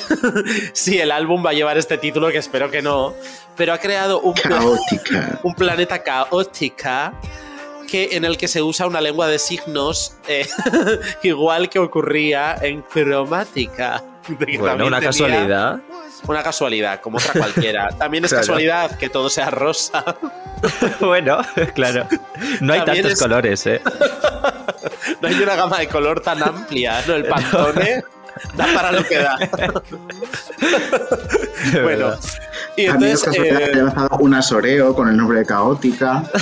[0.72, 3.14] si el álbum va a llevar este título, que espero que no.
[3.56, 5.40] Pero ha creado un, pla- Caótica.
[5.42, 7.14] un planeta caótica
[7.90, 10.48] que, en el que se usa una lengua de signos eh,
[11.24, 14.02] igual que ocurría en cromática.
[14.58, 15.80] Bueno, una casualidad.
[16.26, 17.88] Una casualidad, como otra cualquiera.
[17.98, 18.42] También es Claro.
[18.46, 20.04] casualidad que todo sea rosa.
[21.00, 21.38] bueno,
[21.74, 22.06] claro.
[22.60, 23.80] No hay También tantos es- colores, ¿eh?
[25.20, 27.14] No hay una gama de color tan amplia, ¿no?
[27.14, 28.02] El pantone
[28.54, 29.36] da para lo que da.
[31.72, 32.18] Bueno, verdad.
[32.76, 33.14] Y También entonces.
[33.14, 36.22] es casualidad que eh, haya lanzado una Soreo con el nombre de Caótica.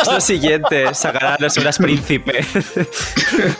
[0.00, 2.44] Es lo siguiente, sacará las horas príncipe.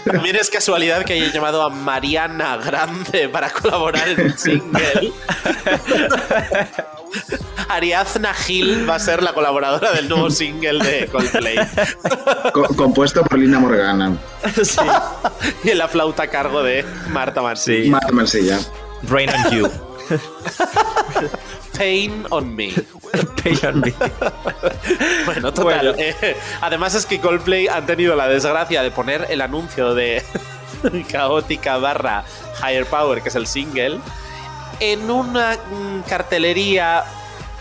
[0.05, 5.13] También es casualidad que haya llamado a Mariana Grande para colaborar en un single.
[7.69, 11.59] Ariadna Gil va a ser la colaboradora del nuevo single de Coldplay.
[12.53, 14.17] Co- compuesto por Linda Morgana.
[14.63, 14.81] Sí.
[15.65, 17.85] y en la flauta a cargo de Marta Marsella.
[17.85, 17.91] Sí.
[17.91, 18.59] Marta Marsella.
[19.05, 19.69] Rain on you.
[21.79, 22.73] Pain on me.
[23.43, 23.95] Pain on me.
[25.25, 25.95] Bueno, total.
[25.95, 25.95] Bueno.
[25.99, 30.23] eh, además es que Coldplay han tenido la desgracia de poner el anuncio de
[31.11, 32.25] Caótica barra
[32.61, 34.01] Higher Power, que es el single,
[34.81, 37.05] en una mm, cartelería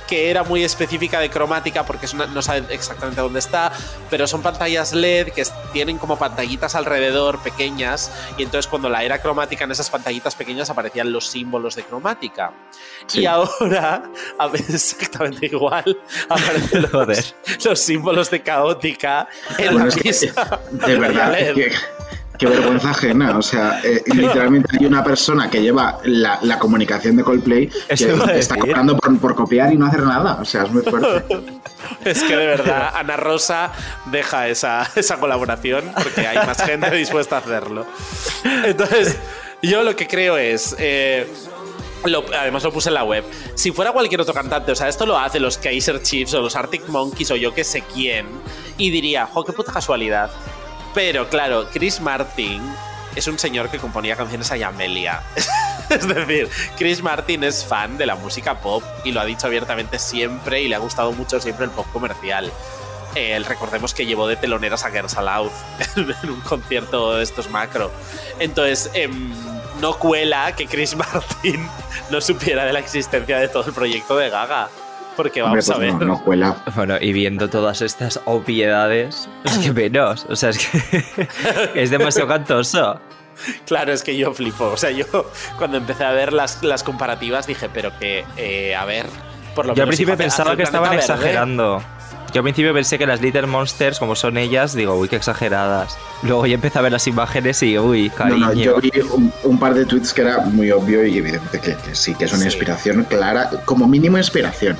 [0.08, 3.72] que era muy específica de cromática porque es una- no saben exactamente dónde está,
[4.10, 5.44] pero son pantallas LED que
[5.74, 10.70] tienen como pantallitas alrededor pequeñas y entonces cuando la era cromática en esas pantallitas pequeñas
[10.70, 12.52] aparecían los símbolos de cromática.
[13.06, 13.22] Sí.
[13.22, 14.04] Y ahora,
[14.70, 15.98] exactamente igual,
[16.30, 19.28] aparecen los, símbolos de caótica
[19.58, 20.32] en Bueno, la es que,
[20.88, 21.56] de verdad, LED.
[21.56, 21.72] que-
[22.38, 23.38] qué vergüenza ajena.
[23.38, 27.94] O sea, eh, literalmente hay una persona que lleva la, la comunicación de Coldplay que,
[27.94, 30.38] Eso está cobrando por, por copiar y no hacer nada.
[30.42, 31.24] O sea, es muy fuerte.
[32.04, 33.72] Es que de verdad, Ana Rosa
[34.12, 37.86] deja esa, esa colaboración porque hay más gente dispuesta a hacerlo.
[38.66, 39.16] Entonces,
[39.62, 40.76] yo lo que creo es.
[40.80, 41.28] eh,
[42.06, 43.24] lo- además lo puse en la web.
[43.56, 46.56] Si fuera cualquier otro cantante, o sea, esto lo hace los Kaiser Chiefs o los
[46.56, 48.26] Arctic Monkeys o yo que sé quién,
[48.78, 50.30] y diría, jo, qué puta casualidad.
[50.98, 52.60] Pero claro, Chris Martin
[53.16, 55.22] es un señor que componía canciones a Yamelia.
[55.92, 60.00] es decir, Chris Martin es fan de la música pop y lo ha dicho abiertamente
[60.00, 62.52] siempre y le ha gustado mucho siempre el pop comercial.
[63.48, 65.16] Recordemos que llevó de teloneras a Girls
[66.24, 67.92] en un concierto de estos macro.
[68.40, 69.32] Entonces, em,
[69.80, 71.70] no cuela que Chris Martin
[72.10, 74.72] no supiera de la existencia de todo el proyecto de Gaga.
[75.18, 75.94] Porque Hombre, vamos a pues ver.
[75.96, 76.56] no, no cuela.
[76.76, 80.26] Bueno, y viendo todas estas obviedades, es que menos.
[80.30, 81.28] O sea, es que
[81.76, 83.00] es demasiado cantoso.
[83.66, 84.66] Claro, es que yo flipo.
[84.66, 85.06] O sea, yo
[85.58, 89.08] cuando empecé a ver las, las comparativas dije, pero que, eh, a ver,
[89.56, 91.02] por lo Yo al principio pensaba que estaban verde.
[91.04, 91.82] exagerando.
[92.34, 95.98] Yo al principio pensé que las Little Monsters, como son ellas, digo, uy, qué exageradas.
[96.24, 98.46] Luego ya empecé a ver las imágenes y, uy, No, cariño.
[98.48, 101.76] no, yo vi un, un par de tweets que era muy obvio y evidente que,
[101.76, 102.48] que sí, que es una Sí.
[102.48, 104.78] inspiración clara, como mínimo inspiración.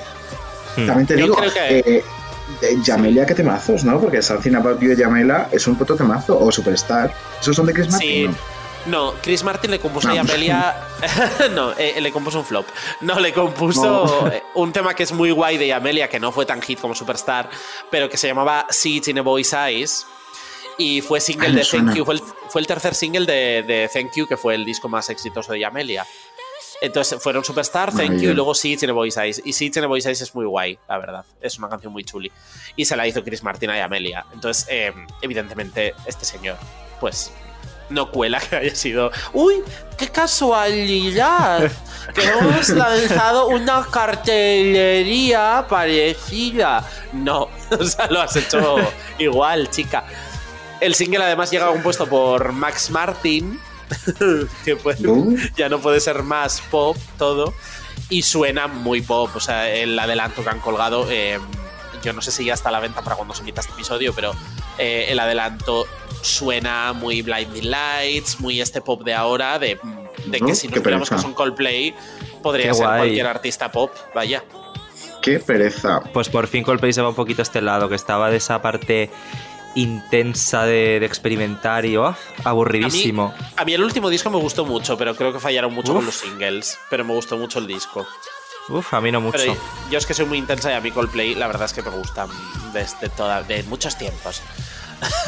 [0.86, 2.04] También te Yo digo, creo que- eh,
[2.62, 4.00] eh, Yamelia, qué temazos, ¿no?
[4.00, 7.14] Porque Something About You de Yamela es un puto temazo, o Superstar.
[7.42, 8.10] ¿Esos son de Chris Martin?
[8.10, 8.28] Sí.
[8.28, 8.58] no?
[8.88, 10.16] No, Chris Martin le compuso a.
[10.16, 10.76] Yamelia.
[11.54, 12.66] no, eh, le compuso un flop.
[13.02, 14.32] No, le compuso No.
[14.62, 17.50] un tema que es muy guay de Yamelia, que no fue tan hit como Superstar,
[17.92, 20.06] pero que se llamaba Seeds in a Boy's Eyes.
[20.80, 21.86] Y fue single Ay, me de suena.
[21.88, 22.06] Thank You.
[22.06, 25.10] Fue el, fue el tercer single de, de Thank You, que fue el disco más
[25.10, 26.06] exitoso de Yamelia.
[26.82, 29.42] Entonces fueron Superstar, Thank You y luego in a Boy's Eyes.
[29.44, 31.26] Y in a Boy's Eyes es muy guay, la verdad.
[31.42, 32.32] Es una canción muy chuli.
[32.76, 34.26] Y se la hizo Chris Martin a Yamelia.
[34.34, 36.58] Entonces, eh, evidentemente, este señor,
[37.00, 37.32] pues
[37.90, 39.12] no cuela que haya sido.
[39.34, 39.64] ¡Uy!
[39.98, 41.72] ¡Qué casualidad!
[42.14, 46.88] Que hemos lanzado una cartelería parecida.
[47.14, 47.50] No,
[47.80, 48.76] o sea, lo has hecho
[49.18, 50.06] igual, chica.
[50.80, 53.60] El single además llega compuesto por Max Martin,
[54.66, 55.00] que pues,
[55.56, 57.54] ya no puede ser más pop todo,
[58.10, 59.30] y suena muy pop.
[59.36, 61.40] O sea, el adelanto que han colgado, eh,
[62.04, 64.14] yo no sé si ya está a la venta para cuando se emita este episodio,
[64.14, 64.34] pero
[64.78, 65.88] eh, el adelanto
[66.22, 69.80] suena muy Blinding Lights, muy este pop de ahora, de,
[70.26, 71.94] de que si nos miramos que un Coldplay,
[72.42, 73.00] podría Qué ser guay.
[73.00, 74.44] cualquier artista pop, vaya.
[75.22, 76.02] Qué pereza.
[76.14, 78.62] Pues por fin Coldplay se va un poquito a este lado, que estaba de esa
[78.62, 79.10] parte
[79.78, 83.34] intensa de, de experimentar y oh, aburridísimo.
[83.56, 85.98] A mí el último disco me gustó mucho, pero creo que fallaron mucho Uf.
[85.98, 88.06] con los singles, pero me gustó mucho el disco.
[88.70, 89.38] Uf, a mí no mucho.
[89.38, 89.56] Pero
[89.90, 91.92] yo es que soy muy intensa y a mí Coldplay la verdad es que me
[91.92, 92.28] gustan
[92.74, 94.42] desde toda, de muchos tiempos.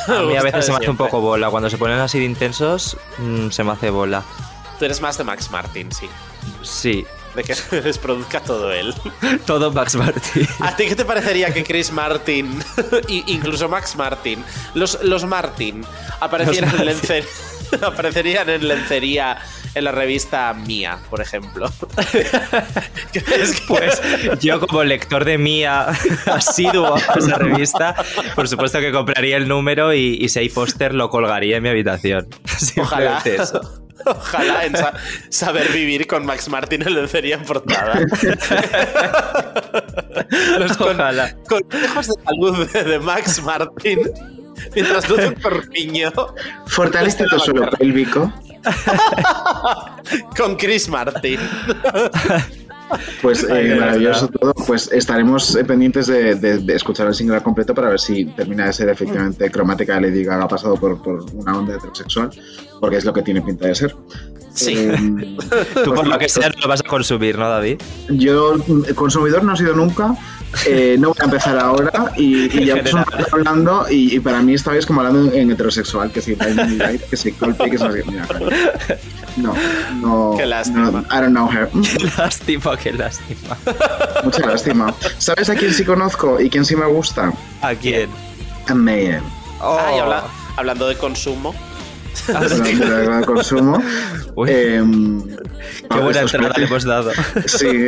[0.07, 1.49] A mí a veces se me hace un poco bola.
[1.49, 4.23] Cuando se ponen así de intensos, mm, se me hace bola.
[4.79, 6.09] Tú eres más de Max Martin, sí.
[6.63, 8.93] Sí, De que les produzca todo él.
[9.45, 10.47] todo Max Martin.
[10.61, 12.59] ¿A ti qué te parecería que Chris Martin,
[13.07, 15.83] incluso Max Martin, los, los Martin,
[16.19, 17.09] aparecieran, Los en Martin.
[17.09, 19.37] lencer- aparecerían en lencería
[19.75, 21.71] en la revista Mía, por ejemplo?
[23.11, 24.01] ¿Crees que- Pues
[24.39, 25.87] yo como lector de Mía
[26.25, 27.95] asiduo a esa revista,
[28.35, 31.69] por supuesto que compraría el número y, y si hay póster lo colgaría en mi
[31.69, 32.27] habitación.
[32.77, 33.21] Ojalá.
[33.23, 33.61] Eso.
[34.05, 34.93] Ojalá en sa-
[35.29, 37.99] saber vivir con Max Martin en lencería en portada.
[40.59, 41.35] Los con- Ojalá.
[41.47, 43.99] consejos de salud de, de Max Martin
[44.75, 46.11] mientras luce un corpiño
[46.67, 48.31] Fortalece tu suelo pélvico.
[50.37, 51.39] con Chris Martin.
[53.21, 54.53] Pues eh, maravilloso todo.
[54.67, 58.65] Pues estaremos eh, pendientes de, de- de escuchar el single completo para ver si termina
[58.65, 62.29] de ser efectivamente cromática de Lady Gaga pasado por, por una onda heterosexual,
[62.79, 63.95] porque es lo que tiene pinta de ser.
[64.53, 64.73] Sí.
[64.75, 65.37] Eh,
[65.83, 67.79] Tú por lo que sea no lo vas a consumir, ¿no, David?
[68.09, 70.15] Yo, mm, consumidor no he sido nunca,
[70.67, 72.95] eh, no voy a empezar ahora y, y ya En pues
[73.31, 77.31] hablando y, y para mí esta vez como hablando en heterosexual, que si que si
[77.33, 77.83] Coldplay, que si
[79.41, 79.53] No,
[80.01, 80.35] no.
[80.37, 80.91] Qué lástima.
[80.91, 81.69] no, I don't know her.
[81.69, 83.57] Qué lástima, qué lástima.
[84.23, 84.93] Mucha lástima.
[85.17, 87.31] ¿Sabes a quién sí conozco y quién sí me gusta?
[87.61, 88.09] ¿A quién?
[88.67, 89.23] A Mayhem.
[89.61, 89.77] Oh.
[89.79, 90.23] Ah, y habla-
[90.57, 91.53] hablando de consumo.
[92.27, 92.39] de
[93.19, 93.81] de consumo.
[94.35, 94.49] Uy.
[94.51, 95.21] Em,
[95.89, 97.11] Qué buena entrada le hemos dado.
[97.45, 97.85] Sí.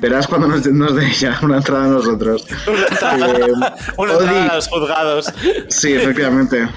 [0.00, 2.46] Verás cuando nos, nos dé ya una entrada a nosotros.
[2.68, 3.52] Eh,
[3.96, 5.32] Una Odi- entrada a los juzgados.
[5.68, 6.68] Sí, efectivamente.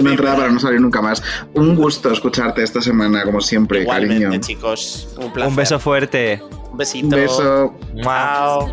[0.00, 1.22] Una entrada para no salir nunca más.
[1.54, 4.40] Un gusto escucharte esta semana, como siempre, Igualmente, cariño.
[4.40, 5.08] chicos.
[5.16, 5.50] Un placer.
[5.50, 6.42] Un beso fuerte.
[6.70, 7.06] Un besito.
[7.06, 7.74] Un beso.
[8.02, 8.68] Chao.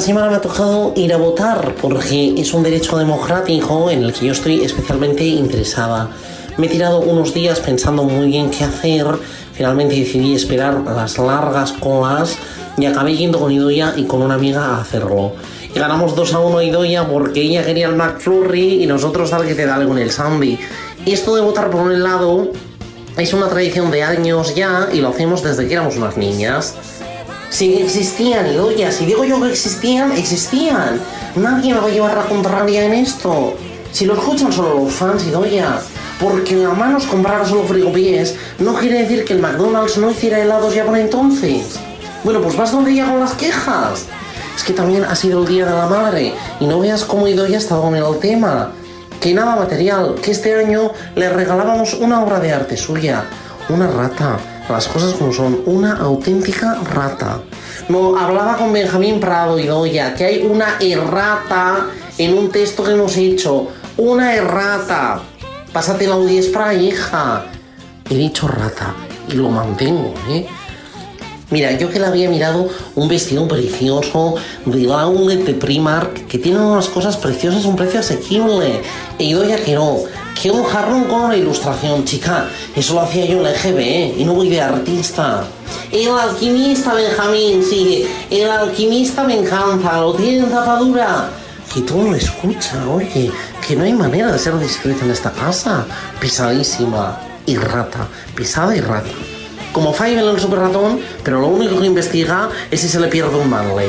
[0.00, 4.14] Esta semana me ha tocado ir a votar porque es un derecho democrático en el
[4.14, 6.08] que yo estoy especialmente interesada.
[6.56, 9.04] Me he tirado unos días pensando muy bien qué hacer,
[9.52, 12.38] finalmente decidí esperar las largas colas
[12.78, 15.32] y acabé yendo con Idoia y con una amiga a hacerlo.
[15.74, 19.46] Y ganamos 2 a 1 a Idoia porque ella quería el McFlurry y nosotros tal
[19.46, 20.58] que te dale con el Sandy.
[21.04, 22.48] Esto de votar por un lado
[23.18, 26.74] es una tradición de años ya y lo hacemos desde que éramos unas niñas.
[27.56, 28.90] Que existían, Idoia.
[28.90, 30.98] Si digo yo que existían, existían.
[31.36, 33.54] Nadie me va a llevar la contraria en esto.
[33.92, 35.78] Si lo escuchan solo los fans, Idoia.
[36.18, 40.74] Porque la manos comprara solo frigopiés no quiere decir que el McDonald's no hiciera helados
[40.74, 41.78] ya por entonces.
[42.24, 44.06] Bueno, pues vas donde ella con las quejas.
[44.56, 47.56] Es que también ha sido el Día de la Madre y no veas cómo Idoia
[47.56, 48.72] ha estado con el tema.
[49.20, 53.24] Que nada material, que este año le regalábamos una obra de arte suya,
[53.68, 54.38] una rata.
[54.70, 57.40] Las cosas como son, una auténtica rata.
[57.88, 62.92] No, hablaba con Benjamín Prado y Doya, que hay una errata en un texto que
[62.92, 63.68] hemos hecho.
[63.96, 65.20] Una errata.
[65.72, 67.46] Pásate el Audi Spray, hija.
[68.08, 68.94] He dicho rata
[69.28, 70.46] y lo mantengo, ¿eh?
[71.50, 74.36] Mira, yo que le había mirado un vestido precioso
[74.66, 78.80] de outlet de Primark que tiene unas cosas preciosas un precio asequible.
[79.18, 79.98] E Idoia que no,
[80.40, 82.48] que un jarrón con una ilustración, chica.
[82.76, 84.14] Eso lo hacía yo en la EGB, ¿eh?
[84.18, 85.42] Y no voy de artista.
[85.90, 88.06] El alquimista, Benjamín, sí.
[88.30, 91.30] El alquimista me encanta, lo tiene en tapadura.
[91.74, 93.32] Que todo lo escucha, oye.
[93.66, 95.84] Que no hay manera de ser discreto en esta casa.
[96.20, 98.06] Pesadísima y rata.
[98.36, 99.10] Pesada y rata
[99.72, 103.08] como Five en el super ratón, pero lo único que investiga es si se le
[103.08, 103.88] pierde un Manley.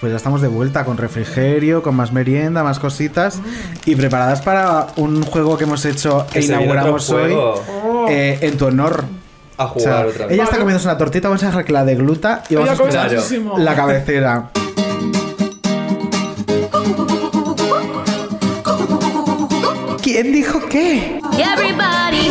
[0.00, 3.40] Pues ya estamos de vuelta con refrigerio, con más merienda, más cositas
[3.84, 8.06] y preparadas para un juego que hemos hecho Que e inauguramos hoy juego.
[8.08, 9.04] eh, en tu honor.
[9.58, 10.34] A O jugar sea, otra vez.
[10.34, 12.82] ella está comiendo una tortita, vamos a dejar que la degluta y vamos a Ella
[13.20, 14.50] escuchar la cabecera.
[20.02, 21.20] ¿Quién dijo qué?
[21.32, 22.30] Everybody,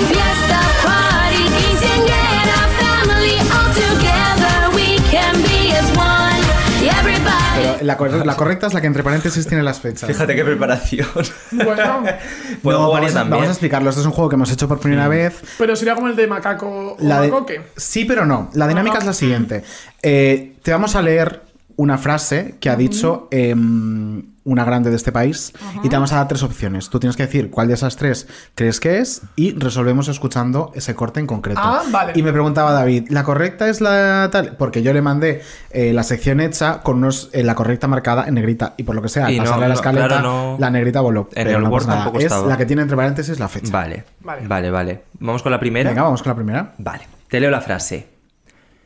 [7.88, 10.08] la, cor- la correcta es la que entre paréntesis tiene las fechas.
[10.08, 11.08] Fíjate qué preparación.
[11.52, 12.04] Bueno,
[12.62, 13.30] Puedo No, jugar vamos, a, también.
[13.32, 13.90] vamos a explicarlo.
[13.90, 15.42] Este es un juego que hemos hecho por primera vez.
[15.58, 17.62] pero sería como el de macaco o La de- macoque.
[17.76, 18.50] Sí, pero no.
[18.54, 19.00] La dinámica Ah.
[19.00, 19.64] es la siguiente.
[20.04, 21.42] Eh, te vamos a leer
[21.78, 25.53] una frase que ha dicho em, una grande de este país
[25.84, 26.90] y te vamos a dar tres opciones.
[26.90, 30.95] Tú tienes que decir cuál de esas tres crees que es y resolvemos escuchando ese
[30.95, 31.60] corte en concreto.
[31.61, 32.14] Ah, vale.
[32.15, 34.56] Y me preguntaba David, ¿la correcta es la tal?
[34.57, 35.41] Porque yo le mandé
[35.72, 39.02] eh, la sección hecha con unos, eh, la correcta marcada en negrita y por lo
[39.02, 40.56] que sea, al no, pasarle a la no, escaleta, claro, no.
[40.60, 41.28] la negrita voló.
[41.36, 42.48] En pero el no Word tampoco Es estaba.
[42.48, 43.72] la que tiene entre paréntesis la fecha.
[43.72, 44.48] Vale, Vale.
[44.48, 45.03] vale, vale.
[45.19, 45.90] Vamos con la primera.
[45.90, 46.74] Venga, vamos con la primera.
[46.78, 48.07] Vale, te leo la frase.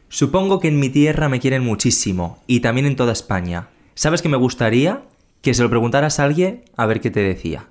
[0.10, 3.68] Supongo que en mi tierra me quieren muchísimo y también en toda España.
[3.96, 5.04] ¿Sabes que me gustaría
[5.42, 7.66] que se lo preguntaras a alguien a ver qué te decía?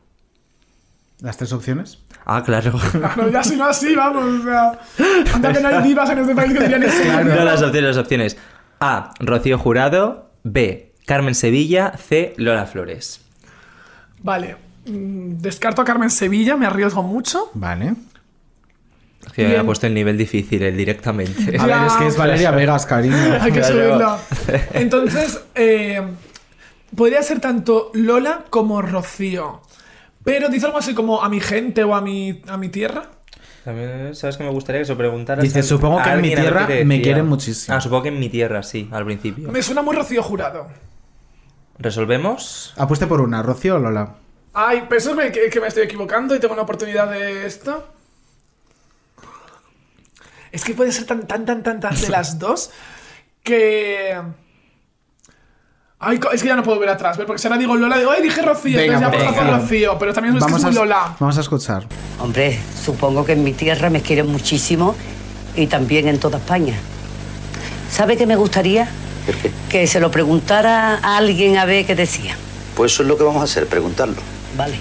[1.21, 1.99] Las tres opciones.
[2.25, 2.73] Ah, claro.
[2.93, 4.25] Claro, ya si no así, vamos.
[4.25, 4.79] O sea,
[5.35, 6.97] anda que no hay divas en este país que dirían eso.
[7.25, 8.37] No, las opciones, las opciones.
[8.81, 9.13] A.
[9.21, 10.31] Rocío Jurado.
[10.43, 10.93] B.
[11.07, 12.33] Carmen Sevilla, C.
[12.39, 13.21] Lola Flores.
[14.23, 14.57] Vale.
[14.87, 17.51] mm, Descarto a Carmen Sevilla, me arriesgo mucho.
[17.55, 17.95] Vale.
[19.27, 19.67] Es que había Bien.
[19.67, 21.59] puesto el nivel difícil, el directamente.
[21.59, 23.17] A ver, es que es Valeria Vegas, cariño.
[23.41, 23.75] Hay que Claro.
[23.75, 24.19] subirlo.
[24.73, 26.01] Entonces, eh,
[26.97, 29.63] podría ser tanto Lola como Rocío.
[30.25, 33.05] Pero dice algo así como a mi gente o a mi, a mi tierra.
[33.65, 35.43] También, ¿sabes que me gustaría que se preguntara?
[35.43, 37.77] Dice, supongo que en mi tierra me quieren muchísimo.
[37.77, 39.51] Ah, supongo que en mi tierra, sí, al principio.
[39.51, 40.67] Me suena muy Rocío Jurado.
[41.79, 42.75] ¿Resolvemos?
[42.77, 44.15] Apueste por una, Rocío o Lola.
[44.53, 47.47] Ay, pero eso es me- que, que me estoy equivocando y tengo una oportunidad de
[47.47, 47.87] esto.
[50.53, 52.71] Es que puede ser tan, tan, tan, tan, tan de las dos
[53.43, 54.21] que.
[56.03, 58.23] Ay, es que ya no puedo ver atrás, porque si ahora digo Lola, digo, ay,
[58.23, 59.59] dije Rocío, Venga, entonces ya pues, puedo hacer venga.
[59.59, 61.17] Rocío, pero también es que es a, Lola.
[61.21, 61.85] vamos a escuchar.
[62.19, 64.95] Hombre, supongo que en mi tierra me quieren muchísimo
[65.55, 66.75] y también en toda España.
[67.91, 68.89] ¿Sabe qué me gustaría?
[69.69, 72.35] Que se lo preguntara a alguien a ver qué decía.
[72.75, 74.17] Pues eso es lo que vamos a hacer, preguntarlo.
[74.57, 74.77] Vale.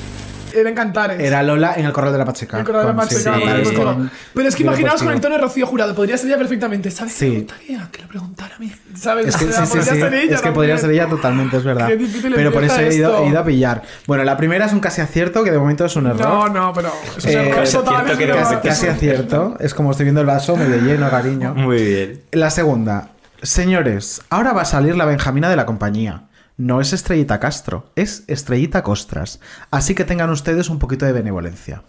[0.54, 1.20] Era en Cantares.
[1.20, 2.60] Era Lola en el correo de la Pacheca.
[2.60, 5.14] El correo de la Con- Pacheca, sí, vale, sí, con- Pero es que imaginaos con
[5.14, 6.92] el tono de Rocío Jurado, podría ser ella perfectamente.
[6.92, 7.16] ¿Sabes?
[7.18, 7.38] qué me Sí.
[7.42, 8.72] gustaría que lo preguntara a mí.
[8.96, 9.28] ¿Sabes?
[9.28, 10.80] Es que, O sea, sí, sí, podría sí, ser ella es que podría también.
[10.80, 11.88] ser ella totalmente, es verdad.
[11.88, 13.24] Qué difícil Pero por eso empieza he ido, esto.
[13.26, 13.84] he ido a pillar.
[14.08, 16.22] Bueno, la primera es un casi acierto, que de momento es un error.
[16.22, 17.94] No, no, pero es un Eh, error casi total.
[17.96, 18.62] acierto es que un no- error.
[18.64, 19.58] casi acierto.
[19.60, 21.54] Es como estoy viendo el vaso medio lleno, cariño.
[21.56, 22.22] Muy bien.
[22.32, 23.10] La segunda.
[23.42, 26.24] Señores, ahora va a salir la Benjamina de la compañía.
[26.60, 29.40] No es Estrellita Castro, es Estrellita Costras.
[29.72, 31.84] Así que tengan ustedes un poquito de benevolencia.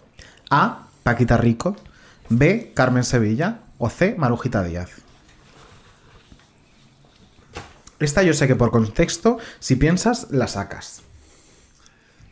[0.49, 0.87] A.
[1.03, 1.75] Paquita Rico.
[2.29, 2.71] B.
[2.73, 3.59] Carmen Sevilla.
[3.77, 4.15] O C.
[4.17, 4.89] Marujita Díaz.
[7.99, 11.01] Esta yo sé que por contexto, si piensas, la sacas.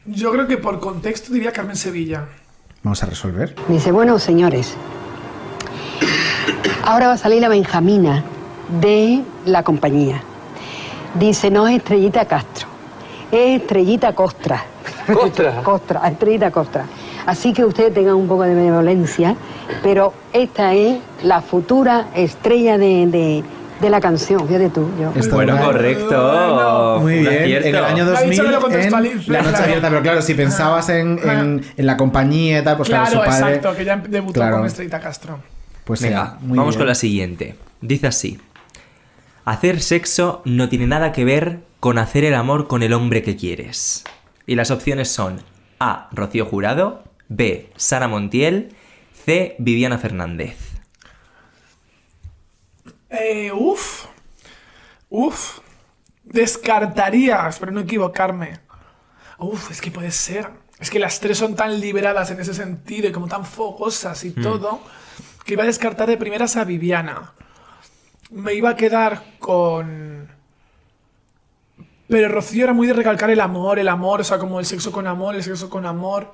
[0.06, 2.30] Yo creo que por contexto diría Carmen Sevilla.
[2.84, 3.53] Vamos a resolver.
[3.68, 4.76] Dice, bueno, señores,
[6.86, 8.24] ahora va a salir la Benjamina
[8.80, 10.24] de la compañía.
[11.15, 12.68] Dice, no es Estrellita Castro,
[13.31, 14.64] es Estrellita Costra.
[15.11, 15.61] ¿Costra?
[15.64, 16.86] Costra, Estrellita Costra.
[17.26, 19.36] Así que ustedes tengan un poco de benevolencia,
[19.84, 23.44] pero esta es la futura estrella de, de-
[23.80, 24.90] de la canción, fíjate tú.
[24.99, 25.11] Yo.
[25.31, 26.98] Bueno, correcto.
[26.99, 27.68] Muy bien, acierto.
[27.69, 29.57] en el año Me ha 2000 dicho que lo en La Noche claro.
[29.64, 33.23] Abierta, pero claro, si pensabas en, en- en la compañía y tal, pues claro, claro,
[33.23, 33.56] su padre...
[33.56, 34.57] exacto, que ya debutó Claro.
[34.57, 35.40] con Estrellita Castro.
[35.86, 36.80] Pues sí, Venga, muy vamos bien.
[36.80, 37.56] con la siguiente.
[37.80, 38.38] Dice así.
[39.50, 43.36] Hacer sexo no tiene nada que ver con hacer el amor con el hombre que
[43.36, 44.04] quieres.
[44.46, 45.42] Y las opciones son
[45.80, 46.08] A.
[46.12, 47.72] Rocío Jurado, B.
[47.76, 48.76] Sara Montiel,
[49.26, 49.56] C.
[49.58, 50.56] Viviana Fernández.
[53.10, 54.06] Eh, uf.
[55.10, 55.62] Uf.
[56.26, 58.60] Descartaría, espero no equivocarme.
[59.40, 60.48] Uf, es que puede ser.
[60.80, 64.30] Es que las tres son tan liberadas en ese sentido y como tan fogosas y
[64.30, 64.44] Hmm.
[64.44, 64.80] todo,
[65.44, 67.34] que iba a descartar de primeras a Viviana.
[68.30, 70.30] Me iba a quedar con...
[72.08, 74.92] Pero Rocío era muy de recalcar el amor, el amor, o sea, como el sexo
[74.92, 76.32] con amor, el sexo con amor.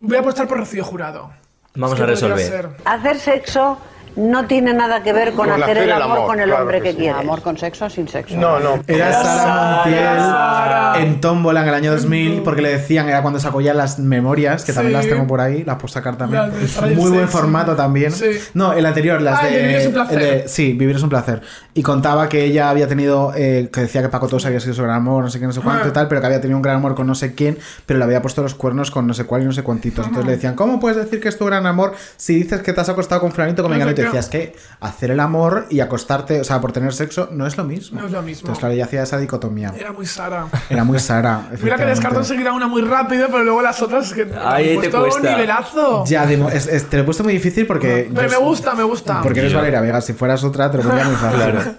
[0.00, 1.30] Voy a apostar por Rocío Jurado.
[1.74, 2.76] Vamos Es que a resolver.
[2.84, 3.78] Hacer sexo
[4.18, 6.90] no tiene nada que ver con, hacer, el amor, con el claro hombre que que,
[6.92, 6.96] sí.
[6.98, 7.18] quiere.
[7.20, 8.36] Amor con sexo o sin sexo.
[8.36, 8.82] No, no.
[8.86, 10.92] Era Sara Sara.
[10.94, 13.98] Montiel en Tómbola en el año 2000 porque le decían, era cuando sacó ya las
[13.98, 16.42] memorias, que también las tengo por ahí, las puedo sacar también.
[16.84, 18.12] El Muy buen formato también.
[18.12, 18.26] Sí.
[18.54, 20.18] No, el anterior, las Ah, el de, Vivir es un placer.
[20.22, 21.40] el de- sí, Vivir es un placer.
[21.74, 24.82] Y contaba que ella había tenido, eh, que decía que Paco Todos había sido su
[24.82, 25.88] gran amor, no sé qué, no sé cuánto Ah.
[25.88, 28.04] y tal, pero que había tenido un gran amor con no sé quién, pero le
[28.04, 30.06] había puesto los cuernos con no sé cuál y no sé cuántitos.
[30.06, 32.80] Entonces le decían, ¿cómo puedes decir que es tu gran amor si dices que te
[32.80, 34.07] has acostado con fulanito con menganito?
[34.12, 37.64] Decías que hacer el amor y acostarte, o sea, por tener sexo, no es lo
[37.64, 38.00] mismo.
[38.00, 38.40] No es lo mismo.
[38.42, 39.72] Entonces, claro, ella hacía esa dicotomía.
[39.78, 40.46] Era muy Sara.
[40.70, 41.42] Era muy Sara.
[41.62, 44.88] Mira que descarto enseguida una muy rápido, pero luego las otras que Ahí han te
[44.90, 45.30] puesto un cuesta.
[45.32, 46.04] nivelazo.
[46.06, 48.10] Ya, es- es- te lo he puesto muy difícil porque.
[48.14, 49.20] Pero yo- me gusta, me gusta.
[49.22, 51.76] Porque eres Valeria Vega, si fueras otra te lo pondría muy fácil.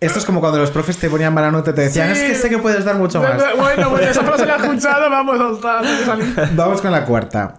[0.00, 2.20] Esto es como cuando los profes te ponían mala nota y te decían, Sí.
[2.22, 3.36] es que sé que puedes dar mucho más.
[3.56, 6.50] Bueno, bueno, esa frase la he escuchado, vamos a estar.
[6.54, 7.54] Vamos con la cuarta.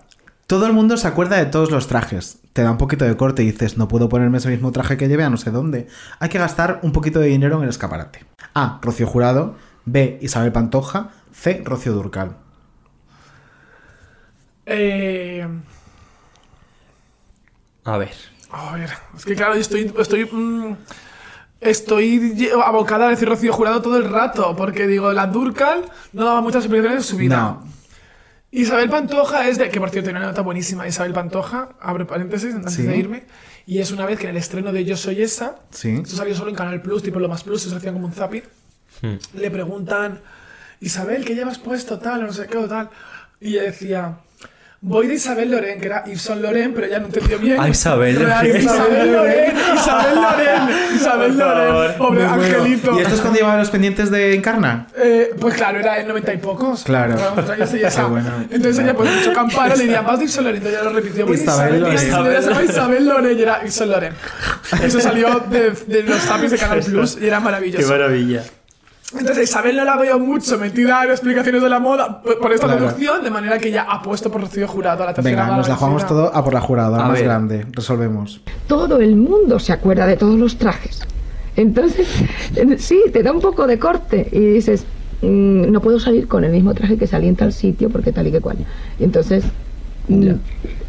[0.47, 2.39] Todo el mundo se acuerda de todos los trajes.
[2.53, 5.07] Te da un poquito de corte y dices, no puedo ponerme ese mismo traje que
[5.07, 5.87] lleve a no sé dónde.
[6.19, 8.25] Hay que gastar un poquito de dinero en el escaparate.
[8.53, 8.79] A.
[8.81, 9.55] Rocío Jurado.
[9.85, 10.19] B.
[10.21, 11.09] Isabel Pantoja.
[11.31, 11.61] C.
[11.65, 12.35] Rocío Durcal.
[14.65, 15.47] Eh,
[17.85, 18.11] A ver.
[18.51, 19.93] a ver, es que claro, yo estoy.
[19.97, 20.25] Estoy.
[20.31, 20.75] mm,
[21.59, 26.41] Estoy abocada a decir Rocío Jurado todo el rato, porque digo, la Durcal no daba
[26.41, 27.37] muchas explicaciones de su vida.
[27.37, 27.63] No.
[28.55, 29.69] Isabel Pantoja es de.
[29.69, 30.87] Que por cierto, tiene una nota buenísima.
[30.87, 32.83] Isabel Pantoja, abre paréntesis antes Sí.
[32.83, 33.23] de irme.
[33.65, 35.99] Y es una vez que en el estreno de Yo Soy Esa, Sí.
[36.03, 38.43] esto salió solo en Canal Plus, tipo lo más plus, se hacían como un zapping.
[39.33, 40.21] Le preguntan,
[40.79, 41.97] Isabel, ¿qué llevas puesto?
[41.99, 42.89] Tal, o no sé qué, o tal.
[43.41, 44.17] Y ella decía,
[44.83, 47.57] voy de Isabel Loren, que era Yves Saint Loren, pero ya no entendió bien.
[47.59, 48.57] Ah, Isabel Loren.
[48.57, 52.99] Isabel Loren, Isabel Loren, Isabel Isabel Loren, pobre angelito.
[52.99, 54.87] ¿Y esto es cuando llevaba los pendientes de Encarna?
[54.97, 56.83] Eh, pues claro, era en 90 y pocos.
[56.83, 57.15] Claro.
[57.15, 58.01] Esa.
[58.03, 58.29] Qué bueno.
[58.51, 61.25] Entonces ella pues mucho campana le diría, vas de Isabel Loren, entonces ya lo repitió.
[61.25, 61.95] pues, Isabel Loren.
[61.95, 64.13] Isabel, Isabel, Isabel Loren y era Isabel Loren.
[64.83, 67.85] Eso salió de, de los zapis de Canal Plus y era maravilloso.
[67.85, 68.43] Qué maravilla.
[69.17, 72.67] Entonces Isabel no la veo mucho metida en explicaciones de la moda por por esta
[72.67, 72.85] Claro.
[72.85, 75.67] producción, de manera que ya ha puesto por Rocío Jurado a la tercera Venga, nos
[75.69, 77.23] la jugamos todo a por la jurada, A más ver.
[77.25, 77.65] grande.
[77.71, 78.41] Resolvemos.
[78.67, 81.01] todo el mundo se acuerda de todos los trajes.
[81.55, 82.07] Entonces,
[82.79, 84.85] sí, te da un poco de corte y dices,
[85.21, 88.27] mm, no puedo salir con el mismo traje que salí en tal sitio porque tal
[88.27, 88.57] y que cual.
[88.99, 89.43] Y entonces,
[90.07, 90.31] mm,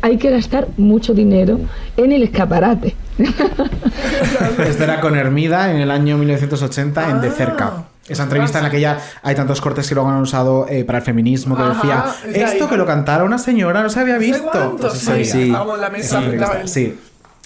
[0.01, 1.61] hay que gastar mucho dinero
[1.99, 2.95] en el escaparate.
[4.67, 7.85] Esto era con Hermida en el año 1980 en De Cerca.
[8.09, 10.99] Esa entrevista en la que ya hay tantos cortes que luego han usado eh, para
[10.99, 12.71] el feminismo que Ajá, decía es de esto ahí.
[12.71, 14.77] que lo cantara una señora no se había visto.
[14.93, 15.49] ese sí, sí.
[15.51, 16.23] La mesa.
[16.67, 16.99] Sí,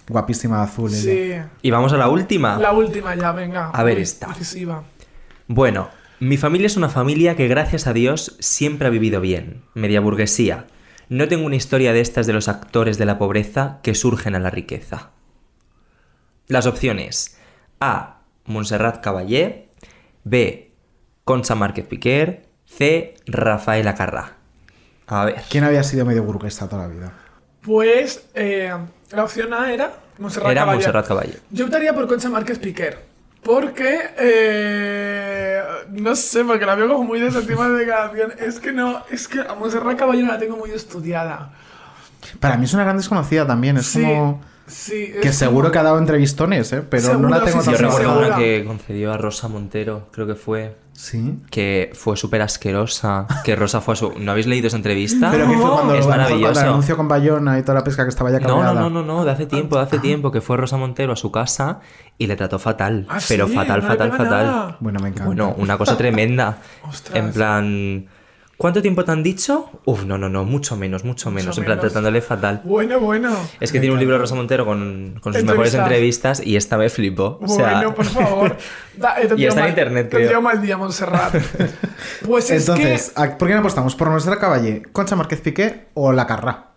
[0.09, 0.91] guapísima azul.
[0.93, 1.45] ella.
[1.53, 2.59] Sí, Y vamos a la última.
[2.59, 3.71] la última ya, venga.
[3.71, 4.27] A ver esta.
[4.29, 4.83] decisiva.
[5.47, 10.01] Bueno, mi familia es una familia que gracias a Dios siempre ha vivido bien, media
[10.01, 10.67] burguesía.
[11.09, 14.41] No tengo una historia de estas de los actores de la pobreza que surgen a
[14.41, 15.11] la riqueza.
[16.49, 17.39] Las opciones
[17.81, 18.17] A.
[18.45, 19.68] Montserrat Caballé
[20.29, 20.73] B.
[21.25, 23.15] Concha Márquez Piquer C.
[23.27, 24.35] Rafaela Carrá
[25.07, 25.43] A ver.
[25.51, 27.13] ¿Quién había sido medio burguesa toda la vida?
[27.63, 28.73] Pues eh,
[29.11, 30.77] la opción A era Montserrat Era Caballé.
[30.79, 31.39] Montserrat Caballé.
[31.51, 33.07] Yo optaría por Concha Márquez Piquer.
[33.43, 38.33] Porque, eh, no sé, porque la veo como muy de ese tipo de declaración.
[38.39, 41.53] Es que no, es que a Montserrat Caballé no la tengo muy estudiada.
[42.41, 43.77] Para mí es una gran desconocida también.
[43.77, 44.41] Es Sí, como.
[44.69, 45.13] Sí.
[45.21, 46.83] Que seguro como- que ha dado entrevistones, ¿eh?
[46.89, 48.27] pero no la tengo sí, tan Yo recuerdo segura.
[48.29, 50.77] una que concedió a Rosa Montero, creo que fue.
[50.93, 51.39] Sí.
[51.51, 53.27] Que fue súper asquerosa.
[53.45, 54.13] Que Rosa fue a su.
[54.19, 55.31] ¿No habéis leído esa entrevista?
[55.31, 56.61] Pero que fue cuando, es cuando el maravilloso.
[56.61, 58.81] anuncio con Bayona y toda la pesca que estaba ya No, no, cabreada.
[58.81, 61.31] no, no, no, de hace tiempo, de hace tiempo que fue Rosa Montero a su
[61.31, 61.79] casa
[62.19, 63.07] y le trató fatal.
[63.09, 64.47] Ah, pero sí, fatal, no fatal, fatal.
[64.47, 64.77] nada.
[64.81, 65.27] Bueno, me encanta.
[65.27, 66.59] Bueno, una cosa tremenda.
[66.89, 67.17] Ostras.
[67.17, 68.07] En plan.
[68.59, 69.71] ¿Cuánto tiempo te han dicho?
[69.85, 71.57] Uf, no, no, no, mucho menos, mucho menos.
[71.59, 71.93] en plan, menos.
[71.93, 72.61] tratándole fatal.
[72.65, 73.31] Bueno, bueno.
[73.61, 76.45] Es que tiene un libro Rosa Montero con, con sus mejores Entrevistas.
[76.45, 77.39] y esta me flipó.
[77.41, 78.57] O sea, Bueno, por favor.
[78.97, 80.39] Da, eh, tendría Y está en internet, Tendría creo.
[80.41, 81.35] un mal día, Montserrat.
[82.27, 83.95] Pues es Entonces, ¿a- ¿por qué no apostamos?
[83.95, 86.73] ¿Por Montserrat Caballé, Concha Márquez Piqué o La Carrá?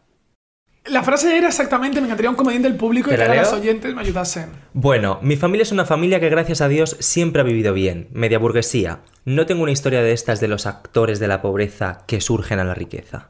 [0.86, 3.54] La frase era exactamente: me encantaría un comediante del público y ¿Te que ahora los
[3.54, 4.50] oyentes me ayudasen.
[4.74, 8.40] Bueno, mi familia es una familia que gracias a Dios siempre ha vivido bien, media
[8.40, 9.00] burguesía.
[9.26, 12.64] No tengo una historia de estas de los actores de la pobreza que surgen a
[12.64, 13.30] la riqueza.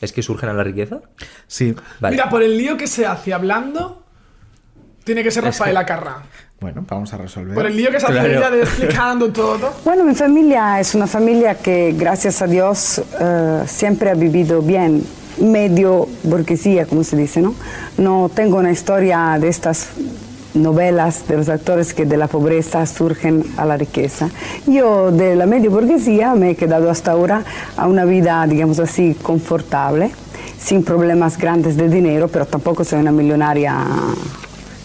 [0.00, 1.00] ¿Es que surgen a la riqueza?
[1.46, 1.74] Sí.
[2.00, 2.16] Vale.
[2.16, 4.02] Mira, por el lío que se hace hablando,
[5.04, 6.22] tiene que ser Rafaela Carrá.
[6.58, 7.54] Bueno, vamos a resolver.
[7.54, 8.28] Por el lío que se hace Claro.
[8.30, 9.74] ella de explicando todo.
[9.84, 15.04] Bueno, mi familia es una familia que, gracias a Dios, eh, siempre ha vivido bien,
[15.40, 17.54] medio burguesía, como se dice, ¿no?
[17.98, 19.88] No tengo una historia de estas
[20.54, 24.28] novelas de los actores que de la pobreza surgen a la riqueza.
[24.66, 27.44] Yo de la medio burguesía me he quedado hasta ahora
[27.76, 30.10] a una vida, digamos así, confortable,
[30.58, 33.76] sin problemas grandes de dinero, pero tampoco soy una millonaria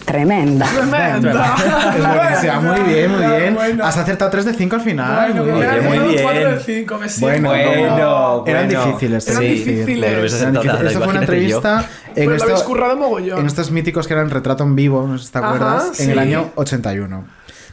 [0.06, 0.66] tremenda.
[0.66, 1.54] Tremenda.
[1.96, 3.54] Es buenísima, muy bien, muy bien.
[3.54, 3.84] Bueno.
[3.84, 5.32] Has acertado 3 de 5 al final.
[5.32, 6.54] Bueno, muy bien, muy cuatro bien.
[6.54, 7.26] de cinco, me siento.
[7.48, 8.86] Bueno, Bueno, eran bueno.
[8.86, 9.28] difíciles.
[9.28, 10.10] Eran sí, difíciles.
[10.10, 10.74] Eran difíciles.
[10.74, 11.84] nada, Esto fue una entrevista
[12.14, 13.40] en, habéis esto- currado mogollón.
[13.40, 16.06] en estos míticos que eran retrato en vivo, no sé si te Ajá, acuerdas, en
[16.06, 16.12] sí.
[16.12, 17.24] el año 81.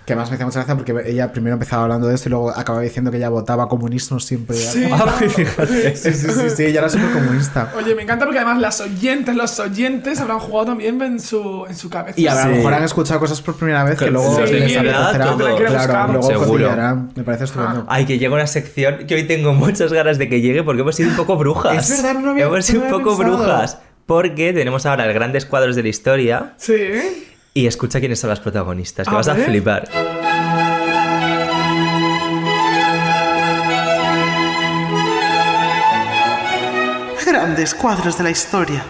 [0.05, 2.49] Que además me hacía mucha gracia porque ella primero empezaba hablando de esto y luego
[2.51, 4.57] acababa diciendo que ella votaba comunismo siempre.
[4.57, 4.85] Sí,
[5.35, 5.45] sí,
[5.95, 7.71] sí, sí, sí, ella era súper comunista.
[7.77, 11.75] Oye, me encanta porque además las oyentes, los oyentes habrán jugado también en su, en
[11.75, 12.19] su cabeza.
[12.19, 15.11] Y a lo mejor han escuchado cosas por primera vez que luego les apetecerá.
[15.13, 17.07] Claro, luego.
[17.15, 17.85] Me parece estupendo.
[17.87, 20.95] Ay, que llega una sección que hoy tengo muchas ganas de que llegue porque hemos
[20.95, 21.89] sido un poco brujas.
[21.89, 23.37] Es verdad, no Hemos sido no un poco pensado.
[23.37, 23.79] brujas.
[24.05, 26.75] Porque tenemos ahora el grandes cuadros de la historia Sí.
[27.53, 29.87] Y escucha quiénes son las protagonistas, que A vas a flipar.
[37.25, 38.83] Grandes cuadros de la historia.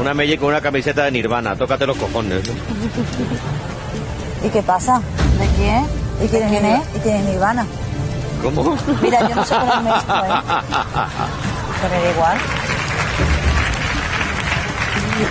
[0.00, 2.42] Una Melle con una camiseta de Nirvana, tócate los cojones.
[4.44, 5.00] ¿Y qué pasa?
[5.38, 5.86] ¿De quién?
[6.24, 6.80] ¿Y quién, es?
[6.96, 7.66] ¿Y quién es Nirvana?
[8.42, 8.76] ¿Cómo?
[9.00, 10.28] Mira, yo no sé ponerme esto, ¿eh?
[11.80, 12.38] Pero da igual.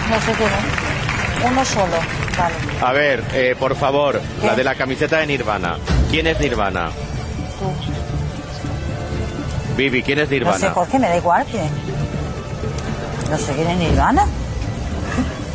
[0.10, 1.46] No sé quién es.
[1.52, 1.98] Uno solo,
[2.38, 2.56] vale.
[2.86, 5.78] A ver, eh, por favor, la de la camiseta de Nirvana.
[6.10, 6.90] ¿Quién es Nirvana?
[7.60, 7.72] Tú.
[9.76, 10.72] Vivi, ¿quién es No sé, Nirvana?
[10.72, 11.70] Jorge, me da igual quién.
[13.30, 14.26] No sé quién es Nirvana.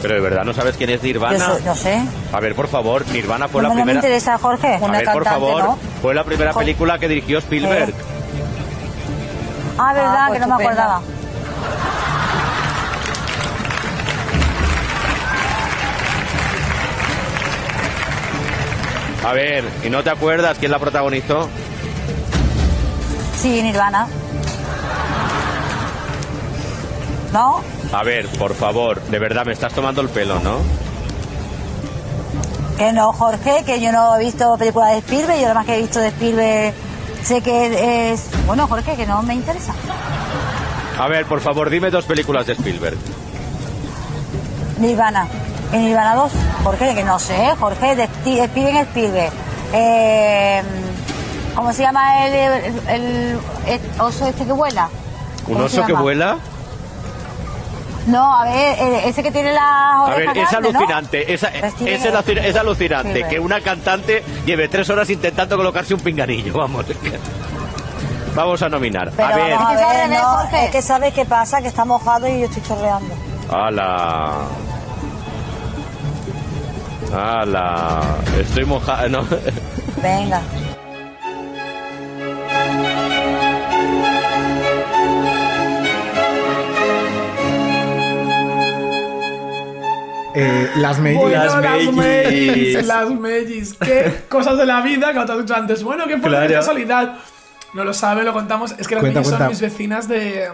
[0.03, 1.39] Pero de verdad no sabes quién es Yo Nirvana.
[1.47, 2.01] soy- no sé.
[2.33, 4.07] A ver, por favor, Nirvana fue No, la me- no me primera.
[4.07, 4.75] interesa, Jorge.
[4.75, 5.79] A Una ver, por cantante, favor, ¿no?
[6.03, 7.95] fue la primera película que dirigió Spielberg.
[9.79, 11.01] Ah, verdad, Ah, pues que no me acordaba.
[19.25, 21.49] A ver, ¿y no te acuerdas quién la protagonizó?
[23.37, 24.07] Sí, Nirvana.
[27.33, 27.61] ¿No?
[27.93, 30.59] A ver, por favor, de verdad me estás tomando el pelo, ¿no?
[32.77, 35.77] Que no, Jorge, que yo no he visto películas de Spielberg, yo lo más que
[35.77, 36.75] he visto de Spielberg
[37.23, 38.29] sé que es...
[38.47, 39.73] Bueno, Jorge, que no me interesa.
[40.99, 42.97] A ver, por favor, dime dos películas de Spielberg.
[44.79, 45.27] Nirvana.
[45.73, 46.33] ¿En Nirvana 2?
[46.63, 46.95] ¿Por qué?
[46.95, 49.33] Que no sé, Jorge, de Sti- Steven Spielberg.
[49.73, 50.63] Eh,
[51.55, 54.89] ¿Cómo se llama el, el- el- el oso este que vuela?
[55.49, 56.37] ¿Un ¿Cómo se oso que vuela?
[58.07, 60.79] No, a ver, eh, ese que tiene las A orejas ver, es grandes, ¿no?
[60.79, 65.93] alucinante, es, Steven es, alucin- es alucinante que una cantante lleve tres horas intentando colocarse
[65.95, 66.87] un pinganillo, vamos.
[68.35, 69.11] Vamos a nominar.
[69.17, 72.41] Pero a ver, a ver, no, es que sabes qué pasa, que está mojado y
[72.41, 73.15] yo estoy chorreando.
[73.51, 74.33] ¡Hala!
[77.15, 78.01] ¡Hala!
[78.39, 79.25] Estoy mojado, ¿no?
[80.03, 80.43] Venga.
[90.39, 91.19] Eh, las Mellis.
[91.21, 92.87] Bueno, Las las Mellis.
[92.87, 93.75] Las Mellis.
[93.75, 95.83] Qué cosas de la vida que has dicho antes.
[95.83, 96.53] Bueno, qué Claro.
[96.53, 97.17] casualidad.
[97.75, 98.75] No lo sabe, lo contamos.
[98.79, 100.49] Es que las Cuenta, Mellis son mis vecinas de,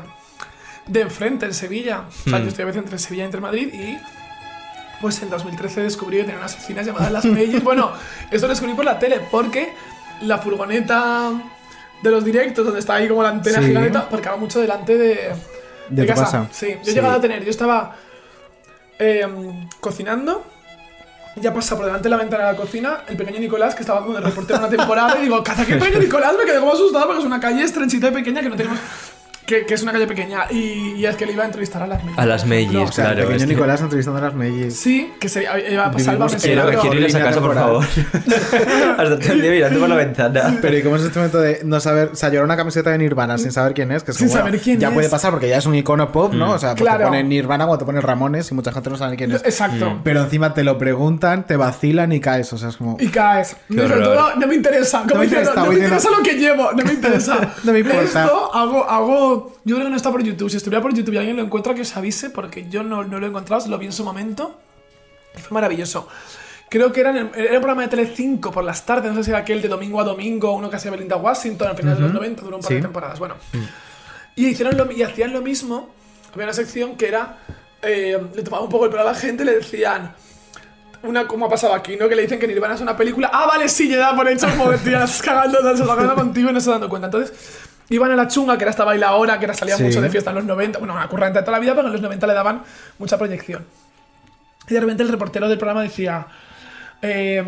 [0.86, 2.02] de enfrente, en Sevilla.
[2.26, 2.42] O sea, Hmm.
[2.42, 3.98] yo estoy a veces entre Sevilla y entre Madrid y.
[5.00, 7.62] Pues en 2013 descubrí que tenía unas vecinas llamadas Las Mellis.
[7.64, 7.90] bueno,
[8.30, 9.72] esto lo descubrí por la tele, porque
[10.22, 11.32] la furgoneta
[12.04, 13.66] de los directos, donde está ahí como la antena Sí.
[13.66, 15.32] gigante, aparcaba mucho delante de,
[15.88, 16.22] De tu casa.
[16.24, 16.46] casa.
[16.52, 16.92] Sí, yo he Sí.
[16.94, 17.96] llegado a tener, yo estaba
[19.02, 19.26] eh,
[19.80, 20.44] cocinando.
[21.36, 24.02] Ya pasa por delante de la ventana de la cocina el pequeño Nicolás, que estaba
[24.02, 27.06] como de reportero una temporada, y digo, caza, qué pequeño Nicolás, me quedé como asustado
[27.06, 28.78] porque es una calle estrechita y pequeña que no tenemos.
[29.46, 30.44] Que, que es una calle pequeña.
[30.50, 32.18] Y, y es que le iba a entrevistar a las Mellis.
[32.18, 33.28] A las Mellis, O sea, el claro.
[33.28, 34.76] pequeño que- Nicolás entrevistando a las Mellis.
[34.76, 37.54] Sí, que se iba a pasar Vivimos Quiero, Pero- quiero ir a esa casa, por
[37.54, 37.84] favor.
[38.98, 40.58] Hasta todo el día mirando por la ventana.
[40.60, 42.98] Pero ¿y cómo es este momento de no saber, o sea, llevar una camiseta de
[42.98, 44.02] Nirvana sin saber quién es?
[44.04, 44.94] Que es Sin como, bueno, saber quién ya es.
[44.94, 46.52] puede pasar porque ya es un icono pop, ¿no?
[46.52, 46.98] O sea, pues Claro.
[47.00, 49.42] te ponen Nirvana cuando te ponen Ramones y mucha gente no sabe quién es.
[49.44, 49.90] Exacto.
[49.90, 50.00] Mm.
[50.04, 52.96] Pero encima te lo preguntan, te vacilan y caes, o sea, es como...
[53.00, 53.56] Y caes.
[53.68, 55.00] Sobre todo, no me interesa.
[55.02, 55.78] Como No me interesa, no me
[56.16, 57.54] lo que llevo, no me interesa.
[57.64, 58.24] No me importa.
[58.24, 58.88] Esto hago,
[59.64, 60.50] Yo creo que no está por YouTube.
[60.50, 63.18] Si estuviera por YouTube y alguien lo encuentra, que os avise, porque yo no, no
[63.18, 64.58] lo he encontrado, lo vi en su momento.
[65.36, 66.08] Y fue maravilloso.
[66.68, 69.24] Creo que era, en el- era un programa de Tele5 por las tardes, no sé
[69.24, 72.00] si era aquel de domingo a domingo, uno que hacía Belinda Washington al final de
[72.00, 72.18] los Ujú.
[72.18, 72.74] 90, duró un par Sí.
[72.76, 73.18] de temporadas.
[73.18, 73.34] Bueno.
[74.36, 75.90] Y, hicieron lo, y hacían lo mismo.
[76.32, 77.38] Había una sección que era.
[77.82, 80.14] eh, le tomaban un poco el pelo a la gente y le decían.
[81.02, 82.08] Una, como ha pasado aquí, ¿no?
[82.08, 83.28] Que le dicen que Nirvana es una película.
[83.32, 86.52] Ah, vale, sí, ya da por hecho, como tía, estás cagando, se cagando contigo y
[86.52, 87.06] no se dando cuenta.
[87.08, 87.34] Entonces,
[87.94, 89.82] iban a la chunga, que era esta bailadora, que era salía Sí.
[89.84, 90.78] mucho de fiesta en los 90.
[90.78, 92.62] Bueno, una currante de toda la vida, pero en los 90 le daban
[92.98, 93.64] mucha proyección.
[94.68, 96.26] Y de repente el reportero del programa decía.
[97.02, 97.44] eh,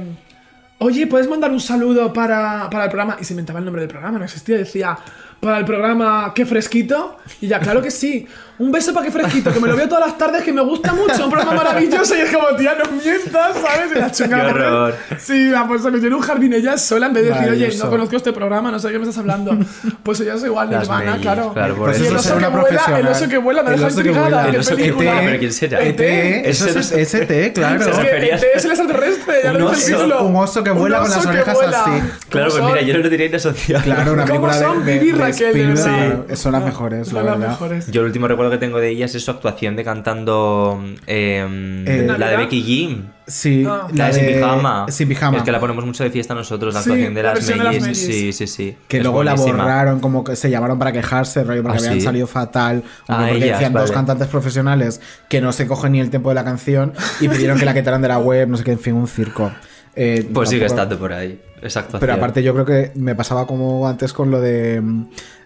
[0.78, 3.16] Oye, ¿puedes mandar un saludo para, para el programa?
[3.20, 4.58] Y se inventaba el nombre del programa, no existía.
[4.58, 4.98] Decía,
[5.44, 7.18] para el programa Qué Fresquito.
[7.40, 8.26] Y ya, claro que sí.
[8.56, 10.92] Un beso para Qué Fresquito, que me lo veo todas las tardes, que me gusta
[10.92, 11.24] mucho.
[11.24, 12.14] Un programa maravilloso.
[12.16, 13.90] Y es como, tía, no mientas, ¿sabes?
[13.94, 14.40] Y la chunga.
[14.42, 14.94] Qué horror.
[15.18, 17.76] Sí, la pues se metió en un jardín ella sola en vez de decir, oye,
[17.76, 19.58] no conozco este programa, no sé de qué me estás hablando.
[20.04, 21.52] Pues ella es igual, Las Nirvana, claro.
[21.52, 23.12] claro, por Pues eso el es oso, que una vuela, el profesional.
[23.12, 24.22] oso que vuela me deja intrigada.
[24.22, 24.42] vuela.
[24.44, 25.82] ¿Qué El oso que vuela, pero ¿quién será?
[25.82, 26.00] ET.
[26.46, 27.90] Eso es ST, claro.
[27.90, 30.04] Es que ET es el extraterrestre, ya Un lo dice el oso.
[30.04, 30.24] título.
[30.26, 31.90] Un oso que vuela con las orejas así.
[32.28, 33.82] Claro, pues ¿Cómo mira, yo no lo ni asociado.
[33.84, 34.94] Claro, una ¿Cómo película de,
[35.34, 36.52] son Spielberg.
[36.52, 37.48] las mejores, la verdad.
[37.48, 37.90] mejores.
[37.90, 42.14] Yo el último recuerdo que tengo de ellas es su actuación de cantando eh, Eh,
[42.18, 42.36] la de.
[42.36, 43.02] Becky Jim.
[43.26, 43.88] Sí, Ah.
[43.94, 44.86] La de Sin Pijama.
[44.90, 45.38] Sin pijama.
[45.38, 47.58] Es que la ponemos mucho de fiesta nosotros, la Sí, actuación de la las versión
[47.58, 47.98] de las Mellis.
[47.98, 48.76] Sí, sí, sí.
[48.86, 51.94] Que Es luego la borraron, como que se llamaron para quejarse, rollo, porque ¿Ah, habían
[51.94, 52.00] sí?
[52.02, 52.82] salido fatal.
[53.08, 55.00] Ah, porque ellas, decían dos cantantes profesionales
[55.30, 58.02] que no se cogen ni el tiempo de la canción y pidieron que la quitaran
[58.02, 59.50] de la web, no sé qué, en fin, un circo.
[59.96, 61.40] Eh, Pues sigue estando por ahí.
[61.62, 61.98] Actuación.
[62.00, 64.82] Pero aparte yo creo que me pasaba como antes con lo de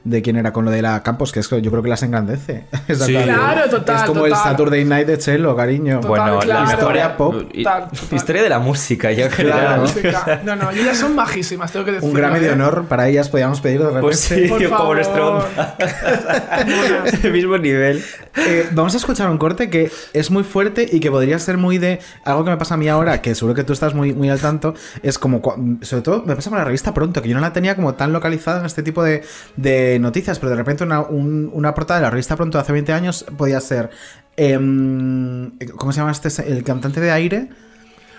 [0.05, 2.03] de quién era con lo de la Campos, que es que yo creo que las
[2.03, 2.65] engrandece.
[2.89, 3.15] Sí.
[3.15, 3.25] canción.
[3.25, 4.51] Claro, total, Es como el total.
[4.51, 6.01] Saturday Night de Chelo, cariño.
[6.01, 6.67] Total, bueno, claro.
[6.67, 7.35] la Historia pop.
[7.53, 8.17] i- Total, total.
[8.17, 9.83] Historia de la música, ya en general.
[10.01, 10.41] Claro.
[10.45, 12.09] No, no, ellas son majísimas, tengo que decir.
[12.09, 14.03] Un Grammy de honor para ellas podíamos pedir de repente.
[14.03, 14.99] Pues sí, Por como favor.
[17.23, 18.03] El mismo nivel.
[18.37, 21.79] Eh, vamos a escuchar un corte que es muy fuerte y que podría ser muy
[21.79, 24.31] de algo que me pasa a mí ahora, que seguro que tú estás muy, muy
[24.31, 25.41] al tanto, es como,
[25.83, 28.13] sobre todo me pasa con la revista Pronto, que yo no la tenía como tan
[28.13, 29.23] localizada en este tipo de,
[29.57, 32.73] de noticias, pero de repente una, un- una portada de la revista Pronto de hace
[32.73, 33.91] 20 años podía ser,
[34.37, 36.29] em, ¿cómo se llama este?
[36.51, 37.49] El cantante de aire.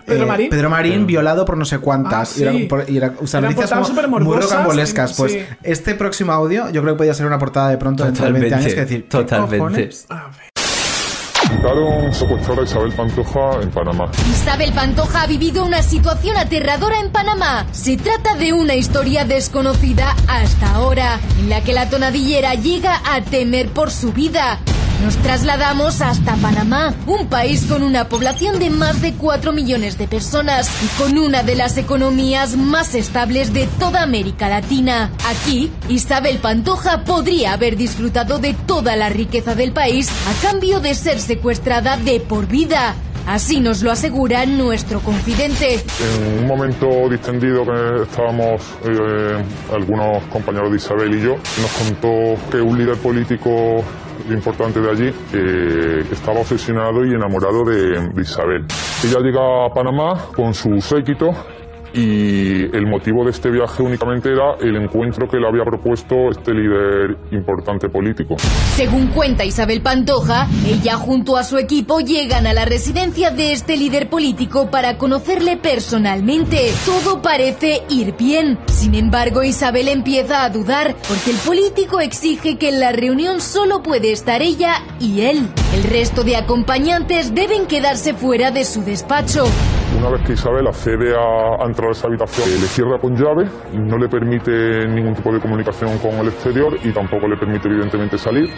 [0.05, 0.49] Pedro Marín.
[0.49, 2.31] Pedro Marín violado por no sé cuántas.
[2.35, 5.13] Ah, Y era- y era- o sea, como muy rocambolescas.
[5.17, 5.39] Pues sí.
[5.61, 8.55] este próximo audio yo creo que podría ser una portada de pronto dentro de 20
[8.55, 9.89] años que decir, ¿qué totalmente.
[12.11, 14.11] Secuestrar a Isabel Pantoja en Panamá.
[14.31, 17.65] Isabel Pantoja ha vivido una situación aterradora en Panamá.
[17.71, 23.21] Se trata de una historia desconocida hasta ahora, en la que la tonadillera llega a
[23.21, 24.59] temer por su vida.
[25.03, 30.07] Nos trasladamos hasta Panamá, un país con una población de más de 4 millones de
[30.07, 35.09] personas y con una de las economías más estables de toda América Latina.
[35.25, 40.93] Aquí, Isabel Pantoja podría haber disfrutado de toda la riqueza del país a cambio de
[40.93, 42.93] ser secuestrada de por vida.
[43.25, 45.75] Así nos lo asegura nuestro confidente.
[45.75, 49.43] En un momento distendido que estábamos eh,
[49.73, 53.83] algunos compañeros de Isabel y yo, nos contó que un líder político
[54.33, 58.65] importante de allí eh, estaba obsesionado y enamorado de, de Isabel.
[59.03, 61.31] Ella llega a Panamá con su séquito
[61.93, 66.53] y el motivo de este viaje únicamente era el encuentro que le había propuesto este
[66.53, 68.35] líder importante político.
[68.75, 73.77] Según cuenta Isabel Pantoja, ella junto a su equipo llegan a la residencia de este
[73.77, 76.71] líder político para conocerle personalmente.
[76.85, 78.59] Todo parece ir bien.
[78.67, 83.81] Sin embargo, Isabel empieza a dudar porque el político exige que en la reunión solo
[83.81, 85.47] puede estar ella y él.
[85.75, 89.45] El resto de acompañantes deben quedarse fuera de su despacho.
[89.97, 93.49] Una vez que Isabel accede a, entrar a esa habitación, eh, le cierra con llave,
[93.73, 98.17] no le permite ningún tipo de comunicación con el exterior y tampoco le permite evidentemente
[98.17, 98.49] salir.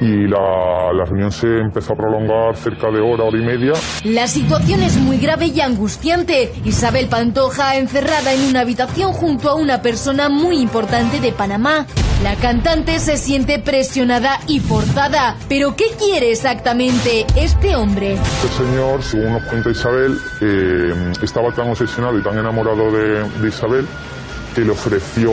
[0.00, 3.72] Y la, la reunión se empezó a prolongar cerca de hora, hora y media.
[4.04, 6.52] La situación es muy grave y angustiante.
[6.64, 11.86] Isabel Pantoja encerrada en una habitación junto a una persona muy importante de Panamá.
[12.22, 15.36] La cantante se siente presionada y forzada.
[15.48, 18.14] ¿Pero qué quiere exactamente este hombre?
[18.14, 23.48] Este señor, según nos cuenta Isabel, eh, estaba tan obsesionado y tan enamorado de, de
[23.48, 23.86] Isabel
[24.54, 25.32] que le ofreció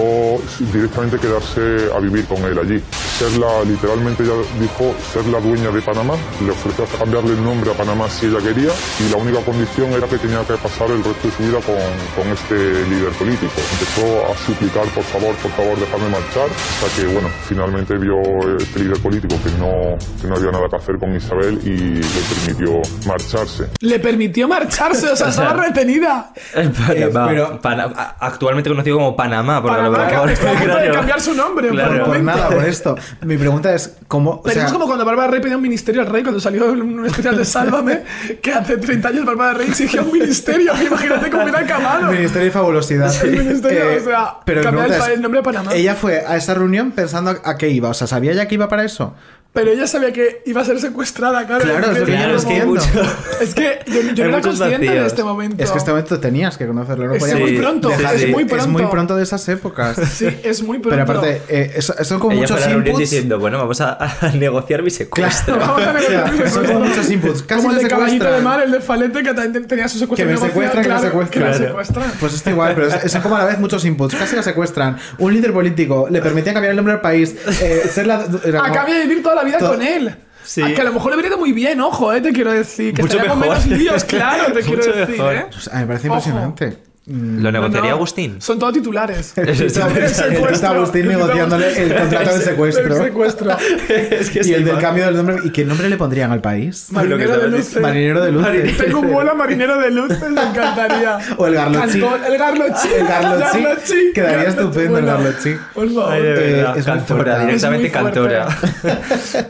[0.73, 2.81] directamente quedarse a vivir con él allí.
[3.19, 7.43] Ser la, literalmente ella dijo, ser la dueña de Panamá, le ofreció hasta cambiarle el
[7.43, 10.89] nombre a Panamá si ella quería y la única condición era que tenía que pasar
[10.91, 11.76] el resto de su vida con,
[12.15, 12.56] con este
[12.89, 13.53] líder político.
[13.73, 18.18] Empezó a suplicar, por favor, por favor, dejarme marchar, hasta que, bueno, finalmente vio
[18.57, 22.02] este líder político que no, que no había nada que hacer con Isabel y le
[22.34, 23.68] permitió marcharse.
[23.81, 26.34] Le permitió marcharse, o sea, estaba retenida.
[26.53, 30.67] Panamá, pero- Pana- a- actualmente conocido como Panamá, porque Panamá, lo acabo- está a punto
[30.67, 30.93] de claro.
[30.93, 31.89] cambiar su nombre Claro.
[32.05, 32.25] Por momento.
[32.31, 32.95] nada, por esto.
[33.21, 34.31] Mi pregunta es, ¿cómo...?
[34.31, 36.71] o Pero sea, es como cuando Bárbara Rey pedía un ministerio al rey, cuando salió
[36.71, 38.03] un especial de Sálvame,
[38.41, 40.73] que hace 30 años Bárbara Rey exigía un ministerio.
[40.85, 42.11] Imagínate cómo hubiera acabado.
[42.11, 43.13] Ministerio de Fabulosidad.
[43.23, 45.73] El ministerio, Eh, o sea, pero cambiar el, el nombre a Panamá.
[45.73, 47.89] Ella fue a esa reunión pensando a, a qué iba.
[47.89, 49.13] O sea, ¿sabía ya que iba para eso?
[49.53, 51.65] Pero ella sabía que iba a ser secuestrada, claro.
[51.65, 53.44] Claro, es que Claro, yo es no que.
[53.44, 55.61] Es que yo, yo no era consciente de este momento.
[55.61, 57.07] Es que este momento tenías que conocerlo.
[57.07, 58.68] No Es podíamos muy pronto, dejar es de- muy Es pronto.
[58.69, 59.98] muy pronto de esas épocas.
[60.10, 60.91] Sí, es muy pronto.
[60.91, 62.98] Pero aparte, eh, eso- son como Ella muchos inputs.
[62.98, 65.57] diciendo, bueno, vamos a, a negociar mi secuestro.
[65.60, 67.44] Vamos a O sea, son como muchos inputs.
[67.44, 68.44] Casi Como el de caballito de secuestran.
[68.45, 71.02] mar, el de Falete, que también tenía su secuestro Que me secuestran, que me claro,
[71.10, 71.44] secuestran.
[71.44, 71.68] que me Claro.
[71.72, 72.11] secuestran.
[72.22, 74.15] Pues esto igual, pero es- son como a la vez muchos inputs.
[74.15, 74.95] Casi la secuestran.
[75.18, 77.36] Un líder político le permitían cambiar el nombre del país.
[77.61, 78.26] eh, ser la.
[78.45, 80.15] era A como- cambio de vivir toda la vida To- con él.
[80.43, 80.61] Sí.
[80.63, 82.93] A que a lo mejor le hubiera ido muy bien, ojo, eh, te quiero decir.
[82.95, 83.57] Que Mucho estaría con mejor.
[83.59, 85.34] menos líos, claro, te quiero Mucho decir, mejor.
[85.35, 85.45] ¿eh?
[85.51, 86.18] Pues, a mí me parece Ojo.
[86.18, 86.77] impresionante.
[87.11, 87.41] Mm.
[87.43, 88.41] ¿Lo negociaría No, no, Agustín?
[88.41, 89.33] Son todos titulares.
[89.35, 90.67] Secuestro.
[90.69, 92.95] Agustín negociándole el contrato del secuestro.
[92.97, 93.51] El secuestro.
[93.89, 95.35] es que y el del cambio del nombre.
[95.43, 96.88] ¿Y qué nombre le pondrían al país?
[96.91, 97.81] Marinero de luces.
[97.81, 98.77] Marinero de luces.
[98.77, 101.17] Tengo un vuelo a marinero de luces, me encantaría.
[101.38, 102.01] O el Garlochi.
[102.27, 102.88] El Garlochi.
[102.99, 103.61] El Garlochi.
[103.63, 104.11] Garlochi.
[104.13, 105.55] Quedaría estupendo el Garlochi.
[105.73, 106.11] Por favor.
[106.21, 108.47] De Eh, es cantora, directamente cantora.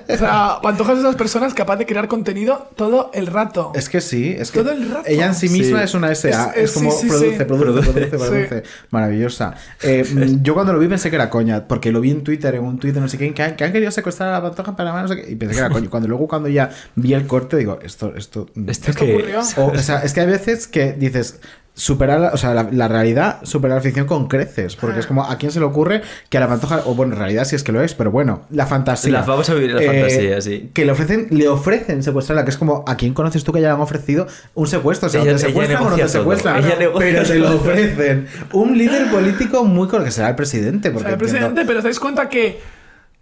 [0.07, 3.71] O sea, Pantoja es de esas personas capaz de crear contenido todo el rato.
[3.75, 5.03] Es que sí, es que Todo el rato.
[5.05, 5.83] ella en sí misma Sí.
[5.85, 7.45] es una SA, Es- como produce.
[7.57, 8.07] Produce, Produce.
[8.18, 9.53] produce, produce, Maravillosa.
[9.82, 12.56] Eh, mm, yo cuando lo vi pensé que era coña, porque lo vi en Twitter,
[12.56, 14.72] en un Twitter, no sé quién, que han, que han querido secuestrar a la Pantoja
[14.72, 15.90] en Panamá, no sé qué, y pensé que era coña.
[15.90, 19.40] Cuando luego cuando ya vi el corte, digo, esto, esto, mm, ¿Esto qué ocurrió?
[19.41, 19.57] es?
[19.57, 21.40] o, o sea, es que hay veces que dices,
[21.73, 25.23] superar, la, o sea, la, la realidad supera la ficción con creces, porque es como,
[25.26, 27.64] ¿a quién se le ocurre que a la Pantoja, o bueno, en realidad sí es
[27.64, 29.11] que lo es, pero bueno, la fantasía.
[29.11, 30.69] La- vamos a vivir la Eh, fantasía, sí.
[30.73, 33.68] Que le ofrecen, le ofrecen secuestrarla, que es como, ¿a quién conoces tú que ya
[33.69, 35.07] le han ofrecido un secuestro?
[35.07, 36.64] O sea, Ella- ¿te secuestran o no te secuestran?
[36.99, 38.27] Pero te lo ofrecen.
[38.52, 41.80] Un líder político muy con que será el presidente, porque sea, el entiendo- presidente, pero
[41.80, 42.60] ¿te dais cuenta que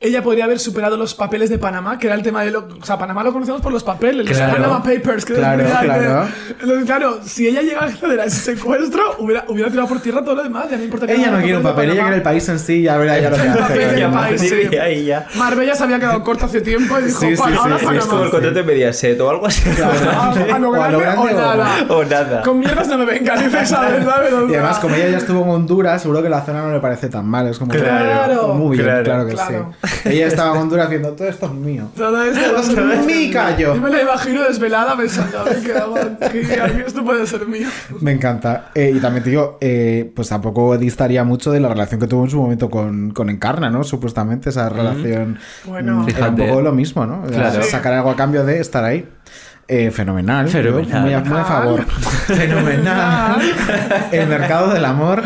[0.01, 2.85] ella podría haber superado los papeles de Panamá, que era el tema de lo, o
[2.85, 4.53] sea, Panamá lo conocemos por los papeles, los Claro.
[4.53, 6.27] Panama Papers, que Claro, claro.
[6.61, 10.23] Entonces, claro, si ella llega a acceder a ese secuestro, hubiera, hubiera tirado por tierra
[10.23, 12.21] todo lo demás, ya no importaría Ella no los quiere un papel, ella quiere el
[12.21, 15.37] país en sí, ya verá ya lo que El hace.
[15.37, 17.85] Marbella se había quedado corta hace tiempo y dijo, Sí, sí, "Pa- sí, ahora sí,
[17.85, 17.99] Panamá".
[18.03, 19.69] Es como el contrato de Mediaset o algo así.
[19.81, 21.85] A, a lo O a grande lo o grande o- nada.
[21.89, 22.41] O nada.
[22.43, 24.31] Con mierdas no me vengan, dice Isabel, ¿sabes?
[24.49, 27.09] Y además, como ella ya estuvo en Honduras, seguro que la zona no le parece
[27.09, 27.47] tan mal.
[27.47, 28.53] Es como Claro.
[28.53, 29.88] muy bien, claro, que sí.
[30.05, 31.89] Ella estaba en Honduras haciendo todo esto es mío.
[31.95, 33.15] Todo esto Todo es mío.
[33.15, 33.75] mi callo.
[33.75, 37.67] Yo me la imagino desvelada pensando, a ver, que aquí esto puede ser mío.
[38.01, 38.71] Me encanta.
[38.75, 42.23] Eh, y también te digo, eh, pues tampoco distaría mucho de la relación que tuvo
[42.23, 43.83] en su momento con, con Encarna, ¿no?
[43.83, 46.03] Supuestamente esa relación Bueno.
[46.03, 47.23] mm, era un poco lo mismo, ¿no?
[47.23, 47.63] Claro.
[47.63, 49.07] Sacar algo a cambio de estar ahí.
[49.71, 50.47] Eh, fenomenal.
[50.49, 51.01] Fenomenal.
[51.03, 51.85] Muy a, muy a favor.
[52.25, 53.39] fenomenal.
[54.11, 55.21] El mercado del amor.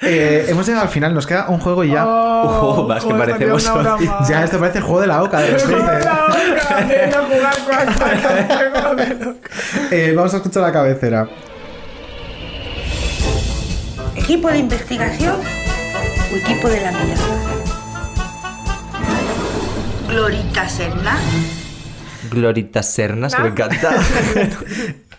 [0.00, 2.06] Eh, hemos llegado al final, nos queda un juego y ya.
[2.06, 3.68] Oh, Uh, más que parecemos.
[4.28, 6.04] Ya esto parece el juego de la oca de cuac.
[9.90, 11.28] Eh, vamos a escuchar la cabecera.
[14.14, 15.34] ¿Equipo de investigación
[16.32, 17.24] o equipo de la mierda?
[20.08, 21.18] Glorita Serna.
[22.30, 23.90] Glorita Sernas, que me encanta.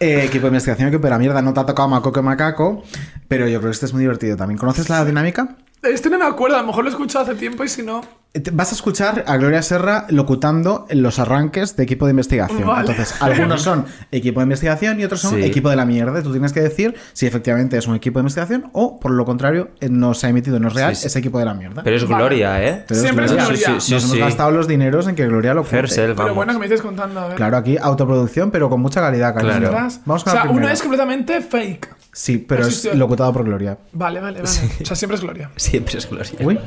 [0.01, 1.41] Eh, equipo de investigación, equipo de la mierda.
[1.41, 2.83] No te ha tocado Macoco Macaco,
[3.27, 4.57] pero yo creo que este es muy divertido también.
[4.57, 5.57] ¿Conoces la dinámica?
[5.81, 8.01] Este no me acuerdo, a lo mejor lo he escuchado hace tiempo y si no.
[8.33, 12.63] Eh, Vas a escuchar a Gloria Serra locutando en los arranques de equipo de investigación.
[12.67, 12.81] Vale.
[12.91, 15.43] Entonces, algunos son equipo de investigación y otros son Sí.
[15.43, 16.21] equipo de la mierda.
[16.21, 19.69] Tú tienes que decir si efectivamente es un equipo de investigación o, por lo contrario,
[19.79, 21.07] eh, no se ha emitido, no es real, Sí, sí.
[21.07, 21.81] es equipo de la mierda.
[21.81, 22.85] Pero es Gloria, ¿eh?
[22.91, 23.47] Siempre es Gloria.
[23.57, 25.91] Sí, sí, sí, Nos hemos gastado los dineros en que Gloria lo cuente.
[25.95, 26.35] Pero vamos.
[26.35, 27.35] bueno, que me estés contando, a ver.
[27.35, 29.53] Claro, aquí autoproducción, pero con mucha calidad, cariño.
[29.57, 29.71] Claro.
[29.73, 29.91] ¿Verdad?
[30.05, 30.73] Vamos con o sea, la uno primera.
[30.73, 31.95] es completamente fake.
[32.13, 33.75] Sí, pero es locutado por Gloria.
[33.93, 34.49] Vale, vale, vale.
[34.81, 35.49] O sea, siempre es Gloria.
[35.55, 36.31] Siempre es Gloria.
[36.41, 36.59] Uy.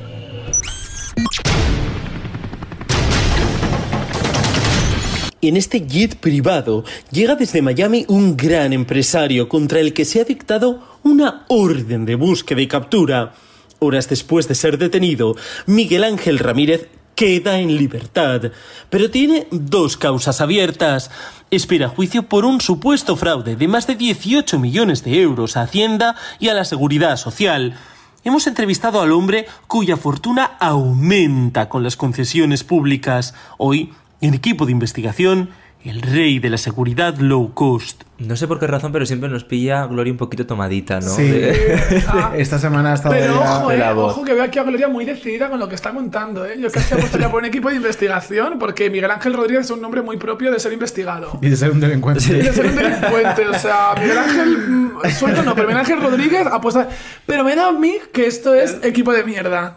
[5.44, 10.24] En este jet privado llega desde Miami un gran empresario contra el que se ha
[10.24, 13.34] dictado una orden de búsqueda y captura.
[13.80, 15.34] Horas después de ser detenido,
[15.66, 16.86] Miguel Ángel Ramírez
[17.16, 18.52] queda en libertad,
[18.88, 21.10] pero tiene dos causas abiertas.
[21.50, 26.14] Espera juicio por un supuesto fraude de más de 18 millones de euros a Hacienda
[26.38, 27.74] y a la Seguridad Social.
[28.22, 33.34] Hemos entrevistado al hombre cuya fortuna aumenta con las concesiones públicas.
[33.58, 33.92] Hoy,
[34.22, 35.50] en equipo de investigación,
[35.84, 38.04] el rey de la seguridad low cost.
[38.18, 41.08] No sé por qué razón, pero siempre nos pilla Gloria un poquito tomadita, ¿no?
[41.10, 41.24] Sí.
[41.28, 41.80] De-
[42.38, 44.12] Esta semana ha estado Pero ojo, de eh, la voz.
[44.12, 46.46] ojo que veo aquí a Gloria muy decidida con lo que está contando.
[46.46, 46.56] Eh.
[46.60, 50.02] Yo casi apostaría por un equipo de investigación porque Miguel Ángel Rodríguez es un nombre
[50.02, 51.36] muy propio de ser investigado.
[51.42, 52.22] Y de ser un delincuente.
[52.28, 53.48] Y de ser un delincuente.
[53.48, 56.88] O sea, Miguel Ángel, mm, suelto no, pero Miguel Ángel Rodríguez apuesta.
[57.26, 59.74] Pero me da a mí que esto es equipo de mierda.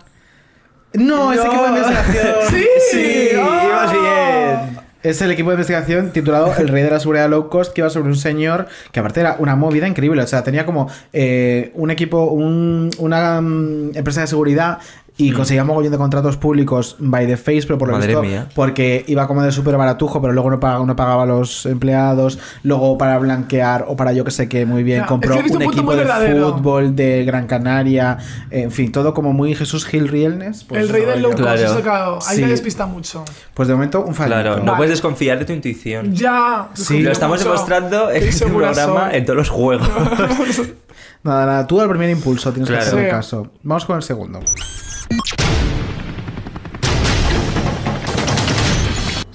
[0.94, 2.35] No, es equipo de investigación.
[5.06, 7.90] Es el equipo de investigación titulado El Rey de la Seguridad Low Cost, que iba
[7.92, 10.20] sobre un señor que aparte era una movida increíble.
[10.24, 14.80] O sea, tenía como eh, un equipo, un- una mm, empresa de seguridad
[15.18, 18.48] y conseguía mogollón de contratos públicos by the face, pero por lo Madre visto, mía.
[18.54, 22.38] porque iba como de súper baratujo, pero luego no pagaba, no pagaba a los empleados,
[22.64, 25.62] luego para blanquear o para yo que sé qué, muy bien, Ya, compró un un
[25.62, 28.18] equipo de fútbol de Gran Canaria,
[28.52, 30.66] en fin, todo como muy Jesús Gil Rielnes.
[30.66, 32.42] pues el rey del low cost, ahí Sí.
[32.42, 33.24] me despista mucho.
[33.54, 34.36] Pues de momento un fallito.
[34.42, 34.78] Claro, no Vale.
[34.78, 36.14] puedes desconfiar de tu intuición.
[36.14, 36.68] Ya.
[36.74, 37.52] Sí, Lo estamos mucho.
[37.52, 39.88] demostrando en este programa, en todos los juegos.
[41.24, 42.84] Nada, nada, tú al primer impulso tienes Claro.
[42.84, 43.10] que hacer Sí.
[43.10, 43.48] caso.
[43.64, 44.42] Vamos con el segundo.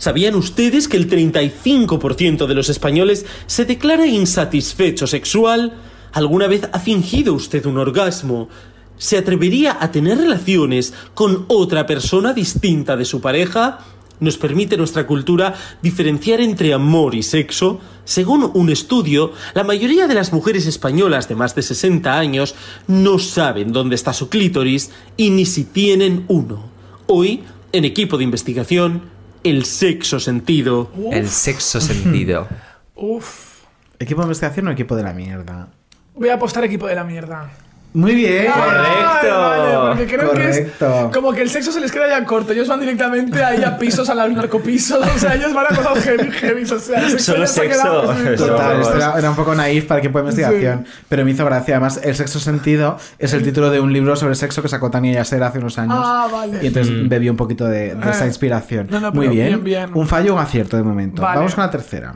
[0.01, 5.74] ¿Sabían ustedes que el 35% de los españoles se declara insatisfecho sexual?
[6.12, 8.48] ¿Alguna vez ha fingido usted un orgasmo?
[8.97, 13.80] ¿Se atrevería a tener relaciones con otra persona distinta de su pareja?
[14.20, 17.80] ¿Nos permite nuestra cultura diferenciar entre amor y sexo?
[18.05, 22.55] Según un estudio, la mayoría de las mujeres españolas de más de 60 años
[22.86, 26.68] no saben dónde está su clítoris y ni si tienen uno.
[27.06, 29.02] Hoy, en equipo de investigación,
[29.42, 30.90] el sexo sentido.
[31.10, 32.47] El sexo sentido.
[32.94, 33.62] Uf.
[33.98, 35.68] ¿Equipo de investigación o equipo de la mierda?
[36.14, 37.51] Voy a apostar equipo de la mierda.
[37.92, 38.46] Muy bien.
[38.56, 41.10] Vale, vale, porque creo que es Correcto.
[41.12, 42.52] como que el sexo se les queda ya corto.
[42.52, 45.04] Ellos van directamente ahí a pisos, a los narcopisos.
[45.04, 46.62] O sea, ellos van a cosas heavy, heavy.
[46.62, 48.02] O sea, el sexo Solo se sexo.
[48.36, 51.74] Total, esto era, era un poco naif para equipo de investigación, pero me hizo gracia.
[51.76, 55.12] Además, El sexo sentido es el título de un libro sobre sexo que sacó Tania
[55.14, 55.96] Yasser hace unos años.
[55.98, 56.58] Ah, vale.
[56.62, 58.28] Y entonces bebió un poquito de, de esa Eh.
[58.28, 58.86] inspiración.
[58.88, 59.46] No, no, Muy bien.
[59.48, 59.90] bien, bien.
[59.94, 61.22] Un fallo o un acierto de momento.
[61.22, 61.38] Vale.
[61.38, 62.14] Vamos con la tercera.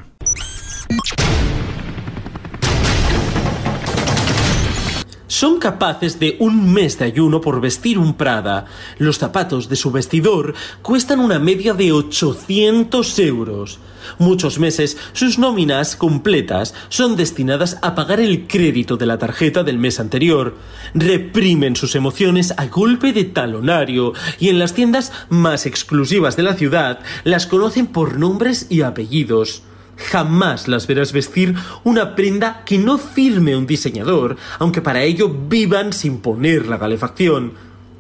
[5.45, 8.65] Son capaces de un mes de ayuno por vestir un Prada.
[8.97, 13.79] Los zapatos de su vestidor cuestan una media de 800 euros.
[14.17, 19.77] Muchos meses sus nóminas completas son destinadas a pagar el crédito de la tarjeta del
[19.77, 20.57] mes anterior.
[20.95, 26.55] Reprimen sus emociones a golpe de talonario y en las tiendas más exclusivas de la
[26.55, 29.63] ciudad las conocen por nombres y apellidos.
[29.97, 31.55] Jamás las verás vestir
[31.85, 37.53] una prenda que no firme un diseñador, aunque para ello vivan sin poner la calefacción.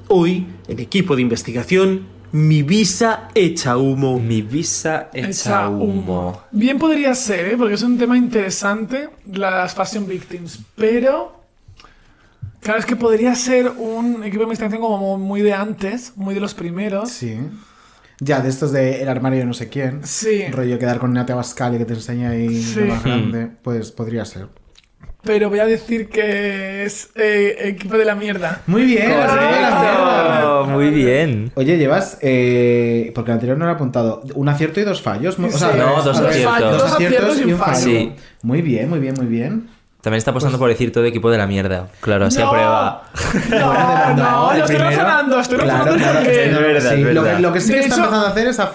[0.08, 4.18] Hoy, en equipo de investigación, mi visa echa humo.
[4.18, 6.42] Mi visa Echa humo.
[6.50, 7.56] Bien podría ser, ¿eh?
[7.56, 11.44] porque es un tema interesante, las fashion victims, pero
[12.60, 16.40] claro, es que podría ser un equipo de investigación como muy de antes, muy de
[16.40, 17.10] los primeros.
[17.10, 17.38] Sí.
[18.20, 20.00] Ya, de estos de El armario de no sé quién.
[20.04, 20.44] Sí.
[20.50, 22.80] Rollo quedar con Nate Abascal y que te enseña ahí Sí.
[22.80, 23.48] lo más grande.
[23.62, 24.46] Pues podría ser.
[25.22, 28.60] Pero voy a decir que es eh, equipo de la mierda.
[28.66, 29.10] Muy bien.
[29.10, 31.50] Correcto, muy bien.
[31.54, 35.38] Oye, llevas, eh, porque el anterior no lo he apuntado, un acierto y dos fallos.
[35.38, 35.78] O sea, Sí.
[35.78, 36.60] No, dos aciertos.
[36.60, 37.76] Dos Dos aciertos y un fallo.
[37.80, 38.12] Sí.
[38.42, 39.68] Muy bien, muy bien, muy bien.
[40.04, 41.88] También está apostando por decir todo equipo de la mierda.
[42.00, 42.48] Claro, así No.
[42.48, 43.04] aprueba.
[43.48, 47.02] No, no, el yo estoy razonando, estoy Claro, razonando claro, porque- es Es verdad, sí,
[47.02, 48.66] es lo, que, lo que sí De que está empezando a hacer es a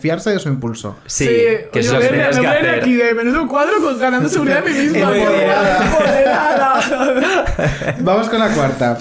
[0.00, 0.96] fiarse de su impulso.
[1.04, 1.30] Sí, Sí,
[1.70, 2.70] que es yo lo que a- tienes me que a hacer.
[2.80, 5.10] aquí de menudo cuadro con ganando seguridad de mí misma.
[8.00, 8.96] Vamos con la cuarta.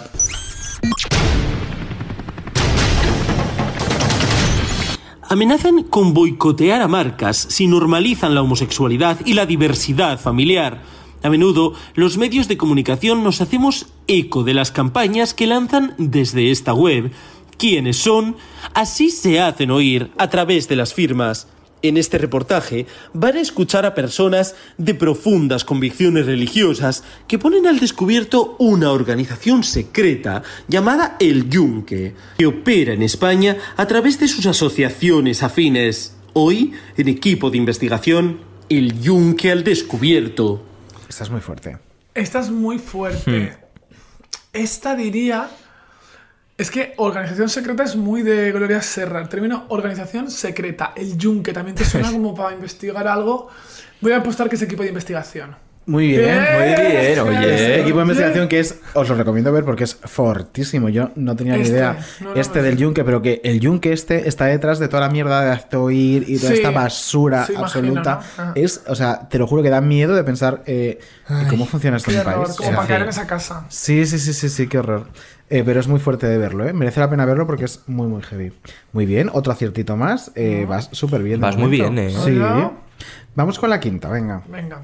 [5.29, 10.81] Amenazan con boicotear a marcas si normalizan la homosexualidad y la diversidad familiar.
[11.23, 16.51] A menudo, los medios de comunicación nos hacemos eco de las campañas que lanzan desde
[16.51, 17.11] esta web.
[17.57, 18.35] ¿Quiénes son?
[18.73, 21.47] Así se hacen oír a través de las firmas.
[21.81, 27.79] En este reportaje van a escuchar a personas de profundas convicciones religiosas que ponen al
[27.79, 34.47] descubierto una organización secreta llamada El Yunque, que opera en España a través de sus
[34.47, 36.15] asociaciones afines.
[36.33, 38.39] Hoy, en equipo de investigación,
[38.69, 40.66] El Yunque al descubierto.
[41.07, 41.77] Esta es muy fuerte.
[42.13, 43.57] Esta es muy fuerte.
[44.53, 45.49] Esta diría.
[46.57, 49.21] Es que organización secreta es muy de Gloria Serra.
[49.21, 53.49] El término organización secreta, el yunque, también te suena como para investigar algo.
[54.01, 55.66] Voy a apostar que es equipo de investigación.
[55.87, 57.19] Muy bien, Bien, muy bien.
[57.21, 57.55] oye.
[57.55, 60.89] Este equipo de investigación que es, os lo recomiendo ver porque es fortísimo.
[60.89, 62.65] Yo no tenía ni Este, idea no, no, este no.
[62.65, 65.77] del yunque, pero que el yunque este está detrás de toda la mierda de hazte
[65.77, 67.65] oír y toda Sí, esta basura sí, imagino,
[68.01, 68.19] absoluta.
[68.37, 68.51] ¿no?
[68.55, 70.99] Es, o sea, te lo juro que da miedo de pensar eh,
[71.49, 72.35] ¿cómo funciona esto en mi país.
[72.35, 73.65] como O sea, para caer en esa casa.
[73.69, 75.07] Sí, sí, sí, sí, sí, qué horror.
[75.49, 76.73] Eh, pero es muy fuerte de verlo, ¿eh?
[76.73, 78.51] Merece la pena verlo porque es muy, muy heavy.
[78.91, 80.33] Muy bien, otro aciertito más.
[80.35, 81.39] Eh, vas súper bien.
[81.39, 82.09] Vas muy bien, ¿eh?
[82.25, 82.37] Sí.
[83.35, 84.41] Vamos con la quinta, venga.
[84.49, 84.81] Venga.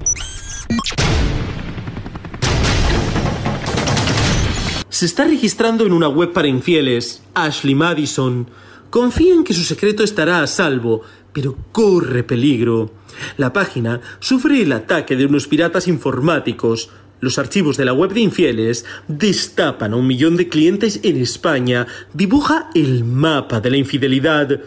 [4.88, 8.48] Se está registrando en una web para infieles, Ashley Madison.
[8.90, 12.92] Confía en que su secreto estará a salvo, pero corre peligro.
[13.36, 16.90] La página sufre el ataque de unos piratas informáticos.
[17.20, 21.88] Los archivos de la web de infieles destapan a un millón de clientes en España.
[22.12, 24.60] Dibuja el mapa de la infidelidad.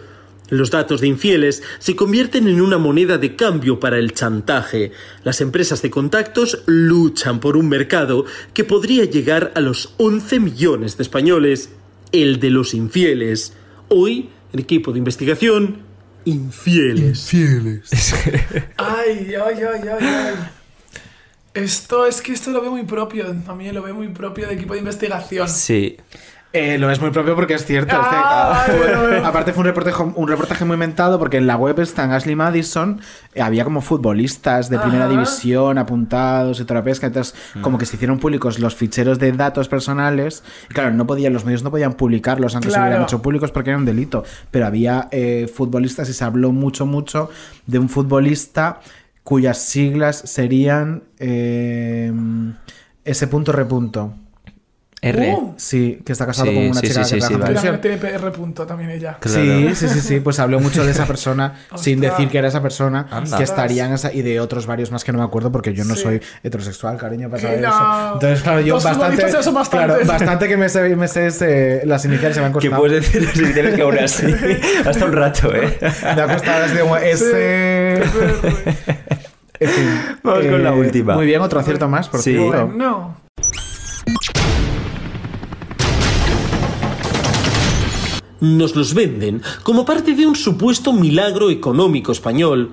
[0.49, 4.91] Los datos de infieles se convierten en una moneda de cambio para el chantaje.
[5.23, 10.97] Las empresas de contactos luchan por un mercado que podría llegar a los 11 millones
[10.97, 11.69] de españoles,
[12.11, 13.53] el de los infieles.
[13.89, 15.79] Hoy, el equipo de investigación,
[16.23, 17.33] infieles.
[17.33, 17.89] Infieles.
[18.77, 20.35] Ay, ay, ay, ay, ay.
[21.53, 23.25] Esto es que esto lo veo muy propio.
[23.45, 25.49] También lo veo muy propio de equipo de investigación.
[25.49, 25.97] Sí.
[26.53, 27.93] Eh, lo es muy propio porque es cierto.
[27.93, 29.27] es que, Ah, fue- bueno.
[29.27, 32.35] aparte fue un reportaje, un reportaje muy inventado porque en la web está en Ashley
[32.35, 32.99] Madison
[33.35, 35.13] eh, había como futbolistas de primera Ajá.
[35.13, 37.07] división apuntados y toda la pesca.
[37.07, 40.43] Entonces como que se hicieron públicos los ficheros de datos personales.
[40.69, 42.87] Y claro, no podían, los medios no podían publicarlos aunque se Claro.
[42.87, 44.23] hubieran hecho públicos porque era un delito.
[44.49, 47.29] Pero había eh, futbolistas y se habló mucho, mucho
[47.67, 48.79] de un futbolista
[49.23, 52.11] cuyas siglas serían eh,
[53.03, 53.25] S.
[53.31, 53.65] R.
[55.09, 55.33] R.
[55.33, 55.53] Uh.
[55.57, 57.55] Sí, que está casado Sí, con una sí, chica sí, que sí, trabaja en.
[57.55, 59.17] También tiene PR punto también ella.
[59.25, 62.61] Sí, sí, sí, sí, pues habló mucho de esa persona sin decir que era esa
[62.61, 63.37] persona Anda.
[63.37, 65.83] que estaría en esa y de otros varios más que no me acuerdo porque yo
[65.83, 66.03] no Sí.
[66.03, 67.67] soy heterosexual, cariño, para Que saber no.
[67.69, 68.13] eso.
[68.13, 69.69] Entonces, claro, yo Los bastante, bastantes.
[69.69, 72.81] claro, bastante que me sé, me sé ese- las iniciales se me han Que costado.
[72.81, 74.25] puedes decir si tienes que aún así.
[74.85, 75.77] Hasta un rato, ¿eh?
[76.15, 78.01] Me ha costado desde un ese.
[79.59, 79.89] En fin,
[80.23, 81.15] Vamos con la última.
[81.15, 82.33] Muy bien, otro acierto más, por Sí.
[82.33, 82.71] cierto.
[82.75, 83.26] No.
[88.39, 92.71] Nos los venden como parte de un supuesto milagro económico español.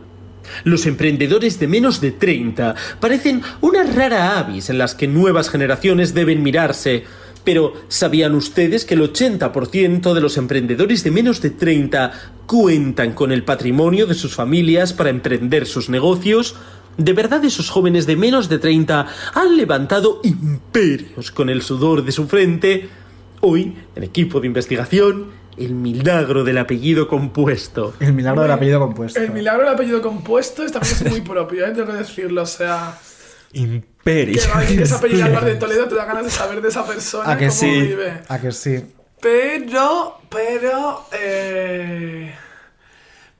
[0.64, 6.12] Los emprendedores de menos de 30 parecen una rara avis en las que nuevas generaciones
[6.12, 7.04] deben mirarse.
[7.44, 12.12] Pero ¿sabían ustedes que el 80% de los emprendedores de menos de 30
[12.46, 16.56] cuentan con el patrimonio de sus familias para emprender sus negocios?
[16.96, 22.12] ¿De verdad esos jóvenes de menos de 30 han levantado imperios con el sudor de
[22.12, 22.88] su frente?
[23.40, 25.26] Hoy, en equipo de investigación,
[25.56, 27.94] el milagro del apellido compuesto.
[28.00, 29.20] El milagro del apellido compuesto.
[29.20, 31.70] El milagro del apellido compuesto esta es muy propio, ¿eh?
[31.70, 32.42] tengo que decirlo.
[32.42, 32.98] O sea,
[33.52, 34.40] Imperio.
[34.42, 37.30] que va, esa apellido Álvarez de Toledo te da ganas de saber de esa persona
[37.30, 37.70] ¿A que cómo sí?
[37.70, 38.20] vive.
[38.28, 38.84] ¿A que sí?
[39.20, 42.34] Pero, pero, eh...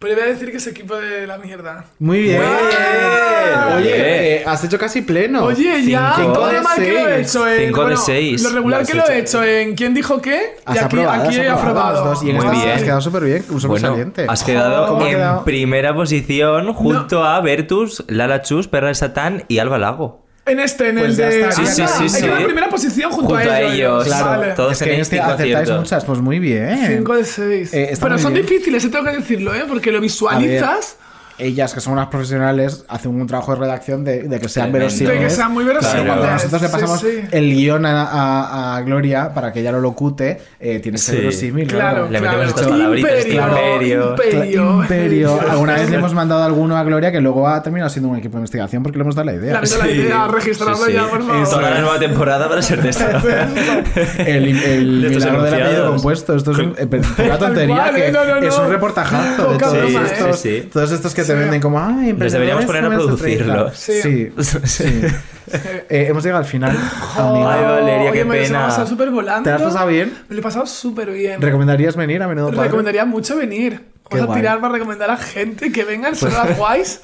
[0.05, 1.87] Pero voy a decir que es equipo de la mierda.
[1.99, 2.41] Muy bien.
[2.43, 3.77] Bien.
[3.79, 5.45] Oye, eh, has hecho casi pleno.
[5.45, 7.67] Oye, ya, Cinco todo de lo mal que lo he hecho en.
[7.67, 8.43] Cinco de seis.
[8.43, 9.43] Lo regular Lo que lo he hecho.
[9.43, 10.57] en ¿Quién dijo qué?
[10.67, 12.05] Has y aquí, aprobado, aquí has he aprobado aprobado.
[12.05, 12.25] los dos.
[12.25, 12.71] Y en Muy esta bien.
[12.77, 14.27] has quedado súper bien, Bueno, saliente.
[14.29, 15.45] has quedado ¿Cómo ha en quedado?
[15.45, 20.24] primera posición junto a Bertus, Lala Chus, Perra de Satán y Alba Lago.
[20.47, 21.53] En este, en Pues el de.
[21.53, 22.25] Sí, sí, sí, sí.
[22.27, 23.75] en primera posición junto, Junto a a ellos.
[23.75, 24.05] ellos.
[24.05, 24.53] Claro, Vale.
[24.53, 25.79] Todos es que este cinco acertáis aciertos.
[25.81, 26.79] muchas, pues muy bien.
[26.87, 27.75] 5 de 6.
[27.75, 28.45] Eh, Pero son bien.
[28.47, 29.65] difíciles, eh, tengo que decirlo, ¿eh?
[29.67, 30.97] Porque lo visualizas.
[31.37, 35.21] Ellas, que son unas profesionales, hacen un trabajo de redacción de, de que sean verosímiles.
[35.21, 36.07] De que sean muy verosímiles.
[36.07, 37.09] Cuando nosotros le Sí, pasamos sí.
[37.33, 41.15] el guion a, a- a Gloria para que ella lo locute, eh, tiene que ser
[41.17, 41.21] Sí.
[41.23, 41.67] verosímil.
[41.69, 42.39] Claro, Le claro.
[42.39, 44.11] metemos estas palabritas, Imperio, imperio.
[44.11, 44.75] imperio.
[44.83, 45.41] Imperio.
[45.51, 48.35] Alguna vez le hemos mandado alguno a Gloria que luego ha terminado siendo un equipo
[48.35, 49.55] de investigación porque le hemos dado la idea.
[49.55, 50.93] La verdad, la idea, registrarlo Sí, sí.
[50.93, 51.49] ya, por favor.
[51.49, 53.05] Toda la nueva temporada para ser de esto.
[54.19, 56.35] El, el milagro del apellido compuesto.
[56.37, 56.89] Esto es un- eh,
[57.25, 60.69] una tontería cual, que eh, no, no, es un reportajazo de todos estos, Sí, sí.
[60.73, 63.45] todos estos que te venden como ay, Les deberíamos poner a de menos de 30".
[63.55, 63.75] producirlo.
[63.75, 64.31] Sí,
[64.65, 65.03] sí.
[65.91, 66.71] Eh, hemos llegado al final.
[66.71, 67.55] amiga.
[67.55, 68.67] Ay, Valeria, Oye, qué me lo he pena.
[68.67, 69.43] pasado súper volando.
[69.45, 70.13] ¿Te has pasado bien?
[70.29, 71.41] Me lo he pasado súper bien.
[71.41, 72.63] ¿Recomendarías venir a menudo padre?
[72.65, 73.83] Recomendaría mucho venir.
[74.15, 77.01] Qué Vamos a tirar para recomendar a gente que vengan, son las guays.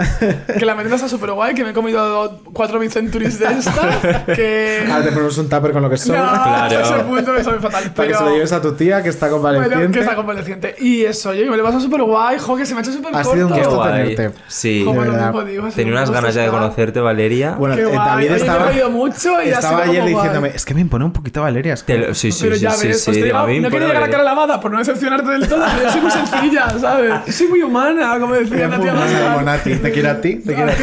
[0.59, 4.24] que la merienda está súper guay, que me he comido cuatro bicenturies de esta.
[4.35, 4.87] Que.
[4.91, 6.65] Ahora te ponemos un tupper con lo que No, sobra.
[6.65, 7.91] hasta ese punto sabe fatal.
[7.95, 8.35] Para que se lo Pero.
[8.37, 9.77] lleves a tu tía que está convaleciente.
[9.77, 10.74] Bueno, que está convaleciente.
[10.81, 12.93] Y eso, que me lo he pasado súper guay, jo, que se me ha hecho
[12.93, 13.32] súper Ha corto.
[13.32, 14.31] sido un gusto tenerte.
[14.49, 14.82] Sí.
[14.85, 15.27] Como de lo verdad.
[15.32, 17.53] mismo digo, ha sido Tenía un unas ganas ya de conocerte, Valeria.
[17.53, 17.99] Bueno, Qué eh, guay.
[17.99, 20.15] David estaba, he mucho y ha estaba sido ayer como guay.
[20.28, 21.74] diciéndome, es que me impone un poquito Valeria.
[21.74, 23.39] es que- Te lo- sí, sí, Pero sí, ya sí, ves, sí, pues te digo,
[23.39, 26.11] no quería llegar a cara lavada por no decepcionarte del todo, pero yo soy muy
[26.11, 26.99] sencilla, ¿sabes?
[27.27, 29.77] Yo soy muy humana, como decía la tía Nati.
[29.77, 30.55] Te quiere a ti, te.
[30.55, 30.82] Quiero a ti,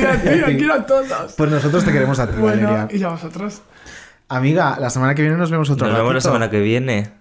[0.52, 0.57] ti.
[0.57, 1.34] quiero a todos.
[1.38, 2.88] Pues nosotros te queremos a ti, Bueno, Valeria.
[2.98, 3.61] y a vosotros.
[4.30, 6.30] Amiga, la semana que viene nos vemos otro Nos vemos la ratito.
[6.30, 7.11] semana que viene.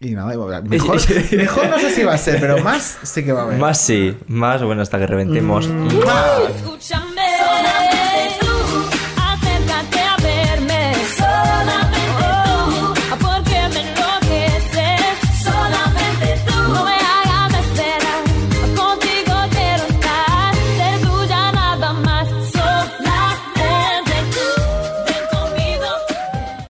[0.00, 0.28] Y nada,
[0.62, 0.62] mejor,
[1.32, 3.58] mejor no sé si va a ser, pero más sí que va a haber.
[3.58, 5.66] Más sí, más bueno hasta que reventemos.
[5.68, 7.17] Escúchame.